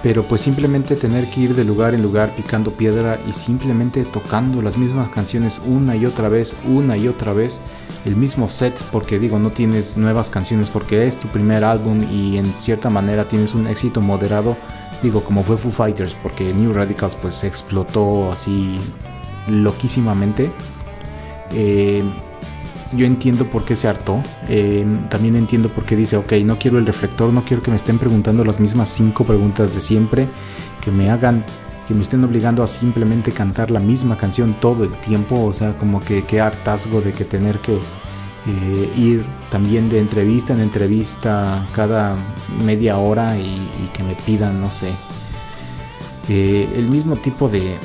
pero 0.04 0.24
pues 0.24 0.42
simplemente 0.42 0.98
tener 0.98 1.30
que 1.30 1.40
ir 1.40 1.56
de 1.56 1.64
lugar 1.64 1.96
en 1.96 2.04
lugar 2.04 2.36
picando 2.36 2.72
piedra 2.72 3.20
y 3.26 3.32
simplemente 3.32 4.04
tocando 4.04 4.62
las 4.62 4.78
mismas 4.78 5.08
canciones 5.08 5.62
una 5.66 5.96
y 5.96 6.06
otra 6.06 6.28
vez, 6.28 6.56
una 6.68 6.98
y 6.98 7.08
otra 7.08 7.32
vez, 7.32 7.62
el 8.04 8.18
mismo 8.18 8.50
set, 8.50 8.78
porque 8.92 9.18
digo, 9.18 9.40
no 9.40 9.52
tienes 9.52 9.96
nuevas 9.96 10.30
canciones 10.30 10.70
porque 10.70 11.08
es 11.08 11.18
tu 11.18 11.30
primer 11.30 11.64
álbum 11.64 12.06
y 12.12 12.36
en 12.36 12.54
cierta 12.54 12.90
manera 12.90 13.30
tienes 13.30 13.56
un 13.56 13.66
éxito 13.66 14.02
moderado, 14.02 14.58
digo, 15.02 15.24
como 15.24 15.42
fue 15.42 15.58
Foo 15.58 15.72
Fighters, 15.72 16.14
porque 16.22 16.54
New 16.54 16.74
Radicals 16.74 17.16
pues 17.16 17.46
explotó 17.46 18.30
así 18.30 18.78
loquísimamente. 19.48 20.52
Eh, 21.54 22.04
yo 22.96 23.06
entiendo 23.06 23.46
por 23.46 23.66
qué 23.66 23.76
se 23.76 23.88
hartó. 23.88 24.22
eh, 24.48 24.86
también 25.10 25.36
entiendo 25.36 25.70
por 25.70 25.86
qué 25.86 25.96
dice, 25.96 26.18
ok, 26.18 26.34
no 26.46 26.58
quiero 26.58 26.78
el 26.78 26.86
reflector, 26.86 27.32
no 27.32 27.44
quiero 27.44 27.62
que 27.64 27.72
me 27.72 27.78
estén 27.78 28.00
preguntando 28.00 28.44
las 28.44 28.60
mismas 28.60 28.90
cinco 28.90 29.24
preguntas 29.24 29.74
de 29.74 29.82
siempre, 29.82 30.28
que 30.82 30.92
me 30.92 31.10
hagan, 31.10 31.46
que 31.88 31.94
me 31.94 32.02
estén 32.02 32.24
obligando 32.24 32.64
a 32.64 32.68
simplemente 32.68 33.32
cantar 33.32 33.72
la 33.72 33.80
misma 33.80 34.18
canción 34.18 34.56
todo 34.60 34.84
el 34.84 34.92
tiempo. 35.00 35.44
O 35.46 35.54
sea, 35.54 35.78
como 35.78 36.00
que 36.00 36.24
qué 36.24 36.42
hartazgo 36.42 37.02
de 37.02 37.14
que 37.14 37.26
tener 37.26 37.60
que 37.60 37.74
eh, 38.46 38.92
ir 38.98 39.24
también 39.50 39.88
de 39.90 40.00
entrevista 40.00 40.54
en 40.54 40.60
entrevista 40.60 41.66
cada 41.74 42.16
media 42.64 42.98
hora 42.98 43.38
y, 43.38 43.90
que 43.94 44.04
me 44.04 44.16
pidan, 44.16 44.60
no 44.60 44.70
sé, 44.70 44.92
eh, 46.28 46.68
el 46.76 46.90
mismo 46.90 47.16
tipo 47.16 47.48
de, 47.48 47.78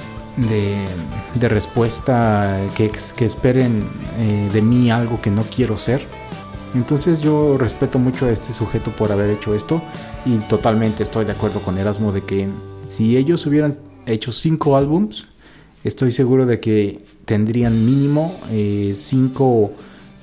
de, 0.47 1.49
respuesta 1.49 2.59
que, 2.77 2.91
que 3.17 3.25
esperen 3.25 3.85
eh, 4.19 4.51
de 4.53 4.63
mí 4.63 4.91
algo 4.91 5.21
que 5.21 5.31
no 5.31 5.43
quiero 5.43 5.77
ser. 5.77 6.03
Entonces 6.75 7.21
yo 7.21 7.57
respeto 7.57 7.99
mucho 7.99 8.27
a 8.27 8.31
este 8.31 8.53
sujeto 8.53 8.95
por 8.95 9.11
haber 9.11 9.31
hecho 9.31 9.55
esto 9.55 9.83
y 10.27 10.37
totalmente 10.37 11.03
estoy 11.03 11.25
de 11.25 11.33
acuerdo 11.33 11.61
con 11.61 11.79
Erasmo 11.79 12.13
de 12.13 12.23
que 12.23 12.49
si 12.87 13.17
ellos 13.17 13.47
hubieran 13.47 13.79
hecho 14.07 14.33
cinco 14.33 14.77
álbums, 14.77 15.27
estoy 15.85 16.13
seguro 16.13 16.45
de 16.47 16.61
que 16.61 17.03
tendrían 17.25 17.87
mínimo 17.87 18.39
eh, 18.51 18.93
cinco 18.95 19.73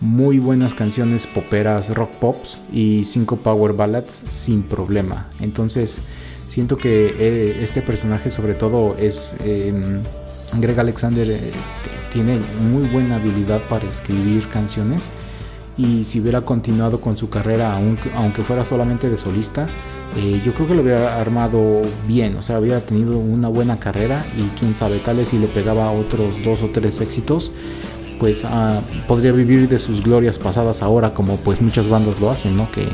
muy 0.01 0.39
buenas 0.39 0.75
canciones 0.75 1.25
poperas 1.25 1.93
rock 1.95 2.11
pops 2.15 2.57
y 2.71 3.05
cinco 3.05 3.37
power 3.37 3.73
ballads 3.73 4.25
sin 4.29 4.63
problema. 4.63 5.29
Entonces 5.39 5.99
siento 6.55 6.77
que 6.77 7.13
eh, 7.19 7.57
este 7.59 7.81
personaje 7.81 8.31
sobre 8.31 8.53
todo 8.53 8.95
es 8.97 9.35
eh, 9.43 9.73
Greg 10.53 10.79
Alexander 10.79 11.29
eh, 11.29 11.51
tiene 12.13 12.39
muy 12.71 12.87
buena 12.87 13.17
habilidad 13.17 13.61
para 13.67 13.83
escribir 13.89 14.47
canciones. 14.47 15.07
Y 15.77 16.05
si 16.05 16.21
hubiera 16.21 16.39
continuado 16.39 17.01
con 17.01 17.17
su 17.17 17.27
carrera 17.29 17.73
aunque, 17.75 18.09
aunque 18.15 18.41
fuera 18.41 18.63
solamente 18.63 19.09
de 19.09 19.17
solista 19.17 19.67
eh, 20.15 20.41
yo 20.45 20.53
creo 20.53 20.69
que 20.69 20.75
lo 20.75 20.81
hubiera 20.81 21.19
armado 21.19 21.81
bien. 22.07 22.37
O 22.37 22.41
sea 22.41 22.57
hubiera 22.61 22.79
tenido 22.79 23.17
una 23.17 23.49
buena 23.49 23.77
carrera 23.77 24.25
y 24.37 24.57
quién 24.57 24.75
sabe 24.75 24.99
tal 24.99 25.17
vez 25.17 25.27
si 25.27 25.39
le 25.39 25.47
pegaba 25.47 25.91
otros 25.91 26.41
dos 26.41 26.63
o 26.63 26.69
tres 26.69 27.01
éxitos 27.01 27.51
pues 28.17 28.45
ah, 28.45 28.79
podría 29.09 29.33
vivir 29.33 29.67
de 29.67 29.77
sus 29.77 30.01
glorias 30.01 30.39
pasadas 30.39 30.81
ahora 30.81 31.13
como 31.13 31.35
pues 31.35 31.61
muchas 31.61 31.89
bandas 31.89 32.21
lo 32.21 32.31
hacen 32.31 32.55
no 32.55 32.71
que 32.71 32.87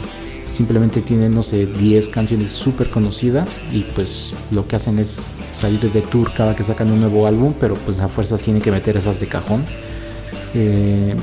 simplemente 0.51 1.01
tienen 1.01 1.33
no 1.33 1.43
sé 1.43 1.65
10 1.65 2.09
canciones 2.09 2.51
súper 2.51 2.89
conocidas 2.89 3.61
y 3.71 3.81
pues 3.95 4.33
lo 4.51 4.67
que 4.67 4.75
hacen 4.75 4.99
es 4.99 5.35
salir 5.51 5.79
de 5.79 6.01
tour 6.01 6.31
cada 6.33 6.55
que 6.55 6.63
sacan 6.63 6.91
un 6.91 6.99
nuevo 6.99 7.25
álbum 7.25 7.53
pero 7.59 7.75
pues 7.75 7.99
a 7.99 8.07
fuerzas 8.07 8.41
tienen 8.41 8.61
que 8.61 8.71
meter 8.71 8.97
esas 8.97 9.19
de 9.19 9.27
cajón 9.27 9.65
eh, 10.53 11.15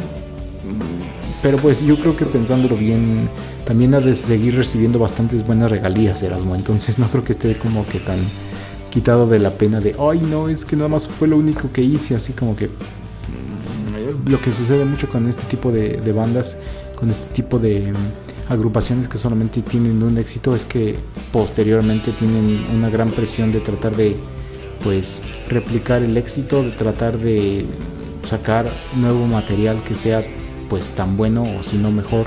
pero 1.42 1.58
pues 1.58 1.82
yo 1.82 1.98
creo 1.98 2.16
que 2.16 2.26
pensándolo 2.26 2.76
bien, 2.76 3.28
también 3.64 3.94
ha 3.94 4.00
de 4.00 4.14
seguir 4.14 4.56
recibiendo 4.56 4.98
bastantes 4.98 5.46
buenas 5.46 5.70
regalías 5.70 6.22
Erasmo. 6.22 6.54
Entonces 6.54 6.98
no 6.98 7.06
creo 7.06 7.24
que 7.24 7.32
esté 7.32 7.56
como 7.56 7.86
que 7.86 8.00
tan 8.00 8.18
quitado 8.90 9.28
de 9.28 9.38
la 9.38 9.50
pena 9.50 9.80
de, 9.80 9.94
ay 9.98 10.20
no, 10.20 10.48
es 10.48 10.64
que 10.64 10.74
nada 10.74 10.88
más 10.88 11.06
fue 11.06 11.28
lo 11.28 11.36
único 11.36 11.70
que 11.72 11.82
hice. 11.82 12.16
Así 12.16 12.32
como 12.32 12.56
que 12.56 12.66
mm, 12.66 14.30
lo 14.30 14.40
que 14.40 14.52
sucede 14.52 14.84
mucho 14.84 15.08
con 15.08 15.28
este 15.28 15.44
tipo 15.44 15.70
de, 15.70 16.12
bandas, 16.12 16.56
con 16.96 17.08
este 17.08 17.32
tipo 17.32 17.58
de 17.58 17.92
agrupaciones 18.48 19.08
que 19.08 19.18
solamente 19.18 19.62
tienen 19.62 20.02
un 20.02 20.18
éxito, 20.18 20.54
es 20.54 20.64
que 20.64 20.96
posteriormente 21.32 22.12
tienen 22.12 22.64
una 22.74 22.88
gran 22.88 23.10
presión 23.10 23.52
de 23.52 23.60
tratar 23.60 23.94
de 23.96 24.16
pues 24.82 25.22
replicar 25.48 26.02
el 26.02 26.16
éxito, 26.16 26.62
de 26.62 26.70
tratar 26.70 27.18
de 27.18 27.66
sacar 28.24 28.66
nuevo 28.96 29.26
material 29.26 29.82
que 29.82 29.94
sea 29.94 30.24
pues 30.68 30.92
tan 30.92 31.16
bueno 31.16 31.44
o 31.58 31.62
si 31.62 31.78
no 31.78 31.90
mejor 31.90 32.26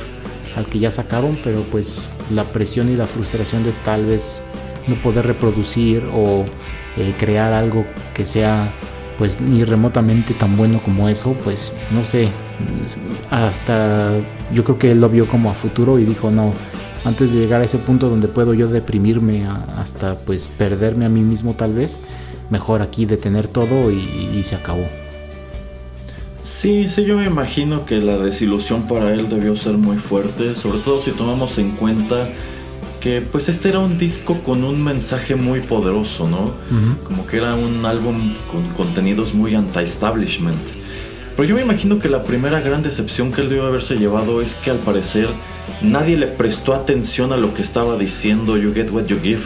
al 0.55 0.65
que 0.65 0.79
ya 0.79 0.91
sacaron, 0.91 1.39
pero 1.43 1.61
pues 1.63 2.09
la 2.29 2.43
presión 2.43 2.89
y 2.89 2.95
la 2.95 3.07
frustración 3.07 3.63
de 3.63 3.71
tal 3.85 4.05
vez 4.05 4.43
no 4.87 4.95
poder 4.95 5.25
reproducir 5.25 6.03
o 6.13 6.45
eh, 6.97 7.13
crear 7.19 7.53
algo 7.53 7.85
que 8.13 8.25
sea 8.25 8.73
pues 9.21 9.39
ni 9.39 9.63
remotamente 9.63 10.33
tan 10.33 10.57
bueno 10.57 10.81
como 10.83 11.07
eso, 11.07 11.35
pues 11.43 11.73
no 11.93 12.01
sé, 12.01 12.27
hasta 13.29 14.13
yo 14.51 14.63
creo 14.63 14.79
que 14.79 14.91
él 14.93 14.99
lo 14.99 15.09
vio 15.09 15.27
como 15.27 15.51
a 15.51 15.53
futuro 15.53 15.99
y 15.99 16.05
dijo 16.05 16.31
no, 16.31 16.51
antes 17.05 17.31
de 17.31 17.41
llegar 17.41 17.61
a 17.61 17.65
ese 17.65 17.77
punto 17.77 18.09
donde 18.09 18.27
puedo 18.27 18.55
yo 18.55 18.67
deprimirme 18.67 19.45
hasta 19.77 20.15
pues 20.15 20.47
perderme 20.47 21.05
a 21.05 21.09
mí 21.09 21.21
mismo 21.21 21.53
tal 21.53 21.75
vez, 21.75 21.99
mejor 22.49 22.81
aquí 22.81 23.05
detener 23.05 23.47
todo 23.47 23.91
y, 23.91 23.99
y 24.33 24.41
se 24.43 24.55
acabó. 24.55 24.87
Sí, 26.41 26.89
sí, 26.89 27.05
yo 27.05 27.15
me 27.15 27.27
imagino 27.27 27.85
que 27.85 27.97
la 28.01 28.17
desilusión 28.17 28.87
para 28.87 29.13
él 29.13 29.29
debió 29.29 29.55
ser 29.55 29.73
muy 29.73 29.97
fuerte, 29.97 30.55
sobre 30.55 30.79
todo 30.79 30.99
si 30.99 31.11
tomamos 31.11 31.59
en 31.59 31.73
cuenta 31.73 32.27
que 33.01 33.19
pues 33.21 33.49
este 33.49 33.67
era 33.69 33.79
un 33.79 33.97
disco 33.97 34.41
con 34.43 34.63
un 34.63 34.81
mensaje 34.81 35.35
muy 35.35 35.59
poderoso, 35.59 36.27
¿no? 36.29 36.51
Como 37.03 37.27
que 37.27 37.37
era 37.37 37.55
un 37.55 37.85
álbum 37.85 38.35
con 38.49 38.63
contenidos 38.69 39.33
muy 39.33 39.55
anti-establishment. 39.55 40.57
Pero 41.35 41.49
yo 41.49 41.55
me 41.55 41.61
imagino 41.61 41.97
que 41.99 42.07
la 42.09 42.23
primera 42.23 42.59
gran 42.61 42.83
decepción 42.83 43.31
que 43.31 43.41
él 43.41 43.49
debió 43.49 43.65
haberse 43.65 43.95
llevado 43.95 44.41
es 44.41 44.53
que 44.53 44.69
al 44.69 44.77
parecer 44.77 45.27
nadie 45.81 46.15
le 46.15 46.27
prestó 46.27 46.73
atención 46.73 47.33
a 47.33 47.37
lo 47.37 47.53
que 47.53 47.61
estaba 47.63 47.97
diciendo 47.97 48.55
You 48.57 48.73
Get 48.73 48.91
What 48.91 49.05
You 49.05 49.17
Give. 49.23 49.41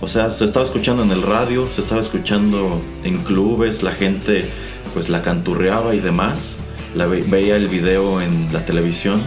O 0.00 0.08
sea, 0.08 0.30
se 0.30 0.44
estaba 0.44 0.64
escuchando 0.66 1.02
en 1.02 1.10
el 1.12 1.22
radio, 1.22 1.68
se 1.74 1.80
estaba 1.80 2.00
escuchando 2.02 2.82
en 3.04 3.18
clubes, 3.24 3.82
la 3.82 3.92
gente 3.92 4.46
pues 4.92 5.08
la 5.08 5.22
canturreaba 5.22 5.94
y 5.94 6.00
demás, 6.00 6.56
la 6.94 7.06
ve- 7.06 7.24
veía 7.26 7.56
el 7.56 7.68
video 7.68 8.20
en 8.20 8.52
la 8.52 8.64
televisión, 8.66 9.20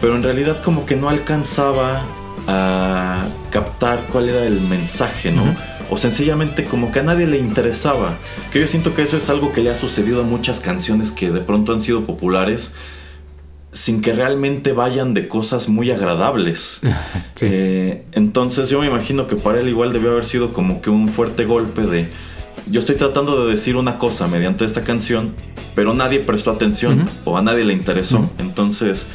pero 0.00 0.16
en 0.16 0.22
realidad 0.22 0.62
como 0.62 0.86
que 0.86 0.96
no 0.96 1.08
alcanzaba 1.08 2.06
a 2.46 3.26
captar 3.50 4.06
cuál 4.12 4.28
era 4.28 4.44
el 4.44 4.60
mensaje, 4.60 5.32
¿no? 5.32 5.56
O 5.90 5.98
sencillamente 5.98 6.64
como 6.64 6.90
que 6.90 7.00
a 7.00 7.02
nadie 7.02 7.26
le 7.26 7.38
interesaba. 7.38 8.16
Que 8.52 8.60
yo 8.60 8.66
siento 8.66 8.94
que 8.94 9.02
eso 9.02 9.16
es 9.16 9.28
algo 9.28 9.52
que 9.52 9.60
le 9.60 9.70
ha 9.70 9.76
sucedido 9.76 10.22
a 10.22 10.24
muchas 10.24 10.60
canciones 10.60 11.10
que 11.10 11.30
de 11.30 11.40
pronto 11.40 11.72
han 11.72 11.80
sido 11.80 12.04
populares 12.04 12.74
sin 13.72 14.00
que 14.00 14.14
realmente 14.14 14.72
vayan 14.72 15.12
de 15.12 15.28
cosas 15.28 15.68
muy 15.68 15.90
agradables. 15.90 16.80
Sí. 17.34 17.46
Eh, 17.50 18.04
entonces 18.12 18.70
yo 18.70 18.80
me 18.80 18.86
imagino 18.86 19.26
que 19.26 19.36
para 19.36 19.60
él 19.60 19.68
igual 19.68 19.92
debió 19.92 20.12
haber 20.12 20.24
sido 20.24 20.54
como 20.54 20.80
que 20.80 20.88
un 20.88 21.10
fuerte 21.10 21.44
golpe 21.44 21.82
de 21.82 22.08
yo 22.70 22.80
estoy 22.80 22.96
tratando 22.96 23.44
de 23.44 23.50
decir 23.50 23.76
una 23.76 23.98
cosa 23.98 24.26
mediante 24.26 24.64
esta 24.64 24.82
canción, 24.82 25.34
pero 25.74 25.94
nadie 25.94 26.20
prestó 26.20 26.50
atención 26.50 27.08
o 27.24 27.36
a 27.36 27.42
nadie 27.42 27.64
le 27.64 27.74
interesó. 27.74 28.28
Entonces, 28.38 29.06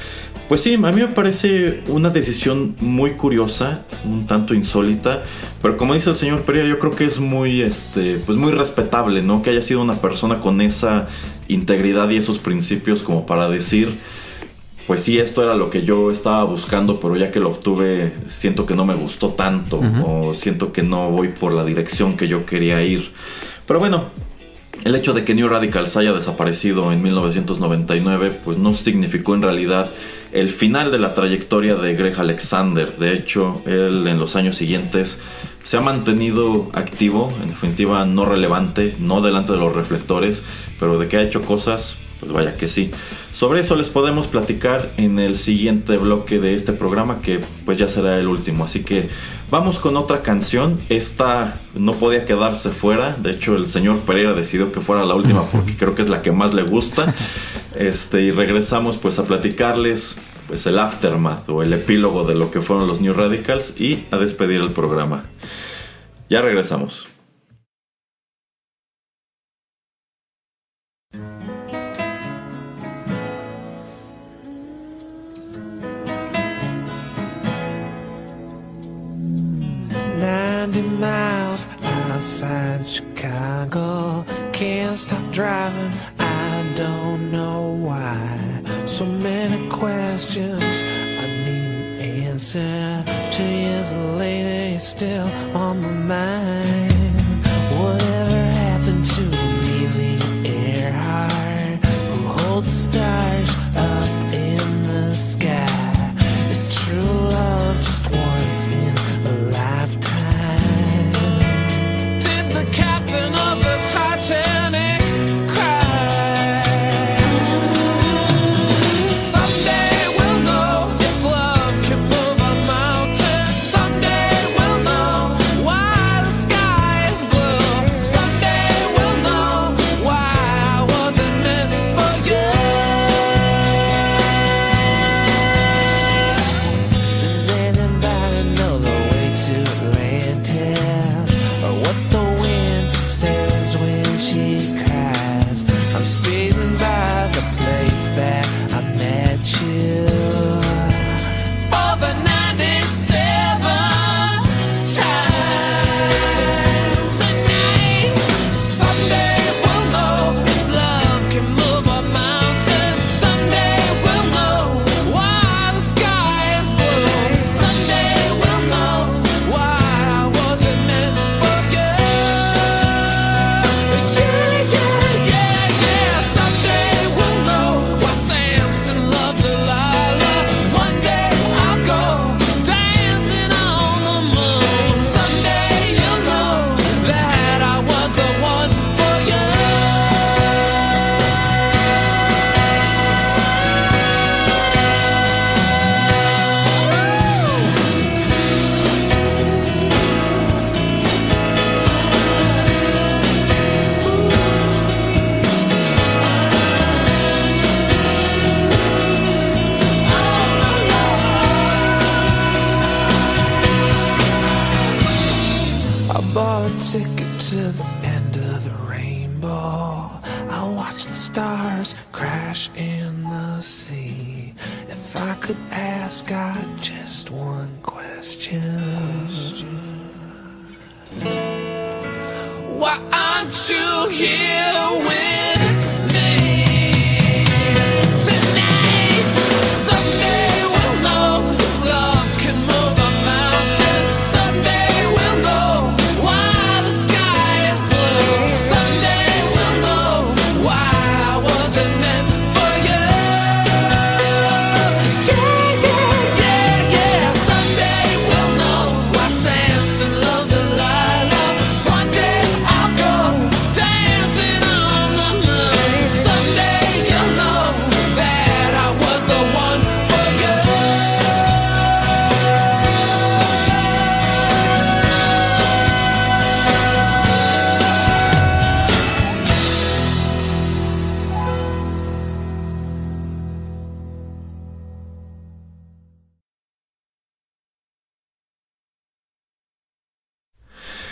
pues 0.52 0.64
sí, 0.64 0.74
a 0.74 0.92
mí 0.92 1.00
me 1.00 1.08
parece 1.08 1.80
una 1.88 2.10
decisión 2.10 2.76
muy 2.82 3.12
curiosa, 3.12 3.86
un 4.04 4.28
tanto 4.28 4.54
insólita, 4.54 5.24
pero 5.62 5.78
como 5.78 5.94
dice 5.94 6.10
el 6.10 6.18
señor 6.18 6.42
Pereira, 6.42 6.68
yo 6.68 6.78
creo 6.78 6.94
que 6.94 7.06
es 7.06 7.22
muy, 7.22 7.62
este, 7.62 8.18
pues 8.26 8.38
muy 8.38 8.52
respetable, 8.52 9.22
¿no? 9.22 9.42
Que 9.42 9.52
haya 9.52 9.62
sido 9.62 9.82
una 9.82 9.94
persona 9.94 10.42
con 10.42 10.60
esa 10.60 11.06
integridad 11.48 12.10
y 12.10 12.18
esos 12.18 12.38
principios 12.38 13.02
como 13.02 13.26
para 13.26 13.48
decir, 13.48 13.94
pues 14.88 15.02
sí, 15.04 15.20
esto 15.20 15.42
era 15.42 15.56
lo 15.56 15.70
que 15.70 15.84
yo 15.84 16.12
estaba 16.12 16.44
buscando, 16.44 17.00
pero 17.00 17.16
ya 17.16 17.32
que 17.32 17.40
lo 17.40 17.48
obtuve, 17.48 18.12
siento 18.26 18.66
que 18.66 18.76
no 18.76 18.86
me 18.86 18.96
gustó 18.96 19.30
tanto 19.30 19.80
o 20.06 20.34
siento 20.34 20.74
que 20.74 20.84
no 20.84 21.12
voy 21.12 21.30
por 21.30 21.54
la 21.54 21.64
dirección 21.64 22.18
que 22.18 22.28
yo 22.28 22.46
quería 22.46 22.84
ir. 22.84 23.10
Pero 23.66 23.80
bueno, 23.80 24.08
el 24.84 24.96
hecho 24.96 25.14
de 25.14 25.24
que 25.24 25.34
New 25.34 25.48
Radicals 25.48 25.96
haya 25.96 26.12
desaparecido 26.12 26.92
en 26.92 27.02
1999, 27.02 28.40
pues 28.44 28.58
no 28.58 28.74
significó 28.74 29.34
en 29.34 29.44
realidad 29.44 29.92
el 30.32 30.50
final 30.50 30.92
de 30.92 31.00
la 31.00 31.14
trayectoria 31.14 31.76
de 31.76 31.96
Greg 31.96 32.20
Alexander. 32.20 32.98
De 32.98 33.14
hecho, 33.14 33.62
él 33.66 34.08
en 34.08 34.20
los 34.20 34.36
años 34.36 34.56
siguientes 34.56 35.20
se 35.64 35.78
ha 35.78 35.82
mantenido 35.82 36.70
activo, 36.74 37.32
en 37.42 37.50
definitiva 37.50 38.06
no 38.06 38.26
relevante, 38.26 38.96
no 39.00 39.22
delante 39.22 39.54
de 39.54 39.60
los 39.60 39.76
reflectores, 39.76 40.42
pero 40.80 40.98
de 40.98 41.08
que 41.08 41.18
ha 41.18 41.22
hecho 41.22 41.42
cosas, 41.42 41.98
pues 42.20 42.32
vaya 42.32 42.54
que 42.54 42.68
sí. 42.68 42.92
Sobre 43.32 43.62
eso 43.62 43.76
les 43.76 43.90
podemos 43.90 44.28
platicar 44.28 44.92
en 44.98 45.20
el 45.20 45.38
siguiente 45.38 45.98
bloque 45.98 46.40
de 46.40 46.56
este 46.56 46.74
programa 46.74 47.20
que 47.22 47.40
pues 47.66 47.78
ya 47.78 47.90
será 47.90 48.18
el 48.18 48.28
último. 48.28 48.66
Así 48.66 48.84
que 48.84 49.10
vamos 49.52 49.78
con 49.78 49.98
otra 49.98 50.24
canción. 50.24 50.80
Esta 50.90 51.62
no 51.76 51.94
podía 51.94 52.26
quedarse 52.26 52.72
fuera. 52.72 53.16
De 53.20 53.32
hecho 53.32 53.56
el 53.56 53.70
señor 53.70 54.00
Pereira 54.00 54.34
decidió 54.34 54.72
que 54.72 54.80
fuera 54.80 55.06
la 55.06 55.14
última 55.14 55.44
porque 55.52 55.78
creo 55.78 55.94
que 55.94 56.02
es 56.02 56.10
la 56.10 56.24
que 56.24 56.32
más 56.32 56.54
le 56.56 56.64
gusta. 56.64 57.14
Este, 57.76 58.22
y 58.22 58.32
regresamos 58.32 58.98
pues 58.98 59.20
a 59.20 59.26
platicarles 59.26 60.16
pues 60.48 60.66
el 60.66 60.80
aftermath 60.80 61.48
o 61.50 61.62
el 61.62 61.74
epílogo 61.74 62.24
de 62.24 62.36
lo 62.36 62.50
que 62.50 62.62
fueron 62.62 62.88
los 62.88 63.00
New 63.00 63.14
Radicals 63.14 63.80
y 63.80 64.06
a 64.10 64.18
despedir 64.18 64.62
el 64.62 64.72
programa. 64.72 65.26
Ya 66.30 66.42
regresamos. 66.42 67.11
Ninety 80.72 80.88
miles 80.88 81.68
outside 81.84 82.88
Chicago. 82.88 84.24
Can't 84.54 84.98
stop 84.98 85.22
driving. 85.34 85.92
I 86.18 86.64
don't 86.76 87.30
know 87.30 87.72
why. 87.72 88.40
So 88.86 89.06
many 89.06 89.70
questions 89.70 90.82
I 90.82 91.28
need 91.28 91.74
an 91.76 92.00
answer. 92.00 93.04
Two 93.32 93.44
years 93.44 93.94
later, 93.94 94.70
you're 94.70 94.80
still 94.80 95.28
on 95.54 95.82
my 95.82 95.90
mind. 96.16 96.81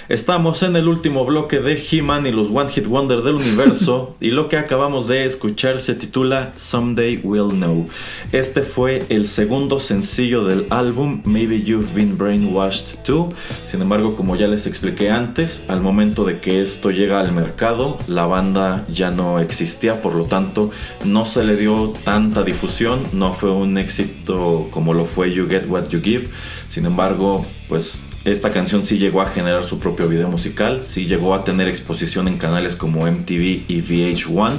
Estamos 0.09 0.63
en 0.63 0.75
el 0.75 0.87
último 0.87 1.23
bloque 1.23 1.59
de 1.59 1.79
He-Man 1.79 2.25
y 2.25 2.31
los 2.31 2.47
One 2.51 2.71
Hit 2.71 2.87
Wonder 2.87 3.21
del 3.21 3.35
universo 3.35 4.15
y 4.19 4.31
lo 4.31 4.49
que 4.49 4.57
acabamos 4.57 5.07
de 5.07 5.23
escuchar 5.23 5.81
se 5.81 5.93
titula 5.93 6.51
Someday 6.55 7.17
We'll 7.23 7.51
Know. 7.51 7.85
Este 8.31 8.63
fue 8.63 9.05
el 9.09 9.27
segundo 9.27 9.79
sencillo 9.79 10.45
del 10.45 10.65
álbum 10.71 11.21
Maybe 11.25 11.61
You've 11.61 11.93
Been 11.93 12.17
Brainwashed 12.17 13.03
Too. 13.03 13.31
Sin 13.65 13.83
embargo, 13.83 14.15
como 14.15 14.35
ya 14.35 14.47
les 14.47 14.65
expliqué 14.65 15.11
antes, 15.11 15.63
al 15.67 15.81
momento 15.81 16.25
de 16.25 16.39
que 16.39 16.59
esto 16.59 16.89
llega 16.89 17.19
al 17.19 17.31
mercado, 17.31 17.99
la 18.07 18.25
banda 18.25 18.87
ya 18.89 19.11
no 19.11 19.39
existía, 19.39 20.01
por 20.01 20.15
lo 20.15 20.25
tanto 20.25 20.71
no 21.05 21.25
se 21.25 21.43
le 21.43 21.55
dio 21.55 21.93
tanta 22.03 22.41
difusión, 22.41 23.03
no 23.13 23.35
fue 23.35 23.51
un 23.51 23.77
éxito 23.77 24.69
como 24.71 24.95
lo 24.95 25.05
fue 25.05 25.31
You 25.31 25.47
Get 25.47 25.67
What 25.69 25.89
You 25.89 26.01
Give. 26.01 26.29
Sin 26.67 26.87
embargo, 26.87 27.45
pues 27.67 28.03
esta 28.25 28.49
canción 28.49 28.85
sí 28.85 28.97
llegó 28.97 29.21
a 29.21 29.25
generar 29.25 29.63
su 29.63 29.79
propio 29.79 30.07
video 30.07 30.27
musical, 30.27 30.83
sí 30.83 31.05
llegó 31.05 31.33
a 31.33 31.43
tener 31.43 31.69
exposición 31.69 32.27
en 32.27 32.37
canales 32.37 32.75
como 32.75 33.07
MTV 33.07 33.63
y 33.67 33.81
VH1. 33.81 34.53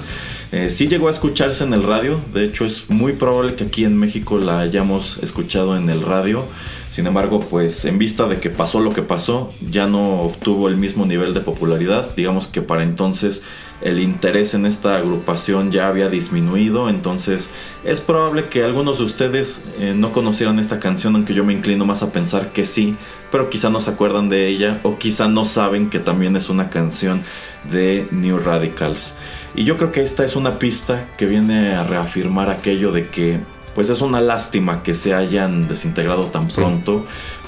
Eh, 0.52 0.70
sí 0.70 0.88
llegó 0.88 1.08
a 1.08 1.10
escucharse 1.10 1.62
en 1.62 1.74
el 1.74 1.82
radio, 1.82 2.18
de 2.32 2.44
hecho 2.44 2.64
es 2.64 2.88
muy 2.88 3.12
probable 3.12 3.54
que 3.54 3.64
aquí 3.64 3.84
en 3.84 3.96
México 3.96 4.38
la 4.38 4.60
hayamos 4.60 5.18
escuchado 5.22 5.76
en 5.76 5.90
el 5.90 6.02
radio. 6.02 6.46
Sin 6.90 7.06
embargo, 7.06 7.38
pues 7.38 7.84
en 7.84 7.98
vista 7.98 8.26
de 8.26 8.38
que 8.38 8.50
pasó 8.50 8.80
lo 8.80 8.90
que 8.90 9.02
pasó, 9.02 9.52
ya 9.60 9.86
no 9.86 10.22
obtuvo 10.22 10.66
el 10.68 10.76
mismo 10.76 11.06
nivel 11.06 11.34
de 11.34 11.40
popularidad. 11.40 12.16
Digamos 12.16 12.48
que 12.48 12.62
para 12.62 12.82
entonces 12.82 13.42
el 13.80 13.98
interés 14.00 14.54
en 14.54 14.66
esta 14.66 14.96
agrupación 14.96 15.72
ya 15.72 15.88
había 15.88 16.08
disminuido, 16.08 16.88
entonces 16.88 17.50
es 17.84 18.00
probable 18.00 18.48
que 18.48 18.62
algunos 18.62 18.98
de 18.98 19.04
ustedes 19.04 19.64
eh, 19.78 19.94
no 19.96 20.12
conocieran 20.12 20.58
esta 20.58 20.78
canción, 20.78 21.14
aunque 21.14 21.34
yo 21.34 21.44
me 21.44 21.52
inclino 21.52 21.86
más 21.86 22.02
a 22.02 22.12
pensar 22.12 22.52
que 22.52 22.64
sí, 22.64 22.94
pero 23.30 23.48
quizá 23.48 23.70
no 23.70 23.80
se 23.80 23.90
acuerdan 23.90 24.28
de 24.28 24.48
ella 24.48 24.80
o 24.82 24.98
quizá 24.98 25.28
no 25.28 25.44
saben 25.44 25.88
que 25.88 25.98
también 25.98 26.36
es 26.36 26.50
una 26.50 26.68
canción 26.68 27.22
de 27.70 28.06
New 28.10 28.38
Radicals. 28.38 29.14
Y 29.54 29.64
yo 29.64 29.76
creo 29.76 29.92
que 29.92 30.02
esta 30.02 30.24
es 30.24 30.36
una 30.36 30.58
pista 30.58 31.08
que 31.16 31.26
viene 31.26 31.74
a 31.74 31.84
reafirmar 31.84 32.50
aquello 32.50 32.92
de 32.92 33.06
que 33.06 33.40
pues 33.74 33.88
es 33.88 34.00
una 34.02 34.20
lástima 34.20 34.82
que 34.82 34.94
se 34.94 35.14
hayan 35.14 35.66
desintegrado 35.68 36.24
tan 36.24 36.50
Sí. 36.50 36.60
pronto. 36.60 37.06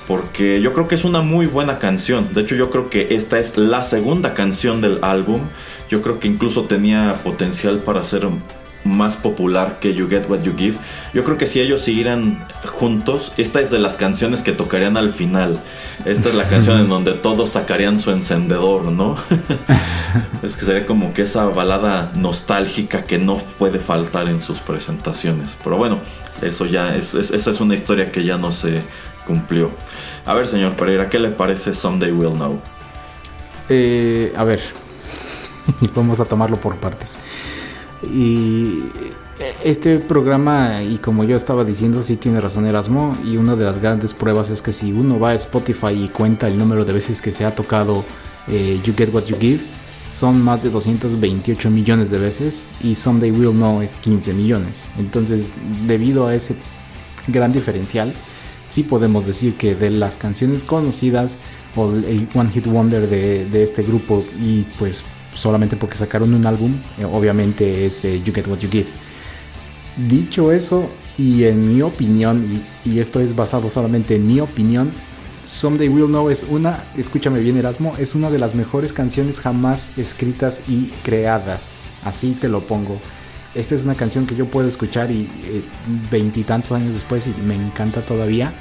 Porque 0.09 0.61
yo 0.61 0.73
creo 0.73 0.89
que 0.89 0.97
es 0.97 1.05
una 1.05 1.21
muy 1.21 1.47
buena 1.47 1.79
canción. 1.79 2.31
De 2.35 2.41
hecho, 2.41 2.57
yo 2.57 2.71
creo 2.71 2.91
que 2.91 3.15
esta 3.15 3.39
es 3.39 3.57
la 3.57 3.85
segunda 3.85 4.35
canción 4.35 4.81
del 4.81 4.99
álbum. 5.03 5.43
Yo 5.93 6.01
creo 6.01 6.19
que 6.19 6.27
incluso 6.27 6.63
tenía 6.65 7.17
potencial 7.23 7.81
para 7.81 8.03
ser 8.03 8.27
más 8.83 9.19
popular 9.19 9.77
que 9.79 9.93
You 9.95 10.09
Get 10.09 10.25
What 10.31 10.41
You 10.41 10.55
Give. 10.57 10.77
Yo 11.13 11.23
creo 11.23 11.37
que 11.37 11.47
si 11.47 11.61
ellos 11.61 11.83
siguieran 11.83 12.49
juntos, 12.65 13.31
esta 13.37 13.61
es 13.61 13.71
de 13.71 13.79
las 13.79 13.97
canciones 13.97 14.41
que 14.41 14.53
tocarían 14.53 14.97
al 14.97 15.13
final. 15.13 15.61
Esta 16.07 16.31
es 16.31 16.35
la 16.35 16.49
canción 16.49 16.79
en 16.81 16.89
donde 16.95 17.13
todos 17.13 17.51
sacarían 17.51 18.01
su 18.01 18.11
encendedor, 18.11 18.85
¿no? 18.87 19.17
es 20.43 20.57
que 20.57 20.65
sería 20.65 20.87
como 20.87 21.13
que 21.13 21.23
esa 21.23 21.45
balada 21.45 22.11
nostálgica 22.17 23.05
que 23.05 23.19
no 23.19 23.37
puede 23.59 23.79
faltar 23.79 24.31
en 24.31 24.41
sus 24.41 24.61
presentaciones. 24.61 25.59
Pero 25.63 25.77
bueno, 25.77 26.01
eso 26.41 26.65
ya 26.65 26.95
es, 26.95 27.15
es- 27.15 27.33
esa 27.33 27.51
es 27.51 27.61
una 27.61 27.75
historia 27.75 28.11
que 28.11 28.25
ya 28.25 28.39
no 28.39 28.51
se 28.51 28.81
cumplió. 29.27 29.71
A 30.25 30.33
ver, 30.33 30.49
señor 30.49 30.75
Pereira, 30.75 31.11
¿qué 31.11 31.19
le 31.19 31.29
parece 31.33 31.75
Someday 31.75 32.13
We'll 32.13 32.33
Know? 32.33 32.63
Eh, 33.69 34.33
a 34.37 34.43
ver, 34.45 34.61
vamos 35.95 36.21
a 36.21 36.25
tomarlo 36.25 36.59
por 36.59 36.77
partes. 36.77 37.17
Y 38.03 38.83
este 39.65 39.99
programa, 39.99 40.83
y 40.83 40.99
como 40.99 41.25
yo 41.25 41.37
estaba 41.37 41.65
diciendo, 41.65 42.03
sí 42.03 42.17
tiene 42.17 42.41
razón 42.41 42.67
Erasmo. 42.67 43.17
Y 43.25 43.37
una 43.37 43.57
de 43.57 43.65
las 43.65 43.79
grandes 43.81 44.15
pruebas 44.15 44.51
es 44.51 44.63
que 44.63 44.73
si 44.73 44.93
uno 44.93 45.19
va 45.19 45.31
a 45.31 45.35
Spotify 45.35 45.93
y 45.93 46.09
cuenta 46.09 46.49
el 46.49 46.59
número 46.59 46.85
de 46.85 46.93
veces 46.93 47.23
que 47.23 47.33
se 47.33 47.45
ha 47.45 47.55
tocado 47.55 48.05
eh, 48.49 48.81
You 48.85 48.95
Get 48.97 49.13
What 49.13 49.25
You 49.25 49.37
Give, 49.39 49.65
son 50.11 50.43
más 50.43 50.63
de 50.63 50.71
228 50.71 51.71
millones 51.71 52.11
de 52.11 52.19
veces. 52.19 52.67
Y 52.83 52.95
Someday 52.95 53.31
We'll 53.31 53.53
Know 53.53 53.83
es 53.83 53.97
15 53.97 54.35
millones. 54.35 54.89
Entonces, 54.99 55.53
debido 55.87 56.27
a 56.27 56.35
ese 56.35 56.55
gran 57.29 57.53
diferencial, 57.53 58.13
sí 58.69 58.83
podemos 58.83 59.27
decir 59.27 59.55
que 59.55 59.75
de 59.75 59.91
las 59.91 60.19
canciones 60.19 60.65
conocidas 60.65 61.39
o 61.77 61.91
el 61.91 62.29
One 62.35 62.51
Hit 62.51 62.67
Wonder 62.67 63.09
de, 63.09 63.47
de 63.47 63.63
este 63.63 63.83
grupo 63.83 64.25
y 64.41 64.63
pues 64.79 65.05
solamente 65.33 65.77
porque 65.77 65.97
sacaron 65.97 66.35
un 66.35 66.47
álbum, 66.47 66.77
eh, 66.99 67.05
obviamente 67.05 67.87
es 67.87 68.05
eh, 68.05 68.23
You 68.23 68.33
Get 68.33 68.47
What 68.47 68.59
You 68.59 68.71
Give. 68.71 68.89
Dicho 70.09 70.53
eso, 70.53 70.89
y 71.19 71.45
en 71.45 71.75
mi 71.75 71.83
opinión, 71.83 72.63
y, 72.85 72.99
esto 72.99 73.21
es 73.21 73.37
basado 73.37 73.69
solamente 73.69 74.17
en 74.17 74.27
mi 74.27 74.41
opinión, 74.41 74.91
Someday 75.47 75.89
We'll 75.89 76.07
Know 76.07 76.31
es 76.31 76.47
una, 76.49 76.85
escúchame 76.97 77.41
bien 77.41 77.57
Erasmo, 77.57 77.95
es 77.99 78.15
una 78.15 78.31
de 78.31 78.39
las 78.39 78.55
mejores 78.55 78.93
canciones 78.93 79.41
jamás 79.41 79.91
escritas 79.97 80.63
y 80.69 80.87
creadas. 81.03 81.83
Así 82.05 82.37
te 82.41 82.49
lo 82.49 82.67
pongo. 82.67 82.99
Esta 83.55 83.75
es 83.75 83.85
una 83.85 83.95
canción 83.95 84.27
que 84.27 84.35
yo 84.35 84.47
puedo 84.47 84.69
escuchar 84.69 85.11
y 85.11 85.29
eh, 85.45 85.63
veintitantos 86.11 86.73
años 86.73 86.95
después 86.95 87.27
y 87.27 87.35
me 87.43 87.55
encanta 87.55 88.05
todavía. 88.07 88.55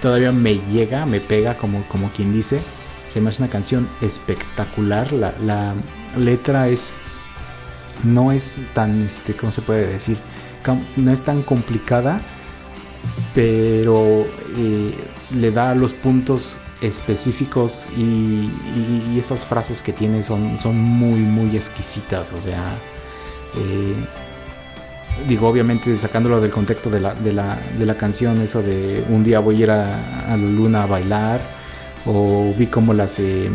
Todavía 0.00 0.32
me 0.32 0.54
llega, 0.72 1.06
me 1.06 1.20
pega 1.20 1.56
como, 1.56 1.86
como 1.88 2.10
quien 2.10 2.32
dice. 2.32 2.60
Se 3.08 3.20
me 3.20 3.28
hace 3.28 3.42
una 3.42 3.50
canción 3.50 3.88
espectacular. 4.02 5.12
La, 5.12 5.34
la 5.40 5.74
letra 6.16 6.68
es. 6.68 6.92
No 8.02 8.32
es 8.32 8.56
tan, 8.74 9.02
este, 9.02 9.34
¿cómo 9.34 9.50
se 9.52 9.62
puede 9.62 9.86
decir? 9.86 10.18
No 10.96 11.10
es 11.12 11.22
tan 11.22 11.42
complicada, 11.42 12.20
pero 13.34 14.26
eh, 14.56 14.94
le 15.34 15.50
da 15.50 15.74
los 15.74 15.92
puntos 15.94 16.58
específicos 16.80 17.86
y, 17.96 18.02
y- 18.02 19.16
esas 19.18 19.46
frases 19.46 19.80
que 19.82 19.92
tiene 19.92 20.22
son, 20.22 20.58
son 20.58 20.76
muy, 20.78 21.20
muy 21.20 21.56
exquisitas. 21.56 22.32
O 22.32 22.40
sea, 22.40 22.74
eh, 23.56 23.94
digo, 25.28 25.48
obviamente 25.48 25.96
sacándolo 25.96 26.40
del 26.40 26.50
contexto 26.50 26.90
de 26.90 27.00
la, 27.00 27.14
de 27.14 27.32
la, 27.32 27.58
de 27.78 27.86
la 27.86 27.96
canción, 27.96 28.40
eso 28.40 28.62
de 28.62 29.04
un 29.08 29.24
día 29.24 29.38
voy 29.40 29.56
a 29.56 29.58
ir 29.60 29.70
a 29.70 30.26
la 30.30 30.36
luna 30.36 30.82
a 30.82 30.86
bailar, 30.86 31.40
o 32.06 32.52
vi 32.56 32.66
cómo 32.66 32.92
las 32.92 33.18
eh, 33.18 33.48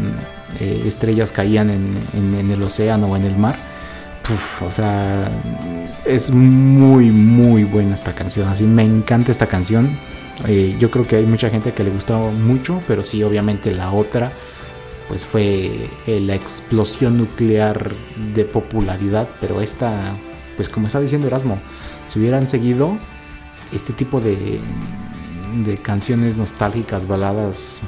eh, 0.59 0.83
estrellas 0.85 1.31
caían 1.31 1.69
en, 1.69 1.97
en- 2.13 2.49
el 2.51 2.61
océano 2.63 3.07
o 3.07 3.15
en 3.15 3.23
el 3.23 3.37
mar. 3.37 3.57
O 4.61 4.69
sea, 4.69 5.27
es 6.05 6.29
muy, 6.29 7.09
muy 7.09 7.63
buena 7.63 7.95
esta 7.95 8.13
canción. 8.13 8.47
Así 8.47 8.65
me 8.65 8.83
encanta 8.83 9.31
esta 9.31 9.47
canción. 9.47 9.97
Eh, 10.47 10.75
yo 10.79 10.91
creo 10.91 11.07
que 11.07 11.15
hay 11.15 11.25
mucha 11.25 11.49
gente 11.49 11.73
que 11.73 11.83
le 11.83 11.89
gustó 11.89 12.31
mucho, 12.31 12.79
pero 12.87 13.03
sí, 13.03 13.23
obviamente 13.23 13.71
la 13.73 13.91
otra, 13.91 14.31
pues 15.07 15.25
fue 15.25 15.89
la 16.05 16.35
explosión 16.35 17.17
nuclear 17.17 17.91
de 18.35 18.45
popularidad. 18.45 19.27
Pero 19.41 19.61
esta, 19.61 19.99
pues 20.57 20.69
como 20.69 20.85
está 20.87 20.99
diciendo 20.99 21.25
Erasmo, 21.25 21.59
si 22.07 22.19
hubieran 22.19 22.47
seguido 22.47 22.97
este 23.73 23.93
tipo 23.93 24.21
de, 24.21 24.59
de 25.65 25.77
canciones 25.77 26.37
nostálgicas, 26.37 27.07
baladas, 27.07 27.79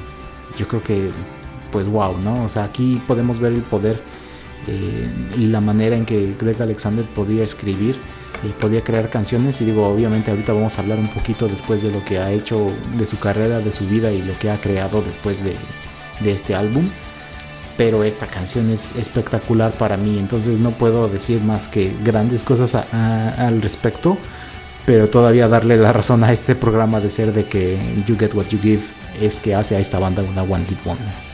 yo 0.58 0.68
creo 0.68 0.82
que 0.84 1.12
pues 1.72 1.88
wow, 1.88 2.18
¿no? 2.18 2.44
O 2.44 2.50
sea, 2.50 2.66
aquí 2.66 3.02
podemos 3.08 3.40
ver 3.40 3.54
el 3.54 3.62
poder 3.62 4.00
eh, 4.68 5.08
y 5.38 5.48
la 5.48 5.62
manera 5.62 5.96
en 5.96 6.06
que 6.06 6.36
Greg 6.40 6.62
Alexander 6.62 7.06
podía 7.06 7.44
escribir 7.44 7.98
y 8.44 8.50
podía 8.50 8.84
crear 8.84 9.10
canciones 9.10 9.62
y 9.62 9.66
digo, 9.66 9.88
obviamente 9.88 10.32
ahorita 10.32 10.52
vamos 10.54 10.78
a 10.78 10.82
hablar 10.82 11.00
un 11.00 11.08
poquito 11.08 11.48
después 11.48 11.82
de 11.82 11.92
lo 11.92 12.04
que 12.04 12.20
ha 12.20 12.32
hecho 12.32 12.68
de 12.98 13.06
su 13.06 13.18
carrera, 13.20 13.60
de 13.60 13.72
su 13.72 13.86
vida 13.88 14.12
y 14.12 14.22
lo 14.22 14.38
que 14.40 14.50
ha 14.50 14.58
creado 14.60 15.02
después 15.02 15.44
de, 15.44 15.56
de 16.20 16.32
este 16.32 16.56
álbum. 16.56 16.90
Pero 17.78 18.04
esta 18.04 18.28
canción 18.28 18.70
es 18.70 18.96
espectacular 18.98 19.72
para 19.74 19.96
mí, 19.98 20.20
entonces 20.20 20.60
no 20.60 20.72
puedo 20.72 21.08
decir 21.08 21.42
más 21.42 21.68
que 21.68 21.96
grandes 22.04 22.44
cosas 22.44 22.76
a- 22.76 22.86
a- 22.92 23.48
al 23.48 23.62
respecto, 23.62 24.18
pero 24.86 25.08
todavía 25.08 25.48
darle 25.48 25.78
la 25.78 25.94
razón 25.94 26.24
a 26.24 26.32
este 26.34 26.56
programa 26.56 27.00
de 27.00 27.10
ser 27.10 27.34
de 27.34 27.46
que 27.46 27.78
You 28.06 28.18
Get 28.20 28.34
What 28.36 28.48
You 28.48 28.60
Give 28.62 28.84
es 29.20 29.40
que 29.40 29.56
hace 29.56 29.76
a 29.76 29.80
esta 29.80 30.00
banda 30.00 30.24
una 30.24 30.44
One 30.44 30.66
Hit 30.66 30.84
Wonder. 30.84 31.32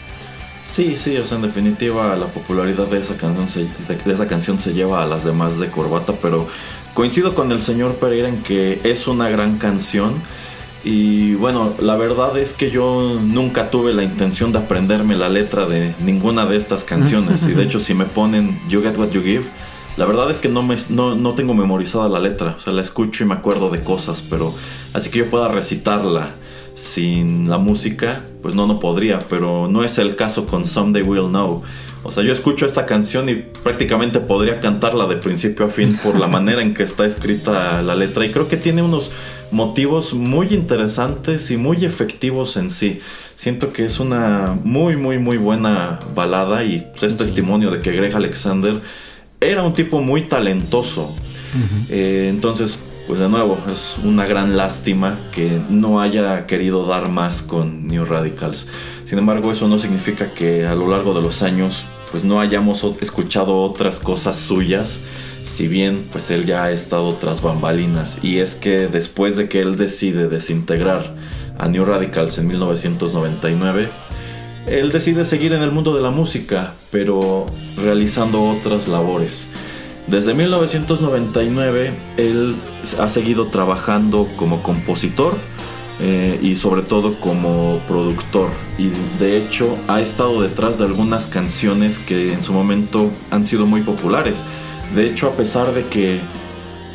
Sí, 0.67 0.97
sí, 0.97 1.15
o 1.17 1.25
sea, 1.25 1.37
en 1.37 1.43
definitiva 1.43 2.13
la 2.17 2.27
popularidad 2.27 2.87
de 2.87 2.99
esa 2.99 3.15
canción 3.15 3.49
se, 3.49 3.61
de, 3.61 4.11
esa 4.11 4.27
canción 4.27 4.59
se 4.59 4.73
lleva 4.73 5.01
a 5.01 5.05
las 5.05 5.23
demás 5.23 5.57
de 5.59 5.69
corbata, 5.69 6.13
pero 6.21 6.47
coincido 6.93 7.35
con 7.35 7.53
el 7.53 7.61
señor 7.61 7.95
Pereira 7.95 8.27
en 8.27 8.43
que 8.43 8.81
es 8.83 9.07
una 9.07 9.29
gran 9.29 9.57
canción. 9.59 10.21
Y 10.83 11.35
bueno, 11.35 11.73
la 11.79 11.95
verdad 11.95 12.37
es 12.37 12.53
que 12.53 12.69
yo 12.69 13.17
nunca 13.21 13.71
tuve 13.71 13.93
la 13.93 14.03
intención 14.03 14.51
de 14.51 14.59
aprenderme 14.59 15.15
la 15.15 15.29
letra 15.29 15.65
de 15.65 15.95
ninguna 15.99 16.45
de 16.45 16.57
estas 16.57 16.83
canciones. 16.83 17.47
Y 17.47 17.53
de 17.53 17.63
hecho, 17.63 17.79
si 17.79 17.93
me 17.93 18.05
ponen 18.05 18.59
You 18.67 18.81
Get 18.81 18.97
What 18.97 19.09
You 19.09 19.21
Give, 19.21 19.45
la 19.95 20.05
verdad 20.05 20.29
es 20.31 20.39
que 20.39 20.49
no, 20.49 20.63
me, 20.63 20.75
no, 20.89 21.15
no 21.15 21.33
tengo 21.33 21.53
memorizada 21.53 22.09
la 22.09 22.19
letra. 22.19 22.55
O 22.57 22.59
sea, 22.59 22.73
la 22.73 22.81
escucho 22.81 23.23
y 23.23 23.27
me 23.27 23.33
acuerdo 23.33 23.69
de 23.69 23.81
cosas, 23.83 24.21
pero 24.29 24.53
así 24.93 25.09
que 25.09 25.19
yo 25.19 25.29
pueda 25.29 25.47
recitarla 25.47 26.35
sin 26.77 27.49
la 27.49 27.57
música, 27.57 28.21
pues 28.43 28.53
no, 28.53 28.67
no 28.67 28.77
podría. 28.77 29.17
Pero 29.29 29.67
no 29.67 29.83
es 29.83 29.97
el 29.97 30.15
caso 30.15 30.45
con 30.45 30.67
Someday 30.67 31.01
We'll 31.01 31.29
Know. 31.29 31.63
O 32.03 32.11
sea, 32.11 32.23
yo 32.23 32.31
escucho 32.31 32.67
esta 32.67 32.85
canción 32.85 33.27
y 33.29 33.35
prácticamente 33.63 34.19
podría 34.19 34.59
cantarla 34.59 35.07
de 35.07 35.17
principio 35.17 35.65
a 35.65 35.69
fin 35.69 35.97
por 36.01 36.19
la 36.19 36.27
manera 36.27 36.61
en 36.61 36.75
que 36.75 36.83
está 36.83 37.05
escrita 37.05 37.81
la 37.81 37.95
letra. 37.95 38.25
Y 38.25 38.29
creo 38.29 38.47
que 38.47 38.57
tiene 38.57 38.83
unos 38.83 39.09
motivos 39.49 40.13
muy 40.13 40.53
interesantes 40.53 41.49
y 41.49 41.57
muy 41.57 41.83
efectivos 41.83 42.55
en 42.57 42.69
sí. 42.69 42.99
Siento 43.35 43.73
que 43.73 43.83
es 43.83 43.99
una 43.99 44.55
muy, 44.63 44.95
muy, 44.97 45.17
muy 45.17 45.37
buena 45.37 45.97
balada 46.13 46.63
y 46.63 46.87
es 47.01 47.17
testimonio 47.17 47.71
de 47.71 47.79
que 47.79 47.91
Greg 47.91 48.15
Alexander 48.15 48.75
era 49.41 49.63
un 49.63 49.73
tipo 49.73 49.99
muy 49.99 50.27
talentoso. 50.27 51.15
Eh, 51.89 52.27
entonces, 52.29 52.79
pues 53.07 53.21
de 53.21 53.29
nuevo, 53.29 53.57
es 53.71 53.97
una 54.03 54.25
gran 54.25 54.57
lástima 54.57 55.17
que 55.31 55.61
no 55.69 56.01
haya 56.01 56.45
querido 56.45 56.85
dar 56.85 57.07
más 57.07 57.41
con 57.41 57.87
New 57.87 58.03
Radicals. 58.03 58.67
Sin 59.05 59.17
embargo, 59.17 59.49
eso 59.49 59.69
no 59.69 59.79
significa 59.79 60.33
que 60.33 60.67
a 60.67 60.75
lo 60.75 60.89
largo 60.89 61.13
de 61.13 61.21
los 61.21 61.41
años 61.41 61.85
pues 62.11 62.25
no 62.25 62.41
hayamos 62.41 62.83
escuchado 63.01 63.61
otras 63.61 64.01
cosas 64.01 64.35
suyas, 64.35 64.99
si 65.43 65.69
bien 65.69 66.05
pues 66.11 66.29
él 66.31 66.45
ya 66.45 66.65
ha 66.65 66.71
estado 66.71 67.13
tras 67.13 67.41
bambalinas. 67.41 68.19
Y 68.23 68.39
es 68.39 68.55
que 68.55 68.87
después 68.87 69.37
de 69.37 69.47
que 69.47 69.61
él 69.61 69.77
decide 69.77 70.27
desintegrar 70.27 71.13
a 71.57 71.69
New 71.69 71.85
Radicals 71.85 72.37
en 72.39 72.47
1999, 72.47 73.87
él 74.67 74.91
decide 74.91 75.23
seguir 75.23 75.53
en 75.53 75.61
el 75.61 75.71
mundo 75.71 75.95
de 75.95 76.01
la 76.01 76.11
música, 76.11 76.73
pero 76.91 77.45
realizando 77.77 78.43
otras 78.43 78.89
labores. 78.89 79.47
Desde 80.07 80.33
1999 80.33 81.91
él 82.15 82.55
ha 82.97 83.09
seguido 83.09 83.47
trabajando 83.47 84.29
como 84.37 84.63
compositor 84.63 85.35
eh, 85.99 86.39
y 86.41 86.55
sobre 86.55 86.81
todo 86.81 87.19
como 87.19 87.79
productor. 87.89 88.49
Y 88.77 88.91
de 89.19 89.37
hecho 89.37 89.77
ha 89.89 89.99
estado 89.99 90.41
detrás 90.41 90.79
de 90.79 90.85
algunas 90.85 91.27
canciones 91.27 91.97
que 91.97 92.31
en 92.31 92.45
su 92.45 92.53
momento 92.53 93.11
han 93.31 93.45
sido 93.45 93.65
muy 93.65 93.81
populares. 93.81 94.43
De 94.95 95.07
hecho, 95.07 95.27
a 95.27 95.31
pesar 95.31 95.73
de 95.73 95.85
que 95.87 96.21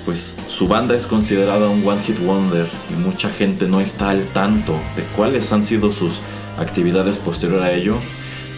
pues 0.07 0.35
su 0.49 0.67
banda 0.67 0.97
es 0.97 1.07
considerada 1.07 1.69
un 1.69 1.87
one 1.87 2.03
hit 2.03 2.19
wonder 2.25 2.67
y 2.91 2.95
mucha 2.95 3.29
gente 3.29 3.69
no 3.69 3.81
está 3.81 4.11
al 4.11 4.25
tanto 4.29 4.73
de 4.97 5.03
cuáles 5.15 5.53
han 5.53 5.67
sido 5.67 5.93
sus 5.93 6.15
actividades 6.59 7.19
posterior 7.19 7.63
a 7.63 7.73
ello, 7.73 7.95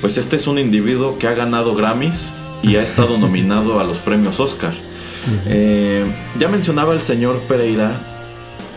pues 0.01 0.17
este 0.17 0.37
es 0.37 0.47
un 0.47 0.59
individuo 0.59 1.19
que 1.19 1.27
ha 1.27 1.35
ganado 1.35 1.75
Grammys 1.75 2.33
y 2.63 2.77
ha 2.77 2.83
estado 2.83 3.19
nominado 3.19 3.81
a 3.81 3.85
los 3.85 3.99
premios 3.99 4.41
Oscar. 4.41 4.75
Eh, 5.47 6.05
ya 6.39 6.49
mencionaba 6.49 6.93
el 6.93 7.01
señor 7.01 7.39
Pereira 7.49 7.99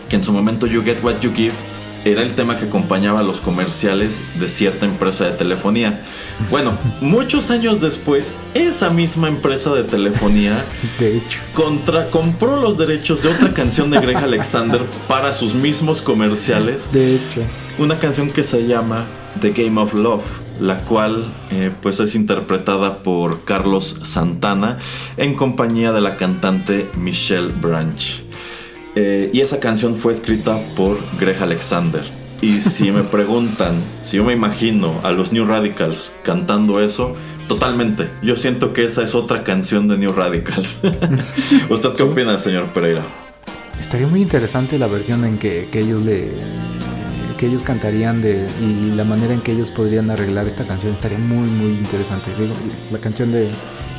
que 0.08 0.16
en 0.16 0.24
su 0.24 0.32
momento 0.32 0.66
You 0.66 0.84
Get 0.84 1.04
What 1.04 1.20
You 1.20 1.34
Give 1.34 1.54
era 2.06 2.22
el 2.22 2.34
tema 2.34 2.58
que 2.58 2.66
acompañaba 2.66 3.20
a 3.20 3.24
los 3.24 3.42
comerciales 3.42 4.40
de 4.40 4.48
cierta 4.48 4.86
empresa 4.86 5.26
de 5.26 5.32
telefonía. 5.32 6.02
Bueno, 6.50 6.78
muchos 7.02 7.52
años 7.52 7.82
después, 7.82 8.32
esa 8.54 8.90
misma 8.90 9.28
empresa 9.28 9.74
de 9.74 9.84
telefonía 9.84 10.64
De 11.00 11.18
hecho, 11.18 11.40
contra, 11.54 12.10
compró 12.10 12.62
los 12.62 12.78
derechos 12.78 13.24
de 13.24 13.30
otra 13.30 13.54
canción 13.54 13.90
de 13.90 14.00
Greg 14.00 14.18
Alexander 14.18 14.82
para 15.08 15.34
sus 15.34 15.54
mismos 15.54 16.02
comerciales. 16.02 16.92
de 16.92 17.16
hecho. 17.16 17.42
Una 17.78 18.00
canción 18.00 18.32
que 18.32 18.44
se 18.44 18.66
llama 18.66 19.06
The 19.42 19.52
Game 19.52 19.80
of 19.80 19.94
Love, 19.94 20.24
la 20.60 20.80
cual 20.80 21.26
eh, 21.52 21.72
pues 21.82 22.00
es 22.00 22.16
interpretada 22.16 23.00
por 23.00 23.44
Carlos 23.44 24.00
Santana 24.04 24.78
en 25.18 25.36
compañía 25.36 25.92
de 25.92 26.02
la 26.02 26.18
cantante 26.18 26.90
Michelle 26.98 27.54
Branch. 27.54 28.24
Eh, 28.96 29.30
y 29.32 29.42
esa 29.42 29.60
canción 29.60 29.96
fue 29.96 30.14
escrita 30.14 30.60
por 30.76 30.98
Greg 31.20 31.42
Alexander. 31.42 32.04
Y 32.42 32.62
si 32.62 32.92
me 32.92 33.04
preguntan, 33.12 33.76
si 34.02 34.18
yo 34.18 34.24
me 34.24 34.34
imagino 34.34 35.00
a 35.04 35.12
los 35.12 35.32
New 35.32 35.46
Radicals 35.46 36.12
cantando 36.24 36.82
eso, 36.82 37.16
totalmente. 37.48 38.10
Yo 38.24 38.36
siento 38.36 38.74
que 38.74 38.86
esa 38.86 39.04
es 39.04 39.16
otra 39.16 39.44
canción 39.44 39.88
de 39.88 39.98
New 39.98 40.14
Radicals. 40.14 40.80
¿Usted 41.70 41.90
qué 41.96 42.04
opina, 42.04 42.38
señor 42.38 42.74
Pereira? 42.74 43.04
Estaría 43.80 44.08
muy 44.08 44.22
interesante 44.22 44.80
la 44.80 44.88
versión 44.88 45.24
en 45.26 45.38
que, 45.38 45.68
que 45.72 45.82
ellos 45.82 46.02
le 46.04 46.32
que 47.38 47.48
ellos 47.48 47.64
cantarían 47.64 48.22
de 48.22 48.48
y 48.62 48.96
la 48.96 49.04
manera 49.04 49.34
en 49.34 49.42
que 49.42 49.52
ellos 49.52 49.72
podrían 49.72 50.10
arreglar 50.10 50.48
esta 50.48 50.66
canción 50.66 50.94
estaría 50.94 51.18
muy 51.18 51.48
muy 51.48 51.72
interesante. 51.72 52.32
Digo, 52.38 52.54
la 52.92 53.00
canción 53.00 53.32
de 53.32 53.50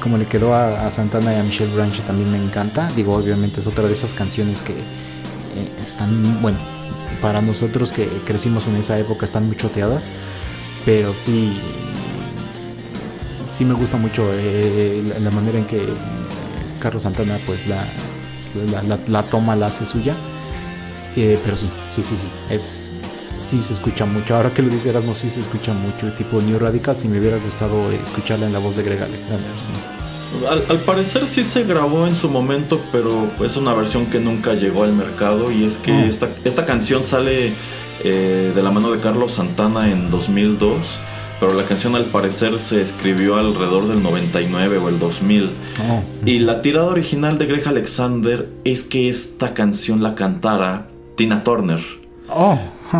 como 0.03 0.17
le 0.17 0.27
quedó 0.27 0.55
a, 0.55 0.91
Santana 0.91 1.35
y 1.35 1.37
a 1.37 1.43
Michelle 1.43 1.73
Branch 1.75 1.99
también 2.03 2.31
me 2.31 2.43
encanta. 2.43 2.89
Digo, 2.95 3.15
obviamente 3.15 3.61
es 3.61 3.67
otra 3.67 3.85
de 3.85 3.93
esas 3.93 4.15
canciones 4.15 4.63
que 4.63 4.73
eh, 4.73 5.69
están 5.83 6.43
bueno 6.43 6.59
para 7.23 7.43
nosotros 7.43 7.91
que 7.91 8.07
crecimos 8.25 8.69
en 8.69 8.77
esa 8.77 8.99
época 8.99 9.27
están 9.27 9.47
muy 9.47 9.57
choteadas, 9.57 10.05
pero 10.85 11.15
sí 11.15 11.59
sí 13.49 13.65
me 13.65 13.75
gusta 13.75 13.97
mucho 13.97 14.23
eh, 14.35 15.03
la, 15.07 15.19
la 15.19 15.31
manera 15.31 15.59
en 15.59 15.65
que 15.65 15.81
Carlos 16.81 17.03
Santana 17.03 17.39
pues 17.47 17.67
la, 17.67 17.83
la, 19.09 19.23
toma, 19.25 19.57
la 19.57 19.67
hace 19.67 19.87
suya. 19.87 20.15
Eh, 21.17 21.39
pero 21.45 21.57
sí, 21.57 21.69
sí, 21.91 22.03
sí, 22.03 22.15
sí. 22.17 22.55
Es, 22.55 22.91
sí 23.29 23.63
se 23.63 23.75
escucha 23.75 24.05
mucho. 24.07 24.35
Ahora 24.37 24.53
que 24.53 24.63
lo 24.63 24.69
dice 24.69 24.91
Erasmo, 24.91 25.15
sí 25.15 25.31
se 25.31 25.41
escucha 25.41 25.73
mucho. 25.75 26.13
Tipo 26.17 26.41
New 26.41 26.59
Radical, 26.59 26.97
si 26.97 27.09
me 27.09 27.19
hubiera 27.21 27.37
gustado 27.39 27.91
escucharla 27.93 28.47
en 28.47 28.53
la 28.53 28.59
voz 28.59 28.77
de 28.77 28.83
Greg 28.83 29.01
Alexander. 29.03 29.51
sí. 29.59 30.45
Al, 30.51 30.63
al 30.69 30.77
parecer 30.81 31.27
sí 31.27 31.43
se 31.43 31.65
grabó 31.65 32.07
en 32.07 32.15
su 32.15 32.29
momento, 32.29 32.79
pero 32.93 33.31
es 33.43 33.57
una 33.57 33.73
versión 33.73 34.07
que 34.07 34.21
nunca 34.21 34.53
llegó 34.55 34.83
al 34.85 34.93
mercado. 34.93 35.51
Y 35.51 35.65
es 35.65 35.77
que 35.79 35.93
Mm. 35.93 36.05
esta, 36.05 36.29
esta 36.45 36.67
canción 36.67 37.05
sale 37.05 37.53
eh, 38.05 38.53
de 38.55 38.63
la 38.63 38.71
mano 38.71 38.91
de 38.93 39.01
Carlos 39.01 39.33
Santana 39.35 39.91
en 39.91 40.11
2002. 40.11 40.99
Pero 41.41 41.55
la 41.55 41.63
canción 41.63 41.95
al 41.95 42.05
parecer 42.05 42.59
se 42.59 42.83
escribió 42.83 43.37
alrededor 43.37 43.87
del 43.87 44.03
99 44.03 44.79
o 44.79 44.89
el 44.89 44.99
2000. 44.99 45.51
Oh, 45.89 46.03
Y 46.27 46.41
la 46.41 46.63
tirada 46.63 46.87
original 46.89 47.39
de 47.39 47.47
Greg 47.47 47.67
Alexander 47.69 48.49
es 48.65 48.83
que 48.83 49.09
esta 49.09 49.55
canción 49.55 50.03
la 50.03 50.15
cantara 50.17 50.89
Tina 51.17 51.43
Turner. 51.45 51.81
oh, 52.29 52.59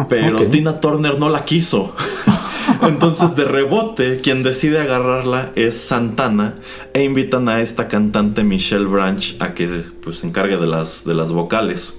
Pero 0.09 0.39
ok. 0.39 0.51
Tina 0.51 0.81
Turner 0.81 1.19
no 1.19 1.29
la 1.29 1.45
quiso. 1.45 1.95
Entonces 2.83 3.35
de 3.35 3.45
rebote 3.45 4.21
quien 4.21 4.43
decide 4.43 4.81
agarrarla 4.81 5.51
es 5.57 5.77
Santana 5.81 6.55
e 6.93 7.03
invitan 7.03 7.49
a 7.49 7.61
esta 7.61 7.89
cantante 7.89 8.45
Michelle 8.45 8.85
Branch 8.87 9.37
a 9.41 9.55
que 9.55 9.67
pues, 10.03 10.19
se 10.19 10.27
encargue 10.27 10.57
de 10.59 10.67
las, 10.67 11.05
de 11.05 11.15
las 11.15 11.33
vocales. 11.33 11.99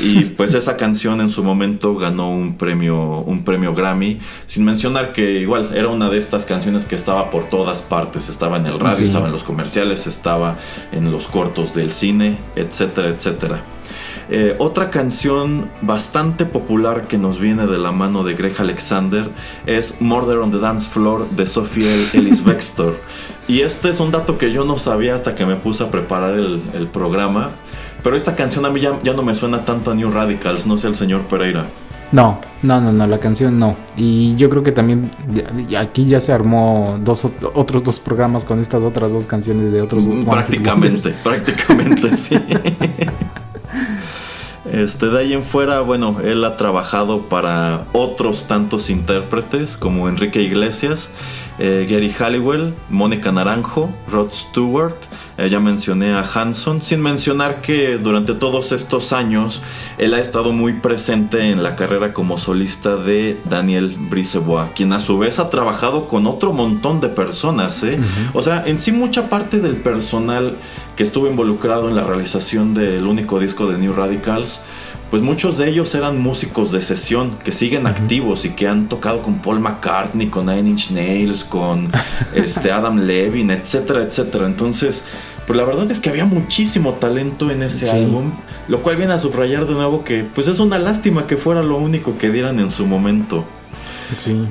Y 0.00 0.20
pues 0.24 0.54
esa 0.54 0.76
canción 0.76 1.20
en 1.20 1.30
su 1.30 1.42
momento 1.42 1.96
ganó 1.96 2.30
un 2.30 2.56
premio, 2.56 3.18
un 3.20 3.44
premio 3.44 3.74
Grammy, 3.74 4.20
sin 4.46 4.64
mencionar 4.64 5.12
que 5.12 5.40
igual 5.40 5.70
era 5.74 5.88
una 5.88 6.08
de 6.08 6.18
estas 6.18 6.46
canciones 6.46 6.84
que 6.84 6.94
estaba 6.94 7.30
por 7.30 7.46
todas 7.50 7.82
partes, 7.82 8.28
estaba 8.28 8.58
en 8.58 8.66
el 8.66 8.78
radio, 8.78 8.94
Sí. 8.94 9.04
estaba 9.06 9.26
en 9.26 9.32
los 9.32 9.42
comerciales, 9.42 10.06
estaba 10.06 10.56
en 10.92 11.10
los 11.10 11.26
cortos 11.26 11.74
del 11.74 11.90
cine, 11.90 12.38
etcétera, 12.54 13.08
etcétera. 13.08 13.60
Eh, 14.30 14.54
otra 14.58 14.88
canción 14.90 15.70
bastante 15.82 16.46
popular 16.46 17.02
que 17.08 17.18
nos 17.18 17.38
viene 17.38 17.66
de 17.66 17.78
la 17.78 17.92
mano 17.92 18.22
de 18.24 18.34
Greg 18.34 18.54
Alexander 18.58 19.30
es 19.66 20.00
Murder 20.00 20.38
on 20.38 20.50
the 20.50 20.58
Dance 20.58 20.88
Floor 20.88 21.28
de 21.30 21.46
Sophie 21.46 22.08
Ellis 22.12 22.44
Bextor. 22.44 22.96
Y 23.48 23.60
este 23.60 23.90
es 23.90 24.00
un 24.00 24.10
dato 24.12 24.38
que 24.38 24.52
yo 24.52 24.64
no 24.64 24.78
sabía 24.78 25.14
hasta 25.14 25.34
que 25.34 25.44
me 25.44 25.56
puse 25.56 25.82
a 25.84 25.90
preparar 25.90 26.34
el, 26.34 26.62
el 26.74 26.86
programa. 26.86 27.50
Pero 28.02 28.16
esta 28.16 28.34
canción 28.36 28.64
a 28.64 28.70
mí 28.70 28.80
ya, 28.80 28.98
ya 29.02 29.12
no 29.12 29.22
me 29.22 29.34
suena 29.34 29.64
tanto 29.64 29.90
a 29.90 29.94
New 29.94 30.10
Radicals, 30.10 30.66
no 30.66 30.76
sé 30.78 30.88
el 30.88 30.94
señor 30.94 31.22
Pereira. 31.22 31.66
No, 32.12 32.40
no, 32.62 32.78
no, 32.80 32.92
no, 32.92 33.06
la 33.06 33.18
canción 33.18 33.58
no. 33.58 33.74
Y 33.96 34.36
yo 34.36 34.50
creo 34.50 34.62
que 34.62 34.70
también 34.72 35.10
aquí 35.78 36.04
ya 36.06 36.20
se 36.20 36.30
armó 36.32 36.98
dos 37.02 37.24
ot- 37.24 37.50
otros 37.54 37.82
dos 37.84 38.00
programas 38.00 38.44
con 38.44 38.60
estas 38.60 38.82
otras 38.82 39.12
dos 39.12 39.26
canciones 39.26 39.72
de 39.72 39.80
otros 39.80 40.06
Mm, 40.06 40.24
Prácticamente, 40.24 41.14
prácticamente, 41.24 42.14
sí. 42.14 42.36
Este, 44.72 45.10
de 45.10 45.18
ahí 45.18 45.32
en 45.34 45.44
fuera, 45.44 45.80
bueno, 45.80 46.16
él 46.24 46.42
ha 46.46 46.56
trabajado 46.56 47.28
para 47.28 47.84
otros 47.92 48.48
tantos 48.48 48.88
intérpretes 48.88 49.76
como 49.76 50.08
Enrique 50.08 50.40
Iglesias, 50.40 51.10
eh, 51.58 51.86
Gary 51.88 52.10
Halliwell, 52.10 52.74
Mónica 52.88 53.32
Naranjo, 53.32 53.90
Rod 54.08 54.30
Stewart, 54.30 54.96
eh, 55.38 55.48
ya 55.48 55.60
mencioné 55.60 56.14
a 56.14 56.20
Hanson, 56.22 56.82
sin 56.82 57.00
mencionar 57.00 57.60
que 57.62 57.98
durante 57.98 58.34
todos 58.34 58.72
estos 58.72 59.12
años 59.12 59.62
él 59.98 60.14
ha 60.14 60.20
estado 60.20 60.52
muy 60.52 60.74
presente 60.74 61.50
en 61.50 61.62
la 61.62 61.76
carrera 61.76 62.12
como 62.12 62.38
solista 62.38 62.96
de 62.96 63.38
Daniel 63.44 63.96
Brisebois, 63.98 64.70
quien 64.74 64.92
a 64.92 65.00
su 65.00 65.18
vez 65.18 65.38
ha 65.38 65.50
trabajado 65.50 66.08
con 66.08 66.26
otro 66.26 66.52
montón 66.52 67.00
de 67.00 67.08
personas. 67.08 67.82
¿eh? 67.82 67.98
O 68.34 68.42
sea, 68.42 68.64
en 68.66 68.78
sí 68.78 68.92
mucha 68.92 69.28
parte 69.28 69.60
del 69.60 69.76
personal 69.76 70.56
que 70.96 71.02
estuvo 71.02 71.26
involucrado 71.26 71.88
en 71.88 71.96
la 71.96 72.04
realización 72.04 72.74
del 72.74 73.06
único 73.06 73.38
disco 73.38 73.66
de 73.66 73.78
New 73.78 73.94
Radicals, 73.94 74.60
pues 75.12 75.22
muchos 75.22 75.58
de 75.58 75.68
ellos 75.68 75.94
eran 75.94 76.18
músicos 76.18 76.72
de 76.72 76.80
sesión 76.80 77.32
que 77.44 77.52
siguen 77.52 77.86
activos 77.86 78.46
y 78.46 78.48
que 78.52 78.66
han 78.66 78.88
tocado 78.88 79.20
con 79.20 79.40
Paul 79.40 79.60
McCartney, 79.60 80.28
con 80.28 80.46
Nine 80.46 80.70
Inch 80.70 80.90
Nails, 80.90 81.44
con 81.44 81.90
este 82.34 82.72
Adam 82.72 82.96
Levine, 82.96 83.52
etcétera, 83.52 84.00
etcétera. 84.04 84.46
Entonces, 84.46 85.04
pues 85.46 85.54
la 85.54 85.64
verdad 85.64 85.90
es 85.90 86.00
que 86.00 86.08
había 86.08 86.24
muchísimo 86.24 86.94
talento 86.94 87.50
en 87.50 87.62
ese 87.62 87.84
Sí. 87.84 87.94
álbum, 87.94 88.32
lo 88.68 88.82
cual 88.82 88.96
viene 88.96 89.12
a 89.12 89.18
subrayar 89.18 89.66
de 89.66 89.74
nuevo 89.74 90.02
que 90.02 90.24
pues 90.34 90.48
es 90.48 90.60
una 90.60 90.78
lástima 90.78 91.26
que 91.26 91.36
fuera 91.36 91.62
lo 91.62 91.76
único 91.76 92.16
que 92.16 92.30
dieran 92.30 92.58
en 92.58 92.70
su 92.70 92.86
momento. 92.86 93.44
Sí. 94.16 94.48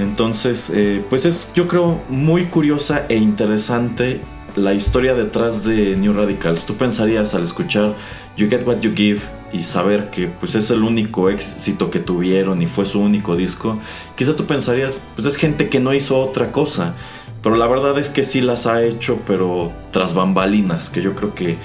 Entonces, 0.00 0.70
eh, 0.72 1.04
pues 1.10 1.24
es 1.24 1.50
yo 1.56 1.66
creo 1.66 2.02
muy 2.08 2.44
curiosa 2.44 3.04
e 3.08 3.16
interesante 3.16 4.20
la 4.56 4.72
historia 4.72 5.14
detrás 5.14 5.64
de 5.64 5.96
New 5.96 6.12
Radicals. 6.12 6.64
Tú 6.64 6.74
pensarías 6.76 7.34
al 7.34 7.42
escuchar 7.42 7.94
You 8.36 8.48
Get 8.48 8.66
What 8.66 8.80
You 8.80 8.92
Give 8.94 9.20
y 9.52 9.62
saber 9.62 10.10
que 10.10 10.26
pues 10.26 10.54
es 10.54 10.70
el 10.70 10.82
único 10.82 11.30
éxito 11.30 11.90
que 11.90 12.00
tuvieron 12.00 12.60
y 12.62 12.66
fue 12.66 12.84
su 12.84 13.00
único 13.00 13.36
disco, 13.36 13.78
quizá 14.16 14.34
tú 14.34 14.46
pensarías, 14.46 14.94
pues 15.14 15.26
es 15.26 15.36
gente 15.36 15.68
que 15.68 15.80
no 15.80 15.94
hizo 15.94 16.18
otra 16.18 16.50
cosa. 16.50 16.94
Pero 17.42 17.56
la 17.56 17.66
verdad 17.66 17.98
es 17.98 18.08
que 18.08 18.24
sí 18.24 18.40
las 18.40 18.66
ha 18.66 18.82
hecho, 18.82 19.20
pero 19.26 19.70
tras 19.92 20.14
bambalinas, 20.14 20.88
que 20.88 21.02
yo 21.02 21.14
creo 21.14 21.34
que 21.34 21.58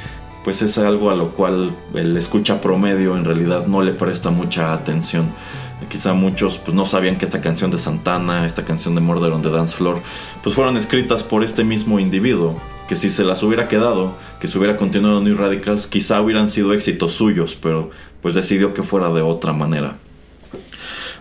pues 0.43 0.61
es 0.61 0.77
algo 0.77 1.09
a 1.09 1.15
lo 1.15 1.33
cual 1.33 1.75
el 1.93 2.15
escucha 2.17 2.59
promedio 2.61 3.15
en 3.15 3.25
realidad 3.25 3.67
no 3.67 3.81
le 3.81 3.93
presta 3.93 4.29
mucha 4.29 4.73
atención. 4.73 5.31
Quizá 5.87 6.13
muchos 6.13 6.57
pues, 6.57 6.75
no 6.75 6.85
sabían 6.85 7.17
que 7.17 7.25
esta 7.25 7.39
canción 7.41 7.71
de 7.71 7.77
Santana, 7.77 8.45
esta 8.45 8.65
canción 8.65 8.93
de 8.95 9.01
Murder 9.01 9.31
on 9.31 9.41
the 9.41 9.49
Dance 9.49 9.75
Floor, 9.75 10.01
pues 10.43 10.53
fueron 10.53 10.75
escritas 10.75 11.23
por 11.23 11.43
este 11.43 11.63
mismo 11.63 11.99
individuo. 11.99 12.59
Que 12.89 12.95
si 12.95 13.11
se 13.11 13.23
las 13.23 13.43
hubiera 13.43 13.67
quedado, 13.67 14.15
que 14.39 14.47
se 14.47 14.57
hubiera 14.57 14.75
continuado 14.75 15.21
New 15.21 15.37
Radicals, 15.37 15.85
quizá 15.85 16.19
hubieran 16.21 16.49
sido 16.49 16.73
éxitos 16.73 17.13
suyos, 17.13 17.55
pero 17.61 17.91
pues 18.23 18.33
decidió 18.33 18.73
que 18.73 18.81
fuera 18.81 19.09
de 19.09 19.21
otra 19.21 19.53
manera. 19.53 19.97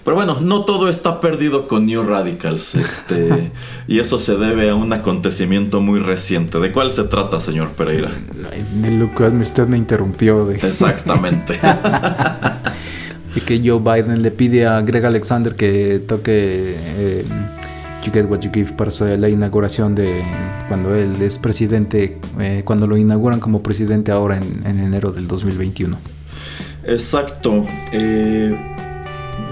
Pero 0.03 0.17
bueno, 0.17 0.41
no 0.41 0.65
todo 0.65 0.89
está 0.89 1.21
perdido 1.21 1.69
con 1.69 1.85
New 1.85 2.03
Radicals, 2.03 2.75
este, 2.75 3.53
y 3.87 3.99
eso 3.99 4.19
se 4.19 4.37
debe 4.37 4.71
a 4.71 4.75
un 4.75 4.91
acontecimiento 4.95 5.83
muy 5.83 6.01
reciente. 6.01 6.59
¿De 6.59 6.73
cuál 6.73 6.91
se 6.91 7.05
trata, 7.05 7.39
señor 7.39 7.69
Pereira? 7.73 8.11
En 8.83 8.99
lo 8.99 9.13
cual 9.13 9.39
usted 9.39 9.69
me 9.69 9.77
interrumpió 9.77 10.47
de, 10.47 10.55
Exactamente. 10.55 11.61
de 13.35 13.41
que 13.43 13.61
Joe 13.63 13.81
Biden 13.81 14.23
le 14.23 14.31
pide 14.31 14.67
a 14.67 14.81
Greg 14.81 15.05
Alexander 15.05 15.55
que 15.55 15.99
toque 15.99 16.75
eh, 16.79 17.25
You 18.05 18.13
Get 18.13 18.27
What 18.27 18.41
You 18.41 18.51
Give 18.53 18.73
para 18.73 18.91
la 19.17 19.29
inauguración 19.29 19.95
de 19.95 20.23
cuando 20.69 20.95
él 20.95 21.21
es 21.21 21.39
presidente, 21.39 22.19
eh, 22.39 22.63
cuando 22.65 22.87
lo 22.87 22.97
inauguran 22.97 23.41
como 23.41 23.63
presidente 23.63 24.13
ahora 24.13 24.37
en, 24.37 24.67
en 24.67 24.81
enero 24.81 25.11
del 25.11 25.27
2021. 25.27 25.99
Exacto. 26.85 27.67
Eh, 27.93 28.57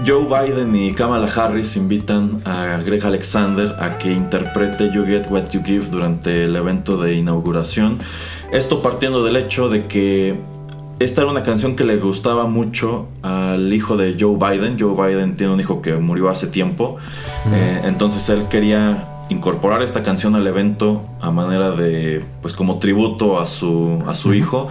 Joe 0.05 0.25
Biden 0.25 0.75
y 0.75 0.93
Kamala 0.93 1.27
Harris 1.27 1.75
invitan 1.75 2.39
a 2.45 2.77
Greg 2.85 3.05
Alexander 3.05 3.75
a 3.79 3.97
que 3.97 4.11
interprete 4.11 4.91
You 4.93 5.05
Get 5.05 5.27
What 5.29 5.49
You 5.51 5.63
Give 5.63 5.85
durante 5.87 6.43
el 6.43 6.55
evento 6.55 7.01
de 7.01 7.15
inauguración. 7.15 7.97
Esto 8.51 8.81
partiendo 8.81 9.23
del 9.23 9.35
hecho 9.37 9.69
de 9.69 9.87
que 9.87 10.39
esta 10.99 11.21
era 11.21 11.31
una 11.31 11.43
canción 11.43 11.75
que 11.75 11.83
le 11.83 11.97
gustaba 11.97 12.47
mucho 12.47 13.07
al 13.21 13.71
hijo 13.71 13.97
de 13.97 14.15
Joe 14.19 14.37
Biden. 14.37 14.77
Joe 14.79 14.95
Biden 14.95 15.35
tiene 15.35 15.53
un 15.53 15.59
hijo 15.59 15.81
que 15.81 15.93
murió 15.93 16.29
hace 16.29 16.47
tiempo. 16.47 16.97
Eh, 17.53 17.81
entonces 17.85 18.27
él 18.29 18.43
quería 18.49 19.07
incorporar 19.29 19.83
esta 19.83 20.01
canción 20.01 20.35
al 20.35 20.47
evento 20.47 21.05
a 21.21 21.31
manera 21.31 21.71
de, 21.71 22.23
pues 22.41 22.53
como 22.53 22.79
tributo 22.79 23.39
a 23.39 23.45
su, 23.45 24.03
a 24.07 24.15
su 24.15 24.33
hijo. 24.33 24.69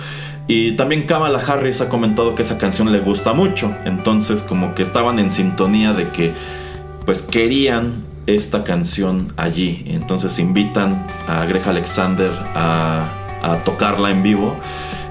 Y 0.49 0.73
también 0.73 1.03
Kamala 1.07 1.39
Harris 1.39 1.81
ha 1.81 1.89
comentado 1.89 2.35
que 2.35 2.43
esa 2.43 2.59
canción 2.59 2.91
le 2.91 3.01
gusta 3.01 3.33
mucho. 3.33 3.73
Entonces 3.85 4.43
como 4.43 4.75
que 4.75 4.83
estaban 4.83 5.21
en 5.21 5.31
sintonía 5.31 5.93
de 5.93 6.09
que 6.09 6.33
pues 7.05 7.23
querían 7.23 8.05
esta 8.27 8.65
canción 8.65 9.33
allí. 9.37 9.85
Entonces 9.87 10.41
invitan 10.41 11.07
a 11.29 11.45
Greg 11.45 11.69
Alexander 11.69 12.33
a, 12.55 13.13
a 13.43 13.63
tocarla 13.63 14.11
en 14.11 14.25
vivo. 14.25 14.57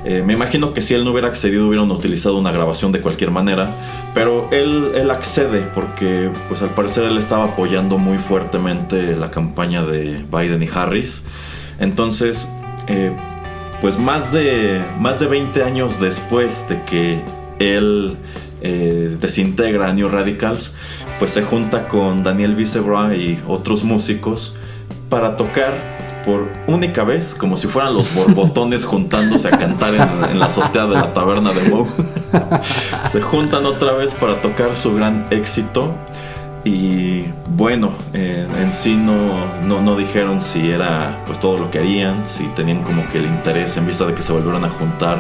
Eh, 0.05 0.21
me 0.23 0.33
imagino 0.33 0.71
que 0.71 0.81
si 0.81 0.93
él 0.93 1.03
no 1.03 1.11
hubiera 1.11 1.27
accedido 1.27 1.67
hubieran 1.67 1.89
utilizado 1.89 2.37
una 2.37 2.51
grabación 2.51 2.91
de 2.91 3.01
cualquier 3.01 3.31
manera. 3.31 3.71
Pero 4.13 4.47
él, 4.51 5.09
accede 5.09 5.61
porque 5.73 6.29
pues 6.47 6.61
al 6.61 6.69
parecer 6.69 7.05
él 7.05 7.17
estaba 7.17 7.45
apoyando 7.45 7.97
muy 7.97 8.17
fuertemente 8.17 9.15
la 9.15 9.31
campaña 9.31 9.83
de 9.83 10.23
Biden 10.31 10.61
y 10.61 10.69
Harris. 10.73 11.23
Entonces, 11.79 12.49
eh, 12.87 13.11
pues 13.81 13.97
más 13.97 14.31
de, 14.31 14.83
más 14.99 15.19
de 15.19 15.27
20 15.27 15.63
años 15.63 15.99
después 15.99 16.67
de 16.69 16.83
que 16.83 17.21
él 17.59 18.17
eh, 18.61 19.17
desintegra 19.19 19.89
a 19.89 19.93
New 19.93 20.09
Radicals, 20.09 20.75
pues 21.19 21.31
se 21.31 21.41
junta 21.41 21.87
con 21.87 22.23
Daniel 22.23 22.55
Vicebra 22.55 23.15
y 23.15 23.41
otros 23.47 23.83
músicos 23.83 24.53
para 25.09 25.35
tocar 25.35 25.95
por 26.25 26.51
única 26.67 27.03
vez, 27.03 27.35
como 27.35 27.55
si 27.55 27.67
fueran 27.67 27.93
los 27.93 28.13
borbotones 28.13 28.83
juntándose 28.83 29.47
a 29.47 29.51
cantar 29.51 29.93
en, 29.93 30.31
en 30.31 30.39
la 30.39 30.47
azotea 30.47 30.85
de 30.87 30.95
la 30.95 31.13
taberna 31.13 31.53
de 31.53 31.69
Moe. 31.69 31.85
se 33.07 33.21
juntan 33.21 33.65
otra 33.65 33.93
vez 33.93 34.13
para 34.13 34.41
tocar 34.41 34.75
su 34.75 34.95
gran 34.95 35.27
éxito. 35.29 35.93
Y 36.65 37.25
bueno, 37.47 37.91
eh, 38.13 38.47
en 38.57 38.73
sí 38.73 38.95
no, 38.95 39.45
no, 39.67 39.81
no 39.81 39.95
dijeron 39.95 40.41
si 40.41 40.71
era 40.71 41.21
pues 41.27 41.39
todo 41.39 41.59
lo 41.59 41.69
que 41.69 41.77
harían, 41.77 42.25
si 42.25 42.47
tenían 42.47 42.81
como 42.81 43.07
que 43.07 43.19
el 43.19 43.25
interés 43.25 43.77
en 43.77 43.85
vista 43.85 44.03
de 44.05 44.15
que 44.15 44.23
se 44.23 44.33
volvieron 44.33 44.65
a 44.65 44.69
juntar, 44.71 45.19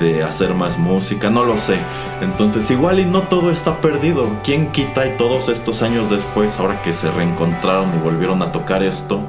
de 0.00 0.24
hacer 0.24 0.52
más 0.52 0.78
música, 0.78 1.30
no 1.30 1.44
lo 1.44 1.58
sé. 1.58 1.78
Entonces 2.20 2.68
igual 2.72 2.98
y 2.98 3.04
no 3.04 3.22
todo 3.22 3.52
está 3.52 3.80
perdido. 3.80 4.26
¿Quién 4.42 4.72
quita 4.72 5.06
y 5.06 5.16
todos 5.16 5.48
estos 5.48 5.82
años 5.82 6.10
después, 6.10 6.58
ahora 6.58 6.82
que 6.82 6.92
se 6.92 7.08
reencontraron 7.12 7.88
y 7.96 8.02
volvieron 8.02 8.42
a 8.42 8.50
tocar 8.50 8.82
esto, 8.82 9.20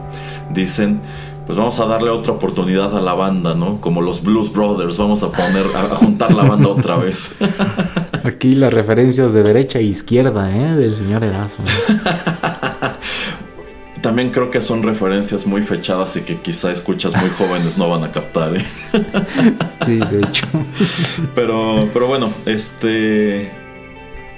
dicen, 0.54 1.02
pues 1.46 1.58
vamos 1.58 1.80
a 1.80 1.86
darle 1.86 2.10
otra 2.10 2.34
oportunidad 2.34 2.98
a 2.98 3.02
la 3.02 3.14
banda, 3.14 3.56
¿no? 3.56 3.82
Como 3.82 4.02
los 4.02 4.24
Blues 4.24 4.54
Brothers, 4.54 4.98
vamos 4.98 5.24
a 5.24 5.32
poner, 5.32 5.66
a, 5.76 5.96
juntar 5.96 6.34
la 6.34 6.44
banda 6.44 6.70
otra 6.70 6.96
vez. 6.96 7.36
Aquí 8.24 8.54
las 8.54 8.74
referencias 8.74 9.34
de 9.34 9.44
derecha 9.44 9.80
e 9.80 9.84
izquierda, 9.84 10.56
¿eh? 10.56 10.76
Del 10.76 10.96
señor 10.96 11.24
Erasmo. 11.24 11.66
También 14.02 14.32
creo 14.32 14.50
que 14.50 14.62
son 14.62 14.82
referencias 14.82 15.46
muy 15.46 15.62
fechadas 15.62 16.16
y 16.16 16.22
que 16.22 16.40
quizá 16.40 16.72
escuchas 16.72 17.16
muy 17.16 17.30
jóvenes 17.30 17.78
no 17.78 17.90
van 17.90 18.04
a 18.04 18.12
captar, 18.12 18.56
¿eh? 18.56 18.66
Sí, 19.86 20.00
de 20.00 20.20
hecho. 20.20 20.48
Pero, 21.36 21.90
pero 21.94 22.08
bueno, 22.08 22.32
este. 22.46 23.52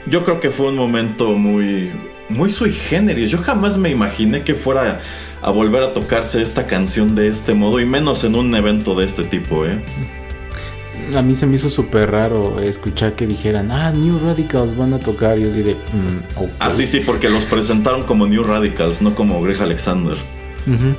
Yo 0.07 0.23
creo 0.23 0.39
que 0.39 0.49
fue 0.49 0.69
un 0.69 0.75
momento 0.75 1.31
muy. 1.31 1.91
Muy 2.29 2.49
sui 2.49 2.71
generis. 2.71 3.29
Yo 3.29 3.37
jamás 3.37 3.77
me 3.77 3.89
imaginé 3.89 4.43
que 4.43 4.55
fuera 4.55 4.99
a 5.43 5.51
volver 5.51 5.83
a 5.83 5.93
tocarse 5.93 6.41
esta 6.41 6.65
canción 6.65 7.15
de 7.15 7.27
este 7.27 7.53
modo. 7.53 7.79
Y 7.79 7.85
menos 7.85 8.23
en 8.23 8.35
un 8.35 8.55
evento 8.55 8.95
de 8.95 9.05
este 9.05 9.23
tipo, 9.23 9.65
¿eh? 9.65 9.81
A 11.15 11.21
mí 11.21 11.35
se 11.35 11.45
me 11.45 11.55
hizo 11.55 11.69
súper 11.69 12.11
raro 12.11 12.59
escuchar 12.61 13.13
que 13.13 13.27
dijeran, 13.27 13.71
ah, 13.71 13.91
New 13.91 14.17
Radicals 14.19 14.75
van 14.75 14.93
a 14.93 14.99
tocar. 14.99 15.37
Y 15.37 15.43
yo 15.43 15.49
así 15.49 15.61
de, 15.61 15.75
mm. 15.75 16.45
Ah, 16.59 16.71
sí, 16.71 16.87
sí, 16.87 17.01
porque 17.01 17.29
los 17.29 17.43
presentaron 17.43 18.03
como 18.03 18.25
New 18.25 18.43
Radicals, 18.43 19.01
no 19.01 19.13
como 19.13 19.41
Greg 19.41 19.61
Alexander. 19.61 20.17
Ujú, 20.65 20.75
ujú. 20.75 20.95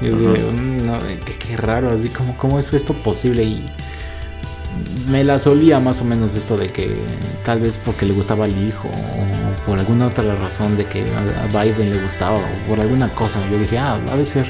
Y 0.00 0.08
yo 0.08 0.14
así 0.16 0.40
de, 0.40 0.50
mm, 0.50 0.86
no, 0.86 0.98
qué, 1.24 1.34
qué 1.34 1.56
raro, 1.58 1.90
así 1.90 2.08
como, 2.08 2.36
¿cómo 2.38 2.58
es 2.58 2.72
esto 2.72 2.94
posible? 2.94 3.44
Y 3.44 3.66
me 5.08 5.24
la 5.24 5.38
solía 5.38 5.80
más 5.80 6.00
o 6.00 6.04
menos 6.04 6.34
esto 6.34 6.56
de 6.56 6.68
que 6.68 6.96
tal 7.44 7.60
vez 7.60 7.78
porque 7.78 8.06
le 8.06 8.12
gustaba 8.12 8.44
al 8.44 8.56
hijo 8.66 8.88
o 8.88 9.66
por 9.66 9.78
alguna 9.78 10.06
otra 10.06 10.34
razón 10.36 10.76
de 10.76 10.86
que 10.86 11.04
a 11.12 11.46
Biden 11.46 11.90
le 11.90 12.02
gustaba 12.02 12.36
o 12.36 12.68
por 12.68 12.80
alguna 12.80 13.14
cosa. 13.14 13.40
Yo 13.50 13.58
dije, 13.58 13.78
ah, 13.78 14.00
ha 14.10 14.16
de 14.16 14.26
ser 14.26 14.46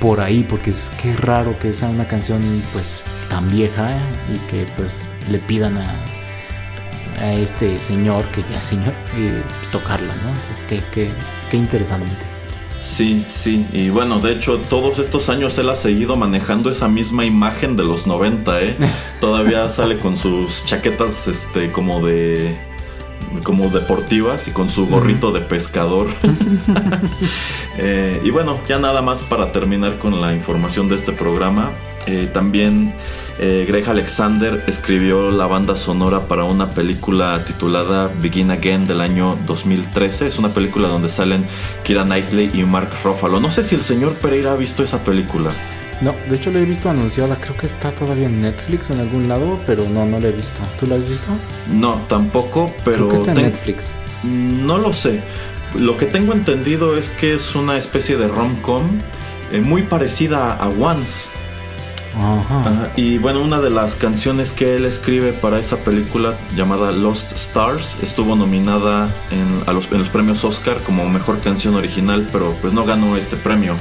por 0.00 0.20
ahí 0.20 0.44
porque 0.48 0.70
es 0.70 0.90
que 1.02 1.14
raro 1.14 1.58
que 1.58 1.72
sea 1.72 1.88
una 1.88 2.06
canción 2.08 2.42
pues 2.72 3.02
tan 3.28 3.48
vieja 3.50 3.90
y 4.34 4.38
que 4.50 4.66
pues 4.76 5.08
le 5.30 5.38
pidan 5.38 5.76
a, 5.76 5.94
a 7.20 7.32
este 7.34 7.78
señor, 7.78 8.24
que 8.28 8.42
ya 8.50 8.60
señor, 8.60 8.94
eh, 9.16 9.42
tocarla, 9.70 10.14
¿no? 10.22 10.28
Entonces, 10.30 10.64
qué, 10.68 10.82
qué, 10.92 11.10
qué 11.50 11.56
interesante. 11.56 12.39
Sí, 12.80 13.24
sí, 13.28 13.66
y 13.72 13.90
bueno, 13.90 14.20
de 14.20 14.32
hecho 14.32 14.58
todos 14.58 14.98
estos 14.98 15.28
años 15.28 15.58
él 15.58 15.68
ha 15.68 15.76
seguido 15.76 16.16
manejando 16.16 16.70
esa 16.70 16.88
misma 16.88 17.26
imagen 17.26 17.76
de 17.76 17.84
los 17.84 18.06
90, 18.06 18.62
¿eh? 18.62 18.76
Todavía 19.20 19.68
sale 19.68 19.98
con 19.98 20.16
sus 20.16 20.64
chaquetas 20.64 21.28
este 21.28 21.70
como 21.70 22.04
de 22.04 22.56
como 23.44 23.68
deportivas 23.68 24.48
y 24.48 24.50
con 24.50 24.68
su 24.70 24.86
gorrito 24.86 25.30
de 25.30 25.40
pescador. 25.40 26.08
Eh, 27.82 28.20
y 28.22 28.30
bueno, 28.30 28.58
ya 28.68 28.78
nada 28.78 29.00
más 29.00 29.22
para 29.22 29.52
terminar 29.52 29.98
con 29.98 30.20
la 30.20 30.34
información 30.34 30.88
de 30.88 30.96
este 30.96 31.12
programa. 31.12 31.72
Eh, 32.06 32.28
también 32.32 32.92
eh, 33.38 33.64
Greg 33.68 33.88
Alexander 33.88 34.62
escribió 34.66 35.30
la 35.30 35.46
banda 35.46 35.76
sonora 35.76 36.20
para 36.28 36.44
una 36.44 36.70
película 36.70 37.42
titulada 37.46 38.10
Begin 38.20 38.50
Again 38.50 38.86
del 38.86 39.00
año 39.00 39.36
2013. 39.46 40.26
Es 40.26 40.38
una 40.38 40.48
película 40.50 40.88
donde 40.88 41.08
salen 41.08 41.44
Kira 41.84 42.04
Knightley 42.04 42.50
y 42.54 42.64
Mark 42.64 42.90
Ruffalo. 43.04 43.40
No 43.40 43.50
sé 43.50 43.62
si 43.62 43.74
el 43.74 43.82
señor 43.82 44.14
Pereira 44.14 44.52
ha 44.52 44.56
visto 44.56 44.82
esa 44.82 45.02
película. 45.04 45.50
No, 46.00 46.14
de 46.30 46.36
hecho 46.36 46.50
la 46.50 46.60
he 46.60 46.64
visto 46.64 46.88
anunciada, 46.88 47.36
creo 47.36 47.54
que 47.58 47.66
está 47.66 47.92
todavía 47.92 48.26
en 48.26 48.40
Netflix 48.40 48.88
o 48.88 48.94
en 48.94 49.00
algún 49.00 49.28
lado, 49.28 49.58
pero 49.66 49.84
no, 49.90 50.06
no 50.06 50.18
la 50.18 50.28
he 50.28 50.32
visto. 50.32 50.60
¿Tú 50.78 50.86
la 50.86 50.94
has 50.96 51.06
visto? 51.06 51.28
No, 51.70 51.96
tampoco, 52.08 52.72
pero... 52.86 52.96
creo 52.96 53.08
que 53.10 53.14
está 53.16 53.30
en 53.32 53.36
ten- 53.36 53.44
Netflix. 53.46 53.92
No 54.24 54.78
lo 54.78 54.94
sé. 54.94 55.20
Lo 55.78 55.98
que 55.98 56.06
tengo 56.06 56.32
entendido 56.32 56.96
es 56.96 57.10
que 57.10 57.34
es 57.34 57.54
una 57.54 57.76
especie 57.76 58.16
de 58.16 58.28
rom-com 58.28 58.82
eh, 59.52 59.60
muy 59.60 59.82
parecida 59.82 60.54
a 60.54 60.68
Once. 60.68 61.28
Y 62.96 63.18
bueno, 63.18 63.40
una 63.42 63.60
de 63.60 63.70
las 63.70 63.94
canciones 63.94 64.52
que 64.52 64.76
él 64.76 64.84
escribe 64.84 65.32
para 65.32 65.58
esa 65.58 65.76
película 65.78 66.34
llamada 66.56 66.92
Lost 66.92 67.32
Stars 67.32 67.96
estuvo 68.02 68.36
nominada 68.36 69.08
en, 69.30 69.68
a 69.68 69.72
los, 69.72 69.90
en 69.92 69.98
los 69.98 70.08
premios 70.08 70.44
Oscar 70.44 70.78
como 70.82 71.08
mejor 71.08 71.40
canción 71.40 71.74
original, 71.76 72.26
pero 72.32 72.54
pues 72.60 72.72
no 72.72 72.84
ganó 72.84 73.16
este 73.16 73.36
premio. 73.36 73.74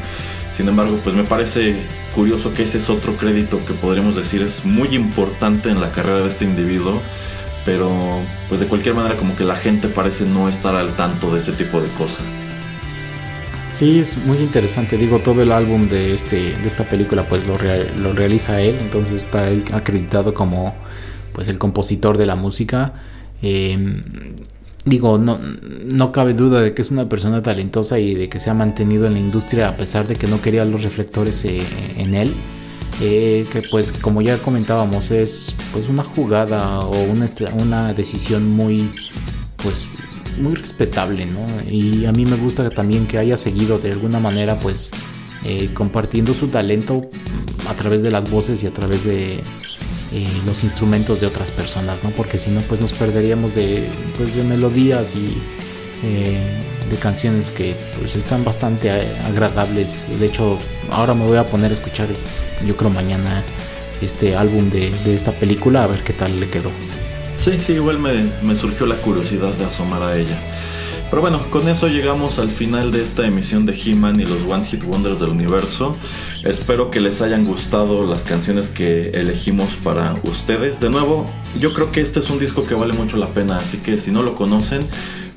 Sin 0.52 0.68
embargo, 0.68 1.00
pues 1.04 1.16
me 1.16 1.24
parece 1.24 1.76
curioso 2.14 2.54
que 2.54 2.64
ese 2.64 2.80
es 2.80 2.90
otro 2.90 3.14
crédito 3.14 3.60
que 3.66 3.74
podríamos 3.74 4.16
decir 4.16 4.42
es 4.42 4.66
muy 4.66 4.96
importante 4.96 5.70
en 5.70 5.80
la 5.80 5.92
carrera 5.92 6.20
de 6.20 6.28
este 6.28 6.46
individuo, 6.46 7.02
pero 7.66 7.90
pues 8.48 8.60
de 8.60 8.68
cualquier 8.68 8.96
manera 8.96 9.16
como 9.16 9.36
que 9.36 9.44
la 9.44 9.56
gente 9.56 9.88
parece 9.88 10.26
no 10.26 10.50
estar 10.50 10.76
al 10.76 10.94
tanto 10.96 11.32
de 11.34 11.40
ese 11.40 11.54
tipo 11.54 11.80
de 11.82 11.88
cosas. 11.90 12.26
Sí, 13.72 14.00
es 14.00 14.18
muy 14.18 14.38
interesante. 14.40 14.98
Digo, 14.98 15.20
todo 15.20 15.42
el 15.42 15.52
álbum 15.52 15.88
de 15.90 16.14
este 16.14 16.58
de 16.58 16.68
esta 16.68 16.90
película 16.90 17.24
pues 17.28 17.46
lo, 17.46 17.56
rea- 17.58 17.86
lo 17.98 18.14
realiza 18.14 18.62
él, 18.62 18.78
entonces 18.82 19.22
está 19.24 19.48
acreditado 19.74 20.34
como 20.34 20.76
pues 21.34 21.48
el 21.48 21.60
compositor 21.60 22.18
de 22.18 22.26
la 22.26 22.36
música. 22.36 22.94
Eh, 23.42 24.04
digo, 24.86 25.18
no, 25.18 25.40
no 25.86 26.12
cabe 26.12 26.34
duda 26.34 26.62
de 26.62 26.74
que 26.74 26.82
es 26.82 26.92
una 26.92 27.08
persona 27.08 27.42
talentosa 27.44 28.00
y 28.00 28.16
de 28.16 28.28
que 28.28 28.40
se 28.40 28.50
ha 28.50 28.54
mantenido 28.54 29.06
en 29.08 29.14
la 29.14 29.20
industria 29.20 29.70
a 29.70 29.78
pesar 29.78 30.08
de 30.08 30.16
que 30.18 30.28
no 30.28 30.42
quería 30.42 30.66
los 30.66 30.84
reflectores 30.84 31.46
eh, 31.46 31.62
en 31.98 32.16
él. 32.16 32.34
Eh, 33.02 33.48
que 33.52 33.62
pues 33.62 33.94
como 33.94 34.22
ya 34.22 34.40
comentábamos 34.40 35.12
es 35.12 35.56
pues 35.72 35.88
una 35.88 36.04
jugada 36.04 36.80
o 36.80 37.02
una, 37.04 37.28
una 37.54 37.94
decisión 37.94 38.50
muy 38.52 38.92
pues 39.58 39.88
muy 40.40 40.56
respetable, 40.56 41.26
¿no? 41.26 41.46
Y 41.70 42.06
a 42.06 42.12
mí 42.12 42.26
me 42.26 42.38
gusta 42.38 42.70
también 42.70 43.08
que 43.08 43.18
haya 43.18 43.38
seguido 43.38 43.80
de 43.80 43.92
alguna 43.92 44.20
manera, 44.20 44.60
pues, 44.60 44.92
eh, 45.44 45.70
compartiendo 45.74 46.34
su 46.34 46.48
talento 46.48 47.10
a 47.70 47.74
través 47.74 48.02
de 48.04 48.12
las 48.12 48.30
voces 48.30 48.64
y 48.64 48.68
a 48.68 48.72
través 48.72 49.04
de 49.04 49.36
eh, 50.12 50.28
los 50.46 50.64
instrumentos 50.64 51.22
de 51.22 51.28
otras 51.28 51.52
personas, 51.52 52.04
¿no? 52.04 52.10
Porque 52.10 52.40
si 52.40 52.50
no, 52.50 52.62
pues 52.62 52.82
nos 52.82 52.94
perderíamos 52.94 53.54
de, 53.54 53.88
pues, 54.18 54.36
de 54.36 54.44
melodías 54.44 55.16
y 55.16 55.38
eh, 56.04 56.38
de 56.90 56.96
canciones 56.98 57.52
que 57.52 57.76
pues 58.00 58.16
están 58.16 58.44
bastante 58.44 58.90
eh, 58.90 59.20
agradables. 59.26 60.06
De 60.20 60.26
hecho, 60.26 60.58
ahora 60.90 61.14
me 61.14 61.26
voy 61.26 61.38
a 61.38 61.46
poner 61.46 61.72
a 61.72 61.74
escuchar, 61.74 62.08
yo 62.66 62.76
creo 62.76 62.90
mañana, 62.90 63.44
este 64.02 64.36
álbum 64.36 64.70
de, 64.70 64.90
de 65.06 65.14
esta 65.14 65.32
película, 65.32 65.84
a 65.84 65.88
ver 65.88 66.00
qué 66.04 66.14
tal 66.14 66.40
le 66.40 66.50
quedó. 66.50 66.72
Sí, 67.40 67.60
sí, 67.60 67.74
igual 67.74 68.00
me, 68.00 68.30
me 68.42 68.56
surgió 68.56 68.86
la 68.86 68.96
curiosidad 68.96 69.54
de 69.54 69.66
asomar 69.66 70.04
a 70.04 70.18
ella. 70.18 70.38
Pero 71.10 71.22
bueno, 71.22 71.42
con 71.50 71.68
eso 71.68 71.88
llegamos 71.88 72.38
al 72.38 72.50
final 72.50 72.92
de 72.92 73.02
esta 73.02 73.26
emisión 73.26 73.66
de 73.66 73.74
He-Man 73.74 74.20
y 74.20 74.26
los 74.26 74.44
One 74.44 74.64
Hit 74.64 74.84
Wonders 74.84 75.20
del 75.20 75.30
universo. 75.30 75.96
Espero 76.44 76.92
que 76.92 77.00
les 77.00 77.22
hayan 77.22 77.46
gustado 77.46 78.06
las 78.06 78.26
canciones 78.26 78.70
que 78.70 79.10
elegimos 79.10 79.70
para 79.84 80.14
ustedes. 80.24 80.80
De 80.80 80.90
nuevo, 80.90 81.26
yo 81.58 81.74
creo 81.74 81.92
que 81.92 82.02
este 82.02 82.20
es 82.20 82.30
un 82.30 82.38
disco 82.38 82.68
que 82.68 82.76
vale 82.76 82.94
mucho 82.94 83.18
la 83.18 83.30
pena, 83.30 83.58
así 83.58 83.78
que 83.78 83.98
si 83.98 84.12
no 84.12 84.22
lo 84.22 84.36
conocen, 84.36 84.86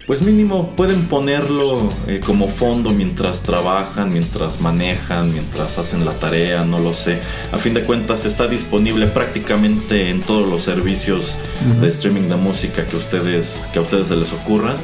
pues 0.06 0.20
mínimo 0.20 0.70
pueden 0.76 1.02
ponerlo 1.06 1.92
eh, 2.06 2.20
como 2.24 2.48
fondo 2.48 2.90
mientras 2.90 3.40
trabajan, 3.42 4.12
mientras 4.12 4.60
manejan, 4.60 5.32
mientras 5.32 5.78
hacen 5.78 6.04
la 6.04 6.12
tarea, 6.12 6.64
no 6.64 6.78
lo 6.80 6.92
sé. 6.92 7.20
A 7.52 7.56
fin 7.56 7.72
de 7.74 7.84
cuentas 7.84 8.24
está 8.24 8.48
disponible 8.48 9.06
prácticamente 9.06 10.10
en 10.10 10.20
todos 10.20 10.48
los 10.48 10.62
servicios 10.62 11.36
de 11.80 11.88
streaming 11.88 12.28
de 12.28 12.36
música 12.36 12.84
que 12.86 12.96
ustedes 12.96 13.66
que 13.72 13.78
a 13.78 13.82
ustedes 13.82 14.08
se 14.08 14.16
les 14.16 14.32
ocurran. 14.32 14.76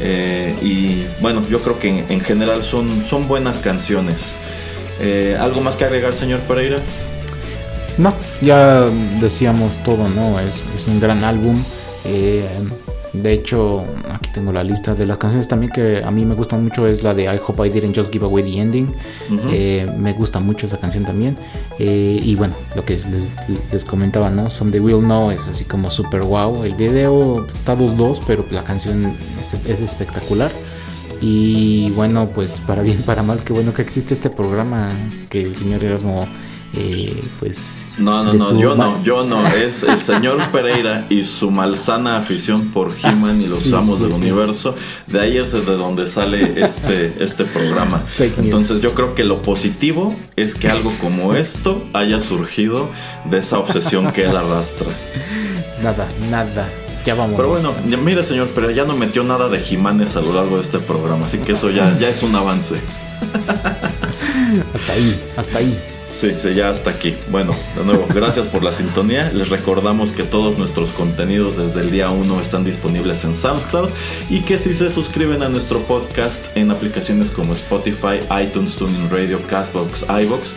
Eh, 0.00 0.54
y 0.62 1.04
bueno, 1.20 1.42
yo 1.50 1.60
creo 1.60 1.80
que 1.80 1.88
en, 1.88 2.04
en 2.08 2.20
general 2.20 2.62
son, 2.62 3.04
son 3.08 3.26
buenas 3.26 3.58
canciones. 3.60 4.36
Eh, 5.00 5.36
¿Algo 5.40 5.60
más 5.60 5.76
que 5.76 5.84
agregar, 5.84 6.14
señor 6.14 6.40
Pereira? 6.40 6.78
No, 7.96 8.14
ya 8.40 8.84
decíamos 9.20 9.82
todo, 9.82 10.08
¿no? 10.08 10.38
Es, 10.38 10.62
es 10.76 10.86
un 10.86 11.00
gran 11.00 11.24
álbum. 11.24 11.60
eh, 12.04 12.46
de 13.12 13.32
hecho, 13.32 13.84
aquí 14.12 14.30
tengo 14.32 14.52
la 14.52 14.62
lista 14.62 14.94
de 14.94 15.06
las 15.06 15.18
canciones 15.18 15.48
también 15.48 15.72
que 15.72 16.02
a 16.04 16.10
mí 16.10 16.24
me 16.24 16.34
gustan 16.34 16.62
mucho. 16.62 16.86
Es 16.86 17.02
la 17.02 17.14
de 17.14 17.24
I 17.24 17.40
Hope 17.44 17.66
I 17.66 17.70
Didn't 17.70 17.96
Just 17.96 18.12
Give 18.12 18.24
Away 18.24 18.44
the 18.44 18.60
Ending. 18.60 18.94
Eh, 19.50 19.90
me 19.96 20.12
gusta 20.12 20.40
mucho 20.40 20.66
esa 20.66 20.78
canción 20.78 21.04
también. 21.04 21.36
Eh, 21.78 22.20
y 22.22 22.34
bueno, 22.34 22.54
lo 22.74 22.84
que 22.84 22.94
les, 22.94 23.36
les 23.72 23.84
comentaba, 23.84 24.30
¿no? 24.30 24.50
Son 24.50 24.70
de 24.70 24.80
Will 24.80 25.00
Know 25.00 25.30
es 25.30 25.48
así 25.48 25.64
como 25.64 25.90
super 25.90 26.22
wow. 26.22 26.64
El 26.64 26.74
video 26.74 27.46
está 27.46 27.76
2-2, 27.76 28.20
pero 28.26 28.44
la 28.50 28.62
canción 28.62 29.16
es, 29.40 29.54
es 29.54 29.80
espectacular. 29.80 30.50
Y 31.20 31.90
bueno, 31.90 32.28
pues 32.28 32.60
para 32.60 32.82
bien, 32.82 33.02
para 33.02 33.22
mal, 33.22 33.40
qué 33.40 33.52
bueno 33.52 33.74
que 33.74 33.82
existe 33.82 34.14
este 34.14 34.30
programa 34.30 34.88
que 35.28 35.42
el 35.42 35.56
señor 35.56 35.82
Erasmo, 35.82 36.28
eh, 36.74 37.24
pues... 37.40 37.84
No, 37.98 38.22
no, 38.22 38.32
no, 38.34 38.60
yo 38.60 38.76
no, 38.76 39.02
yo 39.02 39.24
no. 39.24 39.44
Es 39.48 39.82
el 39.82 40.04
señor 40.04 40.38
Pereira 40.52 41.06
y 41.08 41.24
su 41.24 41.50
malsana 41.50 42.16
afición 42.16 42.68
por 42.68 42.92
He-Man 43.02 43.40
y 43.42 43.46
los 43.46 43.60
Sí, 43.60 43.72
amos 43.74 43.96
sí, 43.98 44.04
del 44.04 44.12
sí. 44.12 44.18
universo. 44.20 44.74
De 45.08 45.20
ahí 45.20 45.36
es 45.38 45.50
de 45.52 45.60
donde 45.62 46.06
sale 46.06 46.62
este, 46.62 47.14
este 47.18 47.44
programa. 47.44 48.02
Entonces 48.18 48.80
yo 48.80 48.94
creo 48.94 49.14
que 49.14 49.24
lo 49.24 49.42
positivo 49.42 50.14
es 50.36 50.54
que 50.54 50.68
algo 50.68 50.92
como 51.00 51.34
esto 51.34 51.82
haya 51.92 52.20
surgido 52.20 52.88
de 53.24 53.38
esa 53.38 53.58
obsesión 53.58 54.12
que 54.12 54.24
él 54.26 54.36
arrastra. 54.36 54.86
Nada, 55.82 56.06
nada. 56.30 56.68
Ya 57.06 57.14
vamos. 57.14 57.36
Pero 57.36 57.48
bueno, 57.50 57.72
ya- 57.88 57.96
mire 57.96 58.22
señor 58.24 58.48
Pereira, 58.48 58.82
ya 58.82 58.84
no 58.84 58.96
metió 58.96 59.22
nada 59.24 59.48
de 59.48 59.58
Jimanes 59.60 60.16
a 60.16 60.20
lo 60.20 60.34
largo 60.34 60.56
de 60.56 60.62
este 60.62 60.78
programa, 60.80 61.26
así 61.26 61.38
que 61.38 61.52
eso 61.52 61.70
ya, 61.70 61.96
ya 61.98 62.08
es 62.08 62.22
un 62.24 62.34
avance. 62.34 62.74
Hasta 64.74 64.92
ahí, 64.92 65.20
hasta 65.36 65.58
ahí. 65.58 65.78
Sí, 66.10 66.32
sí, 66.40 66.54
ya 66.54 66.70
hasta 66.70 66.90
aquí. 66.90 67.16
Bueno, 67.30 67.54
de 67.76 67.84
nuevo, 67.84 68.06
gracias 68.14 68.46
por 68.46 68.64
la 68.64 68.72
sintonía. 68.72 69.30
Les 69.32 69.48
recordamos 69.48 70.12
que 70.12 70.22
todos 70.22 70.58
nuestros 70.58 70.90
contenidos 70.90 71.56
desde 71.56 71.80
el 71.80 71.90
día 71.90 72.10
1 72.10 72.40
están 72.40 72.64
disponibles 72.64 73.24
en 73.24 73.36
SoundCloud 73.36 73.90
y 74.30 74.40
que 74.40 74.58
si 74.58 74.74
se 74.74 74.90
suscriben 74.90 75.42
a 75.42 75.48
nuestro 75.48 75.80
podcast 75.80 76.56
en 76.56 76.70
aplicaciones 76.70 77.30
como 77.30 77.52
Spotify, 77.52 78.20
iTunes, 78.42 78.76
TuneIn 78.76 79.10
Radio, 79.10 79.40
Castbox, 79.46 80.06
iBox, 80.08 80.52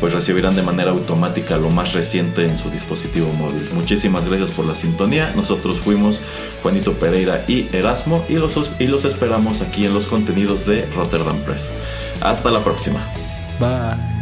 pues 0.00 0.12
recibirán 0.12 0.56
de 0.56 0.62
manera 0.62 0.90
automática 0.90 1.58
lo 1.58 1.70
más 1.70 1.92
reciente 1.92 2.44
en 2.44 2.58
su 2.58 2.70
dispositivo 2.70 3.32
móvil. 3.34 3.68
Muchísimas 3.72 4.24
gracias 4.24 4.50
por 4.50 4.66
la 4.66 4.74
sintonía. 4.74 5.32
Nosotros 5.36 5.78
fuimos 5.78 6.20
Juanito 6.62 6.94
Pereira 6.94 7.44
y 7.46 7.68
Erasmo 7.72 8.24
y 8.28 8.34
los, 8.34 8.70
y 8.80 8.88
los 8.88 9.04
esperamos 9.04 9.60
aquí 9.62 9.84
en 9.86 9.94
los 9.94 10.06
contenidos 10.06 10.66
de 10.66 10.86
Rotterdam 10.96 11.38
Press. 11.40 11.70
Hasta 12.20 12.50
la 12.50 12.64
próxima. 12.64 13.04
Bye. 13.60 14.21